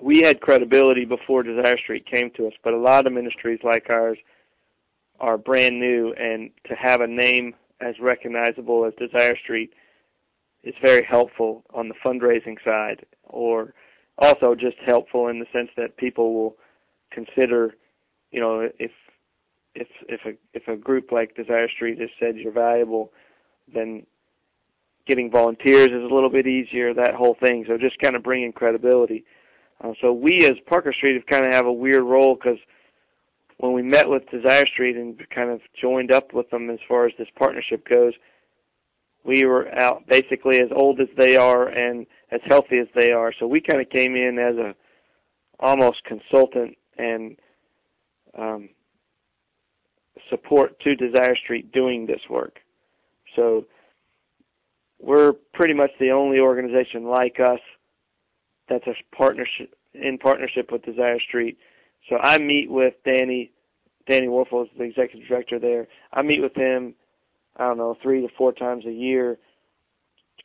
we 0.01 0.23
had 0.23 0.41
credibility 0.41 1.05
before 1.05 1.43
Desire 1.43 1.79
Street 1.79 2.07
came 2.07 2.31
to 2.33 2.47
us, 2.47 2.55
but 2.65 2.73
a 2.73 2.79
lot 2.79 3.07
of 3.07 3.13
ministries 3.13 3.61
like 3.63 3.91
ours 3.91 4.19
are 5.21 5.37
brand 5.37 5.79
new, 5.79 6.15
and 6.15 6.51
to 6.67 6.75
have 6.75 7.03
a 7.03 7.07
name 7.07 7.55
as 7.81 7.95
recognizable 8.01 8.87
as 8.87 8.95
Desire 8.95 9.37
Street 9.37 9.73
is 10.63 10.75
very 10.83 11.05
helpful 11.05 11.65
on 11.75 11.89
the 11.89 11.95
fundraising 12.05 12.57
side, 12.65 13.05
or 13.25 13.75
also 14.21 14.55
just 14.55 14.77
helpful 14.85 15.29
in 15.29 15.39
the 15.39 15.47
sense 15.53 15.71
that 15.77 15.97
people 15.97 16.35
will 16.35 16.57
consider, 17.11 17.75
you 18.31 18.41
know, 18.41 18.69
if 18.79 18.91
if 19.75 19.89
if 20.09 20.21
a 20.27 20.33
if 20.53 20.69
a 20.69 20.77
group 20.77 21.13
like 21.13 21.35
Desire 21.35 21.69
Street 21.69 22.01
has 22.01 22.11
said 22.19 22.37
you're 22.37 22.53
valuable, 22.53 23.13
then 23.73 24.07
getting 25.07 25.31
volunteers 25.31 25.91
is 25.91 26.11
a 26.11 26.15
little 26.15 26.31
bit 26.31 26.47
easier. 26.47 26.93
That 26.95 27.15
whole 27.15 27.37
thing, 27.41 27.65
so 27.67 27.79
just 27.79 27.99
kind 27.99 28.17
of 28.17 28.23
bringing 28.23 28.53
credibility. 28.53 29.25
Uh, 29.83 29.93
so 30.01 30.13
we 30.13 30.45
as 30.45 30.57
Parker 30.67 30.93
Street 30.93 31.15
have 31.15 31.27
kind 31.27 31.47
of 31.47 31.53
have 31.53 31.67
a 31.67 31.73
weird 31.73 32.03
role 32.03 32.35
because 32.35 32.59
when 33.59 33.73
we 33.73 33.83
met 33.83 34.09
with 34.09 34.29
Desire 34.31 34.67
Street 34.67 34.97
and 34.97 35.19
kind 35.35 35.51
of 35.51 35.61
joined 35.81 36.13
up 36.13 36.33
with 36.33 36.51
them 36.51 36.71
as 36.71 36.79
far 36.89 37.07
as 37.07 37.13
this 37.19 37.29
partnership 37.39 37.87
goes, 37.89 38.13
we 39.25 39.45
were 39.45 39.69
out 39.79 40.07
basically 40.07 40.61
as 40.61 40.71
old 40.75 41.01
as 41.01 41.09
they 41.17 41.37
are 41.37 41.69
and 41.69 42.07
as 42.31 42.41
healthy 42.45 42.79
as 42.79 42.89
they 42.95 43.13
are. 43.13 43.33
So 43.39 43.47
we 43.47 43.61
kind 43.61 43.81
of 43.81 43.91
came 43.91 44.15
in 44.17 44.39
as 44.39 44.57
a 44.57 44.75
almost 45.59 46.03
consultant 46.05 46.77
and 46.97 47.37
um, 48.39 48.71
support 50.31 50.79
to 50.81 50.95
Desire 50.95 51.37
Street 51.37 51.73
doing 51.73 52.07
this 52.07 52.21
work. 52.31 52.59
So 53.37 53.67
we're 54.99 55.33
pretty 55.55 55.75
much 55.75 55.91
the 55.99 56.11
only 56.11 56.39
organization 56.39 57.05
like 57.05 57.39
us 57.41 57.61
that's 58.69 58.87
a 58.87 59.17
partnership 59.17 59.75
in 59.95 60.19
partnership 60.19 60.71
with 60.71 60.83
Desire 60.83 61.19
Street. 61.21 61.59
So 62.09 62.17
I 62.17 62.39
meet 62.39 62.71
with 62.71 62.95
Danny. 63.05 63.51
Danny 64.09 64.29
Wuerffel 64.29 64.65
is 64.65 64.71
the 64.79 64.85
executive 64.85 65.29
director 65.29 65.59
there. 65.59 65.89
I 66.13 66.23
meet 66.23 66.41
with 66.41 66.55
him. 66.55 66.95
I 67.61 67.65
don't 67.65 67.79
know 67.79 67.97
three 68.03 68.23
to 68.23 68.29
four 68.37 68.53
times 68.53 68.87
a 68.87 68.93
year, 68.93 69.39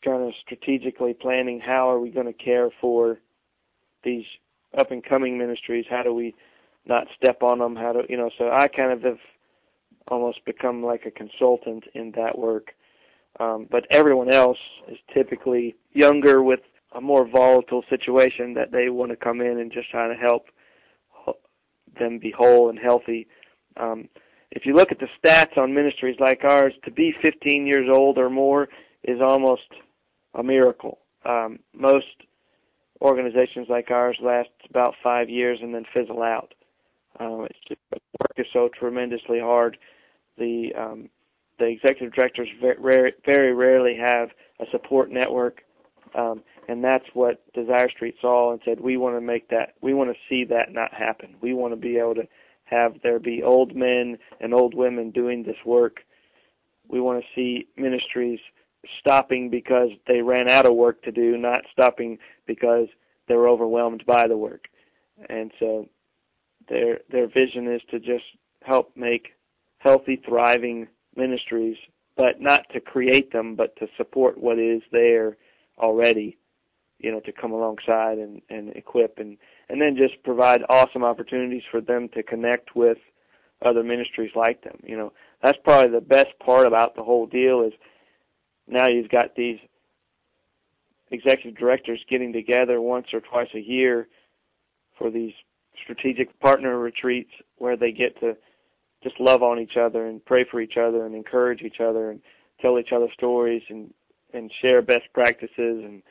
kind 0.04 0.22
of 0.22 0.34
strategically 0.46 1.14
planning 1.14 1.60
how 1.60 1.90
are 1.90 2.00
we 2.00 2.10
going 2.10 2.28
to 2.28 2.34
care 2.34 2.70
for 2.80 3.18
these 4.04 4.26
up 4.78 4.92
and 4.92 5.04
coming 5.04 5.38
ministries, 5.38 5.86
how 5.90 6.04
do 6.04 6.14
we 6.14 6.36
not 6.86 7.08
step 7.16 7.42
on 7.42 7.60
them? 7.60 7.76
How 7.76 7.94
do 7.94 8.04
you 8.10 8.18
know? 8.18 8.30
So 8.38 8.52
I 8.52 8.68
kind 8.68 8.92
of 8.92 9.02
have 9.04 9.18
almost 10.10 10.44
become 10.46 10.84
like 10.84 11.06
a 11.06 11.12
consultant 11.12 11.86
in 11.94 12.12
that 12.12 12.38
work. 12.38 12.76
Um, 13.40 13.68
but 13.70 13.88
everyone 13.92 14.32
else 14.32 14.60
is 14.90 14.98
typically 15.14 15.76
younger 15.94 16.44
with 16.44 16.60
a 16.94 17.02
more 17.02 17.28
volatile 17.28 17.84
situation 17.90 18.54
that 18.54 18.72
they 18.72 18.90
want 18.90 19.12
to 19.12 19.18
come 19.18 19.42
in 19.42 19.60
and 19.60 19.72
just 19.72 19.90
try 19.90 20.08
to 20.08 20.14
help 20.14 20.48
them 22.00 22.20
be 22.20 22.32
whole 22.32 22.70
and 22.70 22.78
healthy. 22.78 23.28
Um, 23.78 24.08
if 24.56 24.66
you 24.66 24.74
look 24.74 24.92
at 24.92 25.00
the 25.00 25.08
stats 25.22 25.58
on 25.58 25.74
ministries 25.74 26.16
like 26.20 26.44
ours, 26.44 26.74
to 26.86 26.92
be 26.92 27.14
15 27.22 27.68
years 27.68 27.90
old 27.92 28.18
or 28.18 28.30
more 28.30 28.70
is 29.04 29.20
almost 29.22 29.68
a 30.34 30.42
miracle. 30.42 31.00
Um, 31.26 31.60
most 31.74 32.06
organizations 33.02 33.68
like 33.70 33.92
ours 33.92 34.18
last 34.22 34.50
about 34.70 34.96
five 35.04 35.30
years 35.30 35.60
and 35.62 35.76
then 35.76 35.84
fizzle 35.94 36.24
out. 36.24 36.54
Uh, 37.20 37.44
it's 37.44 37.60
just, 37.68 37.82
the 37.92 38.00
work 38.20 38.34
is 38.38 38.48
so 38.54 38.70
tremendously 38.80 39.40
hard. 39.40 39.78
The 40.38 40.72
um, 40.78 41.10
the 41.58 41.68
executive 41.68 42.14
directors 42.14 42.50
very, 42.62 43.14
very 43.26 43.54
rarely 43.54 43.96
have 43.96 44.30
a 44.60 44.66
support 44.72 45.10
network, 45.10 45.62
um, 46.14 46.44
and 46.68 46.84
that's 46.84 47.06
what 47.14 47.42
Desire 47.54 47.90
Street 47.90 48.16
saw 48.20 48.52
and 48.52 48.60
said 48.66 48.82
we 48.82 48.98
want 48.98 49.16
to 49.16 49.22
make 49.22 49.48
that. 49.50 49.76
We 49.82 49.94
want 49.94 50.10
to 50.10 50.18
see 50.28 50.44
that 50.50 50.74
not 50.74 50.94
happen. 50.94 51.36
We 51.42 51.54
want 51.54 51.72
to 51.72 51.78
be 51.80 51.98
able 51.98 52.16
to 52.16 52.28
have 52.66 52.96
there 53.04 53.20
be 53.20 53.44
old 53.44 53.76
men 53.76 54.18
and 54.40 54.54
old 54.54 54.74
women 54.74 55.12
doing 55.12 55.44
this 55.44 55.58
work. 55.66 56.02
We 56.88 57.00
want 57.00 57.22
to 57.22 57.28
see 57.36 57.68
ministries 57.78 58.40
stopping 59.00 59.50
because 59.50 59.90
they 60.08 60.22
ran 60.22 60.50
out 60.50 60.66
of 60.66 60.76
work 60.76 61.02
to 61.04 61.12
do, 61.12 61.38
not 61.38 61.62
stopping 61.72 62.20
because 62.46 62.88
they 63.28 63.36
were 63.36 63.50
overwhelmed 63.50 64.04
by 64.06 64.28
the 64.28 64.38
work. 64.38 64.66
And 65.30 65.52
so 65.60 65.88
their 66.68 67.00
their 67.10 67.28
vision 67.28 67.72
is 67.72 67.82
to 67.92 68.00
just 68.00 68.26
help 68.62 68.92
make 68.96 69.34
healthy, 69.78 70.22
thriving 70.28 70.88
ministries, 71.16 71.78
but 72.18 72.42
not 72.42 72.66
to 72.74 72.80
create 72.80 73.32
them, 73.32 73.56
but 73.56 73.76
to 73.78 73.88
support 73.98 74.38
what 74.38 74.60
is 74.60 74.82
there 74.92 75.38
already, 75.78 76.38
you 77.00 77.12
know, 77.12 77.20
to 77.22 77.32
come 77.32 77.52
alongside 77.52 78.18
and, 78.18 78.42
and 78.50 78.76
equip 78.76 79.20
and, 79.20 79.38
and 79.70 79.82
then 79.82 79.98
just 79.98 80.22
provide 80.24 80.62
awesome 80.70 81.04
opportunities 81.04 81.64
for 81.72 81.82
them 81.82 82.10
to 82.10 82.24
connect 82.24 82.76
with 82.76 82.98
other 83.66 83.84
ministries 83.84 84.32
like 84.36 84.64
them. 84.64 84.78
You 84.84 84.98
know, 84.98 85.14
that's 85.42 85.58
probably 85.64 85.92
the 85.92 86.02
best 86.02 86.38
part 86.44 86.68
about 86.68 86.96
the 86.96 87.04
whole 87.04 87.26
deal 87.26 87.62
is 87.62 87.74
now 88.68 88.88
you've 88.88 89.10
got 89.10 89.36
these 89.36 89.60
executive 91.12 91.58
directors 91.58 92.04
getting 92.10 92.34
together 92.34 92.82
once 92.82 93.08
or 93.14 93.22
twice 93.22 93.50
a 93.54 93.60
year 93.60 94.08
for 94.98 95.10
these 95.10 95.34
strategic 95.84 96.40
partner 96.40 96.80
retreats 96.80 97.32
where 97.58 97.78
they 97.78 97.92
get 97.92 98.20
to 98.20 98.36
just 99.04 99.20
love 99.20 99.44
on 99.44 99.60
each 99.60 99.78
other 99.78 100.08
and 100.08 100.24
pray 100.26 100.46
for 100.50 100.60
each 100.62 100.78
other 100.78 101.06
and 101.06 101.16
encourage 101.16 101.62
each 101.62 101.80
other 101.80 102.10
and 102.10 102.22
tell 102.62 102.80
each 102.80 102.92
other 102.92 103.08
stories 103.14 103.62
and 103.70 103.94
and 104.34 104.52
share 104.62 104.82
best 104.82 105.04
practices 105.14 105.52
and 105.84 106.02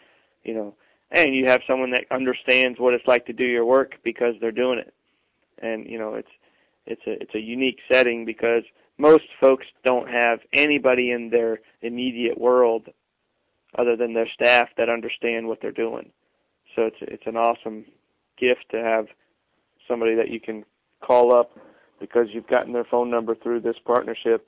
you 0.44 0.54
know 0.54 0.74
and 1.10 1.34
you 1.34 1.46
have 1.46 1.62
someone 1.66 1.90
that 1.90 2.04
understands 2.10 2.78
what 2.78 2.94
it's 2.94 3.06
like 3.06 3.26
to 3.26 3.32
do 3.32 3.44
your 3.44 3.64
work 3.64 3.94
because 4.02 4.34
they're 4.40 4.52
doing 4.52 4.78
it. 4.78 4.92
And 5.60 5.88
you 5.88 5.98
know 5.98 6.14
it's 6.14 6.28
it's 6.86 7.02
a 7.06 7.22
it's 7.22 7.34
a 7.34 7.40
unique 7.40 7.78
setting 7.90 8.24
because 8.24 8.64
most 8.98 9.24
folks 9.40 9.66
don't 9.84 10.08
have 10.08 10.40
anybody 10.52 11.10
in 11.10 11.30
their 11.30 11.60
immediate 11.82 12.38
world 12.38 12.88
other 13.76 13.96
than 13.96 14.14
their 14.14 14.28
staff 14.32 14.68
that 14.76 14.88
understand 14.88 15.48
what 15.48 15.60
they're 15.60 15.72
doing. 15.72 16.10
So 16.74 16.82
it's 16.82 16.96
it's 17.00 17.26
an 17.26 17.36
awesome 17.36 17.84
gift 18.38 18.66
to 18.70 18.82
have 18.82 19.06
somebody 19.88 20.14
that 20.16 20.30
you 20.30 20.40
can 20.40 20.64
call 21.00 21.34
up 21.34 21.56
because 22.00 22.28
you've 22.32 22.46
gotten 22.46 22.72
their 22.72 22.84
phone 22.84 23.10
number 23.10 23.34
through 23.34 23.60
this 23.60 23.76
partnership 23.84 24.46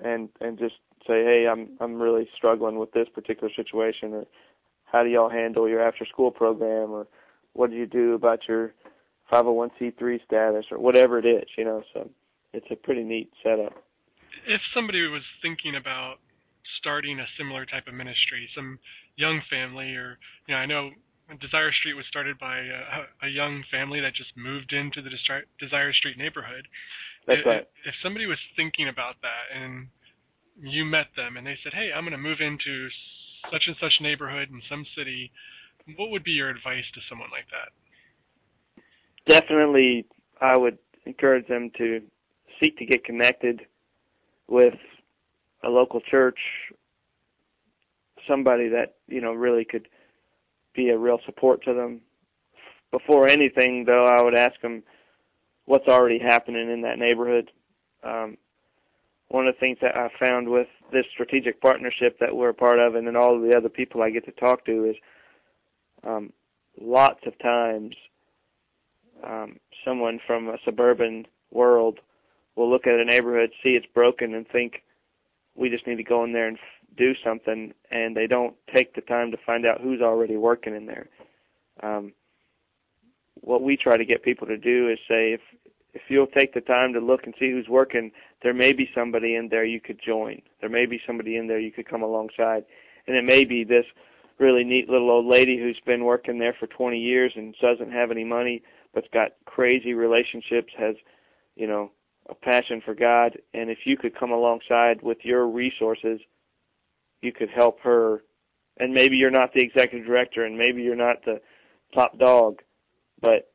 and 0.00 0.28
and 0.40 0.58
just 0.58 0.76
say 1.06 1.24
hey 1.24 1.46
i'm 1.50 1.70
i'm 1.80 2.00
really 2.00 2.28
struggling 2.36 2.78
with 2.78 2.92
this 2.92 3.08
particular 3.14 3.52
situation 3.54 4.12
or 4.12 4.24
how 4.92 5.02
do 5.02 5.08
y'all 5.08 5.30
handle 5.30 5.68
your 5.68 5.80
after 5.80 6.06
school 6.06 6.30
program 6.30 6.90
or 6.90 7.06
what 7.54 7.70
do 7.70 7.76
you 7.76 7.86
do 7.86 8.14
about 8.14 8.40
your 8.46 8.74
501c3 9.32 10.24
status 10.24 10.66
or 10.70 10.78
whatever 10.78 11.18
it 11.18 11.26
is 11.26 11.48
you 11.56 11.64
know 11.64 11.82
so 11.92 12.08
it's 12.52 12.66
a 12.70 12.76
pretty 12.76 13.02
neat 13.02 13.30
setup 13.42 13.72
if 14.46 14.60
somebody 14.74 15.00
was 15.08 15.22
thinking 15.40 15.76
about 15.76 16.16
starting 16.78 17.18
a 17.18 17.26
similar 17.38 17.64
type 17.64 17.88
of 17.88 17.94
ministry 17.94 18.48
some 18.54 18.78
young 19.16 19.40
family 19.50 19.94
or 19.96 20.18
you 20.46 20.54
know 20.54 20.60
i 20.60 20.66
know 20.66 20.90
Desire 21.40 21.72
Street 21.72 21.94
was 21.94 22.04
started 22.10 22.38
by 22.38 22.58
a, 22.58 23.26
a 23.26 23.28
young 23.28 23.64
family 23.70 24.00
that 24.00 24.12
just 24.12 24.36
moved 24.36 24.74
into 24.74 25.00
the 25.00 25.08
Desire 25.08 25.92
Street 25.94 26.18
neighborhood. 26.18 26.68
That's 27.26 27.40
if, 27.40 27.46
right. 27.46 27.68
If 27.86 27.94
somebody 28.02 28.26
was 28.26 28.36
thinking 28.56 28.88
about 28.88 29.14
that 29.22 29.48
and 29.56 29.86
you 30.60 30.84
met 30.84 31.06
them 31.16 31.38
and 31.38 31.46
they 31.46 31.56
said, 31.62 31.72
"Hey, 31.72 31.88
I'm 31.94 32.04
going 32.04 32.12
to 32.12 32.18
move 32.18 32.40
into 32.40 32.88
such 33.50 33.64
and 33.66 33.76
such 33.80 34.00
neighborhood 34.00 34.50
in 34.50 34.62
some 34.68 34.84
city," 34.96 35.30
what 35.96 36.10
would 36.10 36.24
be 36.24 36.32
your 36.32 36.50
advice 36.50 36.84
to 36.94 37.00
someone 37.08 37.30
like 37.30 37.46
that? 37.50 37.72
Definitely, 39.26 40.06
I 40.40 40.56
would 40.56 40.78
encourage 41.06 41.46
them 41.48 41.70
to 41.78 42.02
seek 42.62 42.76
to 42.78 42.86
get 42.86 43.04
connected 43.04 43.66
with 44.48 44.74
a 45.64 45.68
local 45.68 46.00
church, 46.00 46.38
somebody 48.26 48.68
that 48.68 48.96
you 49.08 49.20
know 49.20 49.32
really 49.32 49.64
could 49.64 49.88
be 50.74 50.90
a 50.90 50.98
real 50.98 51.20
support 51.26 51.62
to 51.64 51.74
them. 51.74 52.00
Before 52.90 53.28
anything, 53.28 53.84
though, 53.84 54.04
I 54.04 54.22
would 54.22 54.34
ask 54.34 54.60
them 54.60 54.82
what's 55.64 55.88
already 55.88 56.18
happening 56.18 56.70
in 56.70 56.82
that 56.82 56.98
neighborhood. 56.98 57.50
Um, 58.02 58.36
one 59.32 59.46
of 59.46 59.54
the 59.54 59.60
things 59.60 59.78
that 59.80 59.96
I 59.96 60.10
found 60.20 60.50
with 60.50 60.68
this 60.92 61.06
strategic 61.10 61.60
partnership 61.62 62.18
that 62.20 62.36
we're 62.36 62.50
a 62.50 62.54
part 62.54 62.78
of, 62.78 62.94
and 62.94 63.06
then 63.06 63.16
all 63.16 63.34
of 63.34 63.42
the 63.42 63.56
other 63.56 63.70
people 63.70 64.02
I 64.02 64.10
get 64.10 64.26
to 64.26 64.32
talk 64.32 64.66
to, 64.66 64.90
is 64.90 64.96
um, 66.04 66.34
lots 66.78 67.20
of 67.26 67.38
times 67.38 67.96
um, 69.26 69.58
someone 69.86 70.20
from 70.26 70.48
a 70.48 70.58
suburban 70.66 71.26
world 71.50 71.98
will 72.56 72.70
look 72.70 72.86
at 72.86 73.00
a 73.00 73.04
neighborhood, 73.06 73.50
see 73.62 73.70
it's 73.70 73.86
broken, 73.94 74.34
and 74.34 74.46
think 74.46 74.82
we 75.54 75.70
just 75.70 75.86
need 75.86 75.96
to 75.96 76.04
go 76.04 76.24
in 76.24 76.34
there 76.34 76.48
and 76.48 76.58
do 76.98 77.14
something 77.24 77.72
and 77.90 78.14
they 78.14 78.26
don't 78.26 78.54
take 78.74 78.94
the 78.94 79.00
time 79.00 79.30
to 79.30 79.38
find 79.46 79.64
out 79.64 79.80
who's 79.80 80.02
already 80.02 80.36
working 80.36 80.76
in 80.76 80.84
there. 80.84 81.08
Um, 81.82 82.12
what 83.40 83.62
we 83.62 83.78
try 83.78 83.96
to 83.96 84.04
get 84.04 84.22
people 84.22 84.46
to 84.46 84.58
do 84.58 84.90
is 84.90 84.98
say 85.08 85.32
if 85.32 85.40
if 85.94 86.02
you'll 86.08 86.26
take 86.26 86.54
the 86.54 86.60
time 86.60 86.92
to 86.94 87.00
look 87.00 87.24
and 87.24 87.34
see 87.38 87.50
who's 87.50 87.68
working, 87.68 88.12
there 88.42 88.54
may 88.54 88.72
be 88.72 88.88
somebody 88.94 89.34
in 89.34 89.48
there 89.48 89.64
you 89.64 89.80
could 89.80 90.00
join. 90.04 90.40
There 90.60 90.70
may 90.70 90.86
be 90.86 91.00
somebody 91.06 91.36
in 91.36 91.46
there 91.46 91.60
you 91.60 91.72
could 91.72 91.88
come 91.88 92.02
alongside. 92.02 92.64
And 93.06 93.16
it 93.16 93.24
may 93.24 93.44
be 93.44 93.64
this 93.64 93.84
really 94.38 94.64
neat 94.64 94.88
little 94.88 95.10
old 95.10 95.26
lady 95.26 95.58
who's 95.58 95.80
been 95.84 96.04
working 96.04 96.38
there 96.38 96.54
for 96.58 96.66
20 96.66 96.98
years 96.98 97.32
and 97.36 97.54
doesn't 97.60 97.92
have 97.92 98.10
any 98.10 98.24
money 98.24 98.62
but's 98.94 99.06
got 99.12 99.32
crazy 99.46 99.94
relationships, 99.94 100.72
has, 100.78 100.96
you 101.56 101.66
know, 101.66 101.90
a 102.28 102.34
passion 102.34 102.80
for 102.84 102.94
God, 102.94 103.38
and 103.52 103.70
if 103.70 103.78
you 103.84 103.96
could 103.96 104.18
come 104.18 104.30
alongside 104.30 105.02
with 105.02 105.18
your 105.22 105.48
resources 105.48 106.20
you 107.22 107.32
could 107.32 107.48
help 107.48 107.80
her 107.80 108.22
and 108.78 108.92
maybe 108.92 109.16
you're 109.16 109.30
not 109.30 109.52
the 109.54 109.62
executive 109.62 110.06
director 110.06 110.44
and 110.44 110.58
maybe 110.58 110.82
you're 110.82 110.96
not 110.96 111.24
the 111.24 111.40
top 111.94 112.18
dog 112.18 112.60
but 113.20 113.51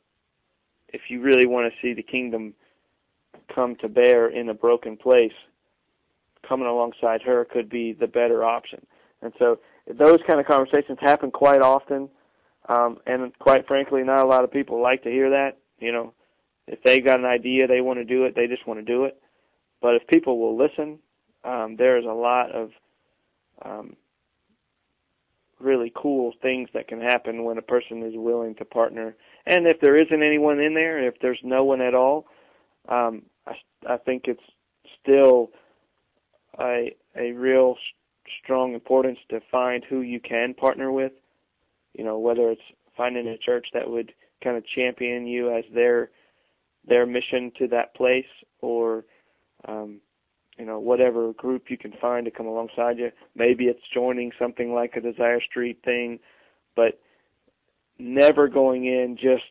if 0.97 1.11
you 1.11 1.21
really 1.21 1.45
want 1.45 1.71
to 1.71 1.79
see 1.79 1.93
the 1.93 2.01
kingdom 2.01 2.53
come 3.53 3.75
to 3.75 3.87
bear 3.87 4.27
in 4.27 4.49
a 4.49 4.53
broken 4.53 4.97
place 4.97 5.37
coming 6.47 6.67
alongside 6.67 7.21
her 7.21 7.45
could 7.45 7.69
be 7.69 7.93
the 7.93 8.07
better 8.07 8.43
option. 8.43 8.83
And 9.21 9.31
so 9.37 9.59
those 9.87 10.19
kind 10.27 10.39
of 10.39 10.47
conversations 10.47 10.97
happen 10.99 11.31
quite 11.31 11.61
often 11.61 12.09
um 12.69 12.97
and 13.05 13.37
quite 13.39 13.65
frankly 13.65 14.03
not 14.03 14.25
a 14.25 14.27
lot 14.27 14.43
of 14.43 14.51
people 14.51 14.81
like 14.81 15.03
to 15.03 15.09
hear 15.09 15.29
that 15.29 15.57
you 15.79 15.91
know. 15.91 16.13
If 16.67 16.83
they 16.83 16.99
got 16.99 17.19
an 17.19 17.25
idea 17.25 17.67
they 17.67 17.79
want 17.79 17.99
to 17.99 18.05
do 18.05 18.25
it 18.25 18.35
they 18.35 18.47
just 18.47 18.67
want 18.67 18.79
to 18.79 18.85
do 18.85 19.05
it. 19.05 19.21
But 19.81 19.95
if 19.95 20.07
people 20.07 20.39
will 20.39 20.57
listen 20.57 20.99
um 21.45 21.75
there's 21.77 22.05
a 22.05 22.19
lot 22.29 22.51
of 22.51 22.71
um, 23.63 23.95
really 25.59 25.91
cool 25.95 26.33
things 26.41 26.69
that 26.73 26.87
can 26.87 27.01
happen 27.01 27.43
when 27.43 27.57
a 27.57 27.61
person 27.61 28.03
is 28.03 28.13
willing 28.15 28.55
to 28.55 28.65
partner. 28.65 29.15
And 29.45 29.65
if 29.65 29.79
there 29.81 29.95
isn't 29.95 30.23
anyone 30.23 30.59
in 30.59 30.73
there, 30.73 31.05
if 31.05 31.15
there's 31.21 31.39
no 31.43 31.63
one 31.63 31.81
at 31.81 31.95
all, 31.95 32.25
um, 32.89 33.23
I, 33.45 33.53
I 33.87 33.97
think 33.97 34.23
it's 34.25 34.39
still 35.01 35.49
a 36.59 36.95
a 37.15 37.31
real 37.31 37.75
strong 38.43 38.73
importance 38.73 39.19
to 39.29 39.39
find 39.51 39.83
who 39.83 40.01
you 40.01 40.19
can 40.19 40.53
partner 40.53 40.91
with. 40.91 41.11
You 41.93 42.03
know, 42.03 42.19
whether 42.19 42.49
it's 42.51 42.61
finding 42.95 43.27
a 43.27 43.37
church 43.37 43.67
that 43.73 43.89
would 43.89 44.13
kind 44.43 44.57
of 44.57 44.63
champion 44.67 45.25
you 45.25 45.55
as 45.55 45.63
their 45.73 46.11
their 46.87 47.05
mission 47.05 47.51
to 47.57 47.67
that 47.67 47.95
place, 47.95 48.25
or 48.61 49.05
um, 49.67 49.99
you 50.57 50.65
know 50.65 50.79
whatever 50.79 51.33
group 51.33 51.69
you 51.69 51.77
can 51.77 51.93
find 52.01 52.25
to 52.25 52.31
come 52.31 52.47
alongside 52.47 52.97
you. 52.97 53.11
Maybe 53.35 53.65
it's 53.65 53.81
joining 53.93 54.31
something 54.39 54.73
like 54.73 54.95
a 54.95 55.01
Desire 55.01 55.41
Street 55.41 55.79
thing, 55.83 56.19
but 56.75 56.99
never 57.99 58.47
going 58.47 58.85
in 58.85 59.17
just 59.19 59.43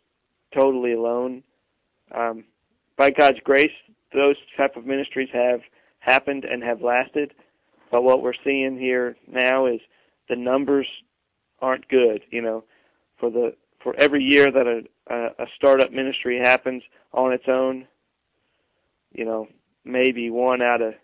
totally 0.55 0.93
alone. 0.93 1.43
Um, 2.15 2.45
by 2.97 3.11
God's 3.11 3.41
grace, 3.45 3.73
those 4.15 4.37
type 4.57 4.77
of 4.77 4.87
ministries 4.87 5.29
have 5.33 5.61
happened 5.99 6.45
and 6.45 6.63
have 6.63 6.83
lasted. 6.83 7.35
But 7.91 8.03
what 8.03 8.23
we're 8.23 8.33
seeing 8.45 8.79
here 8.79 9.17
now 9.27 9.67
is 9.67 9.81
the 10.29 10.37
numbers 10.37 10.87
aren't 11.61 11.89
good. 11.89 12.23
You 12.31 12.43
know, 12.43 12.65
for 13.19 13.31
the 13.31 13.55
for 13.83 13.95
every 13.99 14.23
year 14.23 14.51
that 14.51 14.67
a 14.67 14.83
a, 15.13 15.45
a 15.45 15.47
startup 15.57 15.93
ministry 15.93 16.39
happens 16.43 16.83
on 17.13 17.33
its 17.33 17.45
own, 17.49 17.87
you 19.13 19.25
know, 19.25 19.49
maybe 19.87 20.31
one 20.31 20.61
out 20.61 20.83
of 20.83 20.95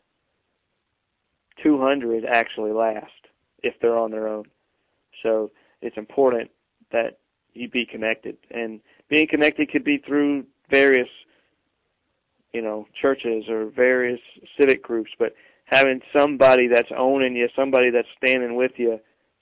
200 1.63 2.25
actually 2.25 2.73
last 2.73 3.13
if 3.63 3.75
they're 3.81 3.97
on 3.97 4.11
their 4.11 4.29
own. 4.29 4.45
So 5.23 5.51
it's 5.81 5.97
important 5.97 6.51
that 6.91 7.19
you 7.55 7.69
be 7.69 7.87
connected, 7.87 8.37
and 8.51 8.81
being 9.09 9.27
connected 9.29 9.71
could 9.71 9.85
be 9.85 9.99
through 9.99 10.45
various, 10.71 11.09
you 12.53 12.63
know, 12.63 12.87
churches 13.01 13.45
or 13.49 13.67
various 13.67 14.21
civic 14.59 14.83
groups, 14.83 15.11
but 15.19 15.35
having 15.67 16.01
somebody 16.15 16.67
that's 16.67 16.89
owning 16.97 17.37
you, 17.37 17.49
somebody 17.55 17.91
that's 17.91 18.09
standing 18.23 18.57
with 18.57 18.73
you, 18.77 18.99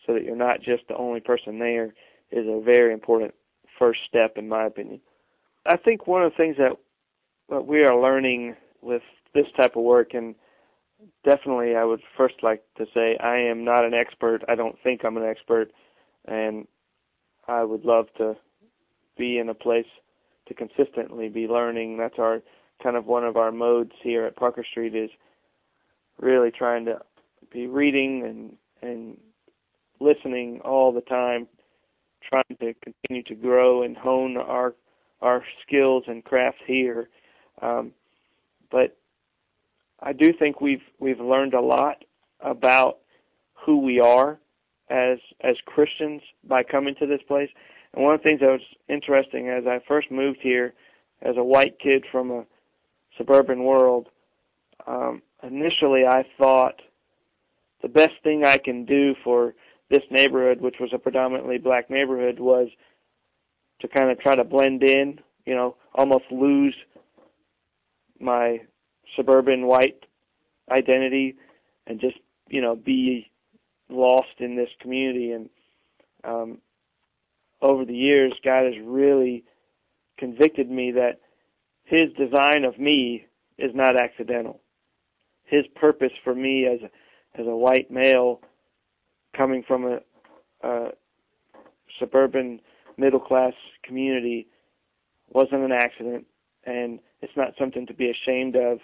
so 0.07 0.14
that 0.14 0.24
you're 0.24 0.34
not 0.34 0.61
just 0.61 0.82
the 0.88 0.97
only 0.97 1.20
person 1.20 1.59
there, 1.61 1.95
is 2.32 2.47
a 2.49 2.61
very 2.61 2.93
important 2.93 3.32
first 3.78 4.01
step, 4.09 4.36
in 4.36 4.49
my 4.49 4.66
opinion. 4.66 5.01
I 5.66 5.76
think 5.76 6.07
one 6.07 6.22
of 6.22 6.32
the 6.32 6.36
things 6.36 6.57
that 6.59 6.76
what 7.47 7.66
we 7.66 7.84
are 7.84 8.01
learning 8.01 8.57
with 8.82 9.03
this 9.35 9.47
type 9.57 9.76
of 9.76 9.83
work, 9.83 10.14
and 10.14 10.35
definitely 11.24 11.74
I 11.76 11.85
would 11.85 12.01
first 12.16 12.37
like 12.43 12.62
to 12.78 12.87
say 12.95 13.16
I 13.18 13.39
am 13.39 13.64
not 13.64 13.85
an 13.85 13.95
expert. 13.95 14.43
I 14.49 14.55
don't 14.55 14.76
think 14.83 15.05
I'm 15.05 15.16
an 15.16 15.24
expert, 15.24 15.70
and 16.26 16.66
I 17.49 17.64
would 17.64 17.85
love 17.85 18.07
to 18.18 18.37
be 19.16 19.39
in 19.39 19.49
a 19.49 19.55
place 19.55 19.87
to 20.49 20.55
consistently 20.55 21.28
be 21.28 21.47
learning. 21.47 21.99
That's 21.99 22.18
our 22.18 22.43
kind 22.83 22.97
of 22.97 23.07
one 23.07 23.24
of 23.24 23.37
our 23.37 23.53
modes 23.53 23.93
here 24.03 24.24
at 24.24 24.37
Parker 24.37 24.64
Street 24.68 24.95
is 24.95 25.11
really 26.18 26.51
trying 26.51 26.85
to 26.87 27.01
be 27.53 27.66
reading 27.66 28.22
and 28.24 28.57
and 28.83 29.18
listening 30.01 30.61
all 30.64 30.93
the 30.93 31.03
time, 31.03 31.47
trying 32.26 32.57
to 32.61 32.74
continue 32.83 33.22
to 33.24 33.35
grow 33.35 33.83
and 33.83 33.97
hone 33.97 34.37
our 34.37 34.74
our 35.20 35.45
skills 35.66 36.05
and 36.07 36.24
crafts 36.24 36.62
here. 36.66 37.09
Um, 37.61 37.93
but 38.70 38.97
I 40.03 40.12
do 40.12 40.32
think 40.32 40.61
we've 40.61 40.82
we've 40.98 41.20
learned 41.20 41.55
a 41.55 41.61
lot 41.61 42.05
about 42.40 42.98
who 43.64 43.80
we 43.80 44.01
are 44.01 44.38
as 44.88 45.18
as 45.40 45.57
Christians 45.66 46.22
by 46.44 46.62
coming 46.62 46.94
to 46.98 47.07
this 47.07 47.20
place. 47.26 47.51
And 47.92 48.05
one 48.05 48.14
of 48.14 48.22
the 48.22 48.28
things 48.28 48.40
that 48.40 48.51
was 48.51 48.61
interesting 48.88 49.48
as 49.48 49.66
I 49.66 49.80
first 49.86 50.11
moved 50.11 50.38
here 50.42 50.74
as 51.22 51.36
a 51.36 51.44
white 51.44 51.78
kid 51.78 52.05
from 52.11 52.30
a 52.30 52.44
suburban 53.18 53.64
world, 53.64 54.09
um, 54.86 55.22
initially 55.42 56.05
I 56.07 56.24
thought 56.38 56.80
the 57.82 57.88
best 57.88 58.12
thing 58.22 58.44
I 58.44 58.59
can 58.59 58.84
do 58.84 59.14
for 59.24 59.55
this 59.90 60.03
neighborhood, 60.11 60.61
which 60.61 60.76
was 60.80 60.90
a 60.94 60.98
predominantly 60.98 61.59
black 61.59 61.90
neighborhood, 61.90 62.38
was 62.38 62.68
to 63.80 63.88
kind 63.88 64.11
of 64.11 64.20
try 64.20 64.36
to 64.36 64.44
blend 64.44 64.82
in, 64.82 65.18
you 65.46 65.55
know, 65.55 65.76
almost 65.94 66.24
lose 66.30 66.76
my 68.20 68.61
suburban 69.17 69.67
white 69.67 70.05
identity 70.71 71.37
and 71.87 72.01
just, 72.01 72.19
you 72.49 72.61
know, 72.61 72.77
be 72.77 73.31
lost 73.89 74.39
in 74.39 74.57
this 74.57 74.71
community. 74.81 75.33
And 75.33 75.51
um 76.25 76.59
over 77.63 77.85
the 77.85 77.97
years 77.97 78.33
God 78.45 78.65
has 78.65 78.75
really 78.83 79.45
convicted 80.19 80.71
me 80.71 80.93
that 80.93 81.21
his 81.85 82.13
design 82.13 82.65
of 82.65 82.79
me 82.79 83.27
is 83.59 83.75
not 83.75 84.01
accidental. 84.01 84.61
His 85.45 85.67
purpose 85.75 86.13
for 86.23 86.35
me 86.35 86.67
as 86.67 86.81
a, 86.83 87.41
as 87.41 87.47
a 87.47 87.57
white 87.57 87.91
male 87.91 88.41
coming 89.37 89.65
from 89.67 89.85
a, 89.85 89.99
a 90.63 90.91
suburban 91.99 92.61
middle 92.97 93.21
class 93.21 93.55
community 93.83 94.47
wasn't 95.33 95.63
an 95.65 95.73
accident. 95.73 96.27
And 96.65 97.01
it's 97.23 97.37
not 97.37 97.55
something 97.59 97.87
to 97.87 97.95
be 97.95 98.11
ashamed 98.11 98.55
of 98.57 98.79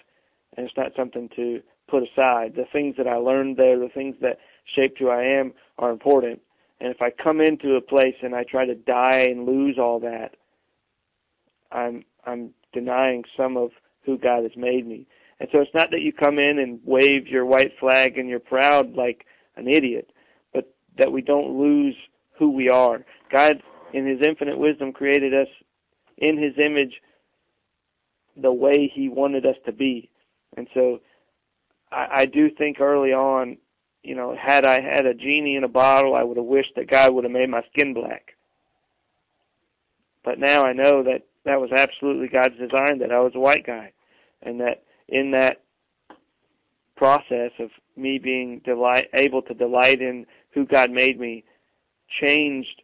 and 0.57 0.65
it's 0.65 0.75
not 0.75 0.91
something 0.97 1.29
to 1.35 1.61
put 1.87 2.03
aside. 2.03 2.55
The 2.55 2.65
things 2.71 2.95
that 2.97 3.07
I 3.07 3.15
learned 3.15 3.57
there, 3.57 3.79
the 3.79 3.89
things 3.89 4.15
that 4.21 4.39
shaped 4.75 4.99
who 4.99 5.09
I 5.09 5.23
am 5.23 5.53
are 5.77 5.91
important. 5.91 6.41
And 6.81 6.93
if 6.93 7.01
I 7.01 7.11
come 7.11 7.39
into 7.39 7.75
a 7.75 7.81
place 7.81 8.15
and 8.21 8.35
I 8.35 8.43
try 8.43 8.65
to 8.65 8.75
die 8.75 9.27
and 9.29 9.45
lose 9.45 9.77
all 9.79 9.99
that, 10.01 10.35
I'm 11.71 12.03
I'm 12.25 12.53
denying 12.73 13.23
some 13.35 13.57
of 13.57 13.71
who 14.03 14.17
God 14.17 14.43
has 14.43 14.55
made 14.55 14.85
me. 14.85 15.07
And 15.39 15.49
so 15.53 15.61
it's 15.61 15.73
not 15.73 15.91
that 15.91 16.01
you 16.01 16.11
come 16.11 16.39
in 16.39 16.59
and 16.59 16.79
wave 16.83 17.27
your 17.27 17.45
white 17.45 17.73
flag 17.79 18.17
and 18.17 18.27
you're 18.27 18.39
proud 18.39 18.93
like 18.93 19.25
an 19.55 19.67
idiot, 19.67 20.11
but 20.53 20.73
that 20.97 21.11
we 21.11 21.21
don't 21.21 21.59
lose 21.59 21.95
who 22.37 22.51
we 22.51 22.69
are. 22.69 23.05
God, 23.31 23.61
in 23.93 24.07
His 24.07 24.19
infinite 24.25 24.57
wisdom, 24.57 24.93
created 24.93 25.33
us 25.33 25.47
in 26.17 26.41
His 26.41 26.53
image 26.57 27.01
the 28.35 28.51
way 28.51 28.91
He 28.93 29.09
wanted 29.09 29.45
us 29.45 29.55
to 29.65 29.71
be. 29.71 30.09
And 30.55 30.67
so 30.73 31.01
I, 31.91 32.07
I 32.11 32.25
do 32.25 32.49
think 32.49 32.79
early 32.79 33.13
on, 33.13 33.57
you 34.03 34.15
know, 34.15 34.35
had 34.39 34.65
I 34.65 34.81
had 34.81 35.05
a 35.05 35.13
genie 35.13 35.55
in 35.55 35.63
a 35.63 35.69
bottle, 35.69 36.15
I 36.15 36.23
would 36.23 36.37
have 36.37 36.45
wished 36.45 36.73
that 36.75 36.89
God 36.89 37.13
would 37.13 37.23
have 37.23 37.33
made 37.33 37.49
my 37.49 37.63
skin 37.73 37.93
black. 37.93 38.35
But 40.23 40.39
now 40.39 40.63
I 40.63 40.73
know 40.73 41.03
that 41.03 41.23
that 41.45 41.59
was 41.61 41.71
absolutely 41.71 42.27
God's 42.27 42.57
design 42.57 42.99
that 42.99 43.11
I 43.11 43.19
was 43.19 43.33
a 43.35 43.39
white 43.39 43.65
guy, 43.65 43.93
and 44.41 44.59
that 44.59 44.83
in 45.07 45.31
that 45.31 45.61
process 46.95 47.51
of 47.59 47.69
me 47.95 48.17
being 48.17 48.59
delight 48.65 49.07
able 49.13 49.41
to 49.43 49.53
delight 49.53 50.01
in 50.01 50.25
who 50.51 50.65
God 50.65 50.91
made 50.91 51.19
me 51.19 51.43
changed 52.21 52.81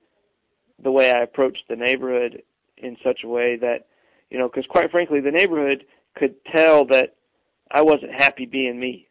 the 0.82 0.92
way 0.92 1.12
I 1.12 1.22
approached 1.22 1.64
the 1.68 1.76
neighborhood 1.76 2.44
in 2.78 2.98
such 3.04 3.22
a 3.24 3.28
way 3.28 3.58
that 3.58 3.88
you 4.30 4.38
know 4.38 4.48
because 4.48 4.66
quite 4.68 4.92
frankly 4.92 5.20
the 5.20 5.32
neighborhood 5.32 5.86
could 6.16 6.36
tell 6.46 6.86
that 6.86 7.16
I 7.74 7.82
wasn't 7.82 8.14
happy 8.14 8.46
being 8.46 8.80
me. 8.80 9.08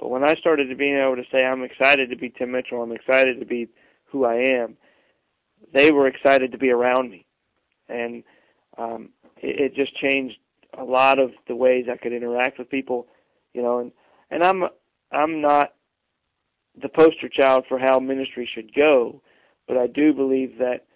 But 0.00 0.08
when 0.08 0.24
I 0.24 0.34
started 0.34 0.68
to 0.68 0.74
being 0.74 0.96
able 0.96 1.16
to 1.16 1.24
say 1.30 1.44
I'm 1.44 1.62
excited 1.62 2.10
to 2.10 2.16
be 2.16 2.30
Tim 2.30 2.50
Mitchell 2.50 2.82
I'm 2.82 2.92
excited 2.92 3.38
to 3.38 3.46
be 3.46 3.68
who 4.06 4.24
I 4.24 4.36
am 4.36 4.76
they 5.72 5.92
were 5.92 6.06
excited 6.06 6.52
to 6.52 6.58
be 6.58 6.70
around 6.70 7.10
me. 7.10 7.24
And 7.88 8.24
um 8.78 9.10
it, 9.36 9.72
it 9.72 9.74
just 9.74 9.96
changed 9.96 10.38
a 10.76 10.84
lot 10.84 11.18
of 11.18 11.30
the 11.46 11.54
ways 11.54 11.86
I 11.92 11.96
could 11.96 12.12
interact 12.12 12.58
with 12.58 12.70
people, 12.70 13.06
you 13.52 13.62
know, 13.62 13.78
and 13.78 13.92
and 14.30 14.42
I'm 14.42 14.64
I'm 15.12 15.40
not 15.40 15.74
the 16.80 16.88
poster 16.88 17.28
child 17.28 17.64
for 17.68 17.78
how 17.78 18.00
ministry 18.00 18.48
should 18.52 18.74
go, 18.74 19.22
but 19.68 19.76
I 19.76 19.86
do 19.86 20.14
believe 20.14 20.58
that 20.58 20.86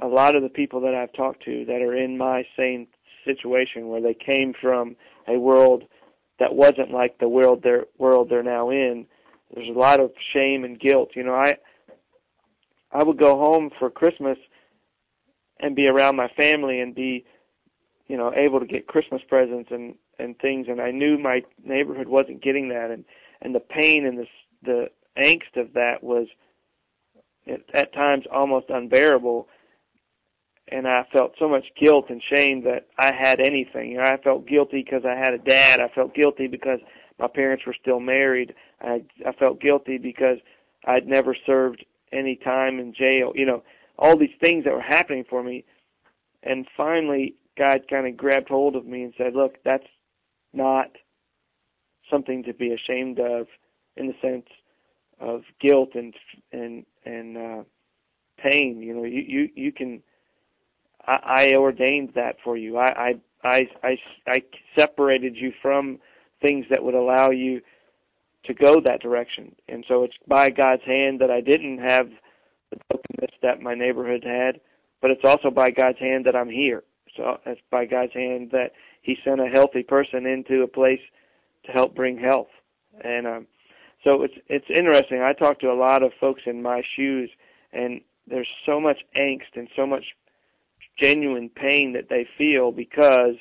a 0.00 0.06
lot 0.08 0.34
of 0.34 0.42
the 0.42 0.48
people 0.48 0.80
that 0.80 0.94
I've 0.94 1.12
talked 1.12 1.44
to 1.44 1.64
that 1.66 1.80
are 1.80 1.96
in 1.96 2.18
my 2.18 2.44
same 2.56 2.88
situation 3.24 3.88
where 3.88 4.00
they 4.00 4.14
came 4.14 4.52
from 4.60 4.96
a 5.28 5.38
world 5.38 5.84
that 6.38 6.54
wasn't 6.54 6.90
like 6.90 7.18
the 7.18 7.28
world 7.28 7.60
they're 7.62 7.86
world 7.98 8.28
they're 8.30 8.42
now 8.42 8.70
in, 8.70 9.06
there's 9.54 9.68
a 9.68 9.78
lot 9.78 10.00
of 10.00 10.12
shame 10.32 10.64
and 10.64 10.80
guilt. 10.80 11.10
You 11.14 11.24
know, 11.24 11.34
I 11.34 11.56
I 12.90 13.02
would 13.02 13.18
go 13.18 13.36
home 13.38 13.70
for 13.78 13.90
Christmas 13.90 14.38
and 15.60 15.76
be 15.76 15.88
around 15.88 16.16
my 16.16 16.28
family 16.28 16.80
and 16.80 16.94
be 16.94 17.24
you 18.08 18.16
know 18.16 18.32
able 18.34 18.60
to 18.60 18.66
get 18.66 18.86
Christmas 18.86 19.22
presents 19.28 19.70
and 19.70 19.94
and 20.18 20.38
things 20.38 20.66
and 20.68 20.80
I 20.80 20.90
knew 20.90 21.18
my 21.18 21.42
neighborhood 21.64 22.08
wasn't 22.08 22.42
getting 22.42 22.68
that 22.68 22.90
and 22.90 23.04
and 23.40 23.54
the 23.54 23.60
pain 23.60 24.04
and 24.06 24.18
the 24.18 24.26
the 24.62 24.90
angst 25.18 25.60
of 25.60 25.72
that 25.74 26.02
was 26.02 26.26
at, 27.46 27.60
at 27.74 27.94
times 27.94 28.24
almost 28.32 28.66
unbearable 28.68 29.48
and 30.72 30.88
I 30.88 31.06
felt 31.12 31.34
so 31.38 31.48
much 31.48 31.66
guilt 31.78 32.06
and 32.08 32.22
shame 32.34 32.64
that 32.64 32.86
I 32.98 33.12
had 33.14 33.40
anything. 33.40 33.92
You 33.92 33.98
know, 33.98 34.04
I 34.04 34.16
felt 34.16 34.46
guilty 34.46 34.82
because 34.82 35.02
I 35.04 35.14
had 35.14 35.34
a 35.34 35.38
dad. 35.38 35.80
I 35.80 35.88
felt 35.94 36.14
guilty 36.14 36.46
because 36.46 36.80
my 37.18 37.28
parents 37.28 37.64
were 37.66 37.76
still 37.80 38.00
married. 38.00 38.54
I 38.80 39.02
I 39.26 39.32
felt 39.32 39.60
guilty 39.60 39.98
because 39.98 40.38
I'd 40.86 41.06
never 41.06 41.36
served 41.46 41.84
any 42.12 42.36
time 42.36 42.78
in 42.78 42.94
jail. 42.94 43.32
You 43.34 43.46
know, 43.46 43.62
all 43.98 44.16
these 44.16 44.34
things 44.42 44.64
that 44.64 44.72
were 44.72 44.80
happening 44.80 45.24
for 45.28 45.42
me. 45.42 45.64
And 46.42 46.66
finally, 46.76 47.36
God 47.56 47.82
kind 47.88 48.06
of 48.06 48.16
grabbed 48.16 48.48
hold 48.48 48.74
of 48.74 48.86
me 48.86 49.02
and 49.02 49.12
said, 49.16 49.34
"Look, 49.34 49.62
that's 49.64 49.86
not 50.52 50.96
something 52.10 52.42
to 52.44 52.54
be 52.54 52.72
ashamed 52.72 53.18
of, 53.20 53.46
in 53.96 54.06
the 54.08 54.14
sense 54.22 54.46
of 55.20 55.42
guilt 55.60 55.90
and 55.94 56.14
and 56.50 56.86
and 57.04 57.36
uh, 57.36 57.62
pain. 58.38 58.80
You 58.80 58.94
know, 58.94 59.04
you 59.04 59.22
you 59.26 59.48
you 59.54 59.72
can. 59.72 60.02
I, 61.06 61.18
I 61.24 61.54
ordained 61.54 62.12
that 62.14 62.36
for 62.44 62.56
you. 62.56 62.78
I, 62.78 62.86
I 62.86 63.14
I 63.44 63.68
I 63.82 63.96
I 64.26 64.42
separated 64.78 65.36
you 65.36 65.52
from 65.60 65.98
things 66.40 66.66
that 66.70 66.82
would 66.82 66.94
allow 66.94 67.30
you 67.30 67.60
to 68.44 68.54
go 68.54 68.80
that 68.80 69.00
direction. 69.00 69.54
And 69.68 69.84
so 69.86 70.02
it's 70.04 70.16
by 70.26 70.48
God's 70.50 70.82
hand 70.84 71.20
that 71.20 71.30
I 71.30 71.40
didn't 71.40 71.78
have 71.78 72.08
the 72.70 72.78
brokenness 72.88 73.36
that 73.42 73.60
my 73.62 73.74
neighborhood 73.74 74.24
had, 74.24 74.60
but 75.00 75.10
it's 75.10 75.24
also 75.24 75.50
by 75.50 75.70
God's 75.70 75.98
hand 75.98 76.24
that 76.26 76.34
I'm 76.34 76.50
here. 76.50 76.82
So 77.16 77.38
it's 77.46 77.60
by 77.70 77.84
God's 77.84 78.12
hand 78.14 78.50
that 78.52 78.72
He 79.02 79.16
sent 79.24 79.40
a 79.40 79.46
healthy 79.46 79.82
person 79.82 80.26
into 80.26 80.62
a 80.62 80.68
place 80.68 81.00
to 81.66 81.72
help 81.72 81.94
bring 81.94 82.18
health. 82.18 82.48
And 83.04 83.26
um, 83.26 83.46
so 84.04 84.22
it's 84.22 84.34
it's 84.48 84.66
interesting. 84.68 85.20
I 85.22 85.32
talk 85.32 85.60
to 85.60 85.70
a 85.70 85.74
lot 85.74 86.02
of 86.02 86.12
folks 86.20 86.42
in 86.46 86.62
my 86.62 86.82
shoes, 86.96 87.30
and 87.72 88.00
there's 88.26 88.48
so 88.66 88.80
much 88.80 88.98
angst 89.16 89.54
and 89.54 89.68
so 89.76 89.86
much 89.86 90.04
genuine 91.00 91.48
pain 91.48 91.92
that 91.94 92.08
they 92.08 92.26
feel 92.38 92.72
because 92.72 93.34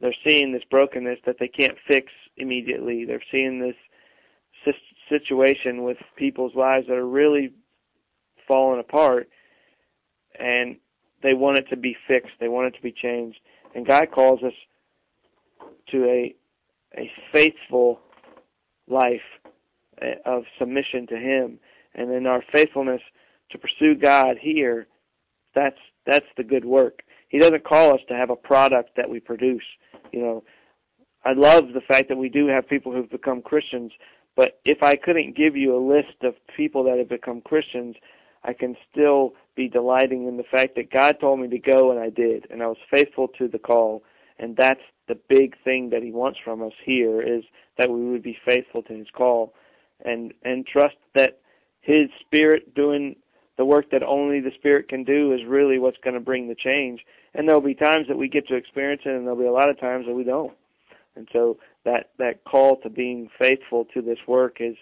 they're 0.00 0.14
seeing 0.26 0.52
this 0.52 0.64
brokenness 0.70 1.18
that 1.26 1.36
they 1.38 1.48
can't 1.48 1.76
fix 1.86 2.12
immediately. 2.36 3.04
They're 3.04 3.22
seeing 3.30 3.60
this 3.60 3.76
situation 5.08 5.82
with 5.82 5.98
people's 6.16 6.54
lives 6.54 6.86
that 6.88 6.96
are 6.96 7.06
really 7.06 7.52
falling 8.48 8.80
apart, 8.80 9.28
and 10.38 10.76
they 11.22 11.34
want 11.34 11.58
it 11.58 11.68
to 11.70 11.76
be 11.76 11.96
fixed. 12.08 12.32
They 12.40 12.48
want 12.48 12.68
it 12.68 12.76
to 12.76 12.82
be 12.82 12.92
changed. 12.92 13.38
And 13.74 13.86
God 13.86 14.10
calls 14.12 14.42
us 14.42 14.54
to 15.90 16.04
a 16.04 16.34
a 16.94 17.10
faithful 17.32 18.00
life 18.86 19.22
eh, 20.02 20.14
of 20.26 20.44
submission 20.58 21.06
to 21.06 21.16
Him, 21.16 21.58
and 21.94 22.12
in 22.12 22.26
our 22.26 22.42
faithfulness 22.52 23.00
to 23.50 23.58
pursue 23.58 23.94
God 23.94 24.36
here, 24.40 24.86
that's 25.54 25.78
that's 26.06 26.26
the 26.36 26.44
good 26.44 26.64
work. 26.64 27.02
He 27.28 27.38
doesn't 27.38 27.64
call 27.64 27.94
us 27.94 28.00
to 28.08 28.14
have 28.14 28.30
a 28.30 28.36
product 28.36 28.90
that 28.96 29.08
we 29.08 29.20
produce. 29.20 29.64
You 30.12 30.20
know, 30.20 30.44
I 31.24 31.32
love 31.32 31.68
the 31.72 31.80
fact 31.80 32.08
that 32.08 32.18
we 32.18 32.28
do 32.28 32.46
have 32.48 32.68
people 32.68 32.92
who've 32.92 33.10
become 33.10 33.42
Christians, 33.42 33.92
but 34.36 34.60
if 34.64 34.82
I 34.82 34.96
couldn't 34.96 35.36
give 35.36 35.56
you 35.56 35.76
a 35.76 35.86
list 35.86 36.22
of 36.22 36.34
people 36.56 36.84
that 36.84 36.98
have 36.98 37.08
become 37.08 37.40
Christians, 37.40 37.96
I 38.44 38.52
can 38.52 38.76
still 38.90 39.34
be 39.54 39.68
delighting 39.68 40.26
in 40.26 40.36
the 40.36 40.44
fact 40.44 40.74
that 40.76 40.90
God 40.90 41.18
told 41.20 41.40
me 41.40 41.48
to 41.48 41.58
go 41.58 41.90
and 41.90 42.00
I 42.00 42.10
did, 42.10 42.46
and 42.50 42.62
I 42.62 42.66
was 42.66 42.78
faithful 42.90 43.28
to 43.38 43.48
the 43.48 43.58
call. 43.58 44.02
And 44.38 44.56
that's 44.56 44.80
the 45.08 45.18
big 45.28 45.54
thing 45.62 45.90
that 45.90 46.02
He 46.02 46.10
wants 46.10 46.38
from 46.44 46.62
us 46.62 46.72
here 46.84 47.22
is 47.22 47.44
that 47.78 47.90
we 47.90 48.04
would 48.10 48.22
be 48.22 48.36
faithful 48.44 48.82
to 48.82 48.92
His 48.94 49.06
call, 49.14 49.54
and 50.04 50.32
and 50.42 50.66
trust 50.66 50.96
that 51.14 51.40
His 51.80 52.08
Spirit 52.20 52.74
doing 52.74 53.16
the 53.58 53.64
work 53.64 53.90
that 53.90 54.02
only 54.02 54.40
the 54.40 54.52
Spirit 54.56 54.88
can 54.88 55.04
do 55.04 55.32
is 55.32 55.40
really 55.46 55.78
what's 55.78 55.98
going 56.02 56.14
to 56.14 56.20
bring 56.20 56.48
the 56.48 56.54
change. 56.54 57.00
And 57.34 57.46
there'll 57.46 57.60
be 57.60 57.74
times 57.74 58.08
that 58.08 58.16
we 58.16 58.28
get 58.28 58.48
to 58.48 58.56
experience 58.56 59.02
it, 59.04 59.10
and 59.10 59.24
there'll 59.24 59.38
be 59.38 59.46
a 59.46 59.52
lot 59.52 59.70
of 59.70 59.78
times 59.78 60.06
that 60.06 60.14
we 60.14 60.24
don't. 60.24 60.52
And 61.16 61.28
so 61.32 61.58
that 61.84 62.10
that 62.18 62.44
call 62.44 62.76
to 62.76 62.90
being 62.90 63.28
faithful 63.38 63.86
to 63.92 64.00
this 64.00 64.18
work 64.26 64.56
is 64.60 64.76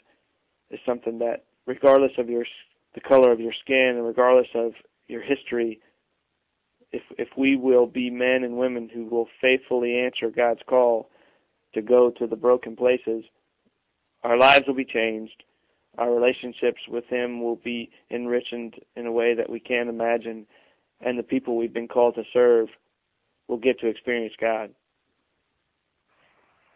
is 0.71 0.79
something 0.87 1.19
that, 1.19 1.45
regardless 1.67 2.13
of 2.19 2.29
your 2.29 2.45
the 2.95 3.01
color 3.01 3.33
of 3.33 3.41
your 3.41 3.53
skin 3.53 3.95
and 3.97 4.07
regardless 4.07 4.49
of 4.55 4.73
your 5.09 5.23
history, 5.23 5.81
if 6.93 7.03
if 7.19 7.29
we 7.37 7.57
will 7.57 7.87
be 7.87 8.11
men 8.11 8.45
and 8.45 8.57
women 8.57 8.89
who 8.93 9.07
will 9.07 9.29
faithfully 9.41 9.99
answer 9.99 10.31
God's 10.31 10.63
call 10.67 11.09
to 11.75 11.83
go 11.83 12.11
to 12.11 12.27
the 12.27 12.37
broken 12.37 12.77
places, 12.77 13.25
our 14.23 14.37
lives 14.37 14.67
will 14.67 14.75
be 14.75 14.85
changed. 14.85 15.43
Our 15.99 16.13
relationships 16.13 16.81
with 16.89 17.05
Him 17.07 17.43
will 17.43 17.57
be 17.57 17.91
enriched 18.11 18.53
in 18.53 19.07
a 19.07 19.13
way 19.13 19.35
that 19.35 19.51
we 19.51 19.61
can't 19.61 19.89
imagine, 19.89 20.47
and 21.01 21.19
the 21.19 21.23
people 21.23 21.57
we've 21.57 21.75
been 21.75 21.89
called 21.89 22.15
to 22.15 22.23
serve 22.33 22.69
will 23.49 23.59
get 23.59 23.81
to 23.81 23.89
experience 23.89 24.35
God. 24.41 24.71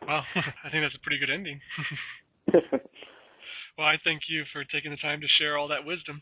Wow, 0.06 0.22
I 0.64 0.70
think 0.70 0.84
that's 0.84 0.94
a 0.94 1.02
pretty 1.02 1.18
good 1.18 1.30
ending. 1.30 1.60
well, 2.52 3.86
I 3.86 3.94
thank 4.04 4.22
you 4.28 4.44
for 4.52 4.64
taking 4.64 4.90
the 4.90 4.96
time 4.98 5.20
to 5.20 5.26
share 5.38 5.56
all 5.56 5.68
that 5.68 5.86
wisdom. 5.86 6.20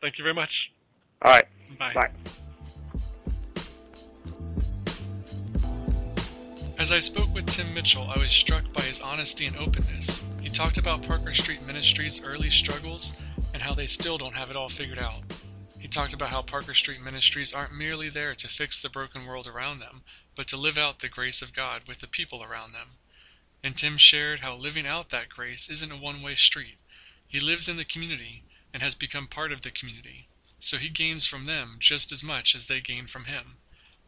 Thank 0.00 0.18
you 0.18 0.24
very 0.24 0.34
much. 0.34 0.50
All 1.22 1.32
right. 1.32 1.44
Bye. 1.78 1.92
Bye. 1.94 2.10
As 6.78 6.90
I 6.90 6.98
spoke 6.98 7.32
with 7.32 7.46
Tim 7.46 7.72
Mitchell, 7.74 8.08
I 8.12 8.18
was 8.18 8.30
struck 8.30 8.64
by 8.72 8.82
his 8.82 9.00
honesty 9.00 9.46
and 9.46 9.56
openness. 9.56 10.20
He 10.52 10.58
talked 10.58 10.76
about 10.76 11.02
Parker 11.04 11.32
Street 11.32 11.62
Ministries' 11.62 12.20
early 12.20 12.50
struggles 12.50 13.14
and 13.54 13.62
how 13.62 13.72
they 13.72 13.86
still 13.86 14.18
don't 14.18 14.34
have 14.34 14.50
it 14.50 14.54
all 14.54 14.68
figured 14.68 14.98
out. 14.98 15.22
He 15.80 15.88
talked 15.88 16.12
about 16.12 16.28
how 16.28 16.42
Parker 16.42 16.74
Street 16.74 17.00
Ministries 17.00 17.54
aren't 17.54 17.72
merely 17.72 18.10
there 18.10 18.34
to 18.34 18.48
fix 18.50 18.78
the 18.78 18.90
broken 18.90 19.24
world 19.24 19.46
around 19.46 19.78
them, 19.78 20.04
but 20.36 20.46
to 20.48 20.58
live 20.58 20.76
out 20.76 20.98
the 20.98 21.08
grace 21.08 21.40
of 21.40 21.54
God 21.54 21.88
with 21.88 22.00
the 22.00 22.06
people 22.06 22.42
around 22.42 22.72
them. 22.72 22.98
And 23.62 23.78
Tim 23.78 23.96
shared 23.96 24.40
how 24.40 24.54
living 24.54 24.86
out 24.86 25.08
that 25.08 25.30
grace 25.30 25.70
isn't 25.70 25.90
a 25.90 25.96
one 25.96 26.20
way 26.20 26.36
street. 26.36 26.76
He 27.26 27.40
lives 27.40 27.66
in 27.66 27.78
the 27.78 27.86
community 27.86 28.44
and 28.74 28.82
has 28.82 28.94
become 28.94 29.28
part 29.28 29.52
of 29.52 29.62
the 29.62 29.70
community, 29.70 30.28
so 30.60 30.76
he 30.76 30.90
gains 30.90 31.24
from 31.24 31.46
them 31.46 31.78
just 31.80 32.12
as 32.12 32.22
much 32.22 32.54
as 32.54 32.66
they 32.66 32.82
gain 32.82 33.06
from 33.06 33.24
him. 33.24 33.56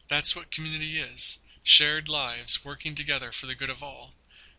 That's 0.09 0.37
what 0.37 0.53
community 0.53 1.01
is 1.01 1.39
shared 1.63 2.07
lives 2.07 2.63
working 2.63 2.95
together 2.95 3.33
for 3.33 3.47
the 3.47 3.55
good 3.55 3.71
of 3.71 3.83
all. 3.83 4.13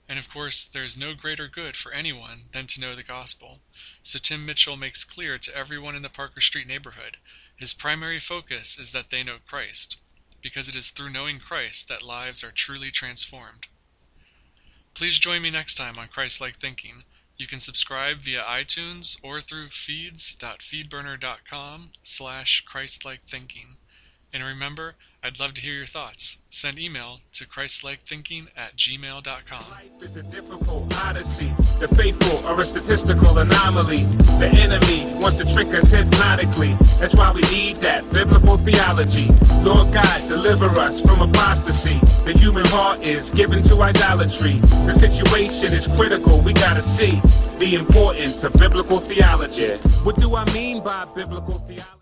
And 0.08 0.20
of 0.20 0.30
course, 0.30 0.66
there 0.66 0.84
is 0.84 0.95
no 0.95 1.14
greater 1.14 1.47
good 1.47 1.76
for 1.76 1.91
anyone 1.91 2.49
than 2.51 2.68
to 2.68 2.80
know 2.80 2.95
the 2.95 3.03
gospel. 3.03 3.62
So 4.03 4.20
Tim 4.20 4.45
Mitchell 4.45 4.76
makes 4.76 5.03
clear 5.03 5.39
to 5.39 5.56
everyone 5.56 5.95
in 5.95 6.01
the 6.01 6.10
Parker 6.10 6.41
Street 6.41 6.68
neighborhood 6.68 7.18
his 7.58 7.74
primary 7.74 8.20
focus 8.20 8.78
is 8.78 8.91
that 8.91 9.12
they 9.12 9.24
know 9.24 9.39
Christ, 9.39 9.95
because 10.41 10.68
it 10.68 10.76
is 10.76 10.89
through 10.89 11.12
knowing 11.12 11.39
Christ 11.39 11.88
that 11.88 12.01
lives 12.01 12.43
are 12.43 12.51
truly 12.51 12.91
transformed. 12.91 13.68
Please 14.93 15.20
join 15.20 15.41
me 15.41 15.51
next 15.51 15.76
time 15.76 15.97
on 15.97 16.10
Christ-like 16.10 16.60
Thinking. 16.60 17.06
You 17.38 17.47
can 17.47 17.62
subscribe 17.62 18.24
via 18.24 18.43
iTunes 18.43 19.18
or 19.24 19.39
through 19.39 19.70
feeds.feedburner.com 19.70 21.93
slash 22.03 22.66
Christ-like-thinking. 22.66 23.78
And 24.36 24.43
remember, 24.43 24.95
I'd 25.23 25.39
love 25.39 25.53
to 25.53 25.61
hear 25.61 25.75
your 25.75 25.86
thoughts. 25.86 26.39
Send 26.49 26.77
email 26.77 27.19
to 27.36 27.45
christlikethinking 27.47 28.47
at 28.57 28.75
gmail.com. 28.75 29.63
Life 29.71 30.03
is 30.03 30.17
a 30.17 30.23
difficult 30.23 30.93
odyssey. 30.93 31.49
The 31.79 31.88
faithful 31.88 32.45
are 32.45 32.59
a 32.59 32.65
statistical 32.65 33.38
anomaly. 33.38 34.03
The 34.39 34.49
enemy 34.49 35.05
wants 35.21 35.38
to 35.38 35.45
trick 35.53 35.69
us 35.69 35.89
hypnotically. 35.89 36.73
That's 36.99 37.15
why 37.15 37.31
we 37.31 37.43
need 37.43 37.77
that 37.77 38.03
biblical 38.11 38.57
theology. 38.57 39.27
Lord 39.63 39.93
God, 39.93 40.27
deliver 40.27 40.65
us 40.65 40.99
from 40.99 41.21
apostasy. 41.21 41.97
The 42.25 42.38
human 42.38 42.65
heart 42.65 43.01
is 43.03 43.31
given 43.31 43.63
to 43.69 43.81
idolatry. 43.83 44.55
The 44.86 44.95
situation 44.95 45.71
is 45.71 45.88
critical. 45.88 46.41
We 46.41 46.51
gotta 46.51 46.83
see 46.83 47.21
the 47.59 47.75
importance 47.75 48.43
of 48.43 48.51
biblical 48.51 48.99
theology. 48.99 49.77
What 50.03 50.19
do 50.19 50.36
I 50.36 50.43
mean 50.51 50.83
by 50.83 51.05
biblical 51.05 51.59
theology? 51.59 51.86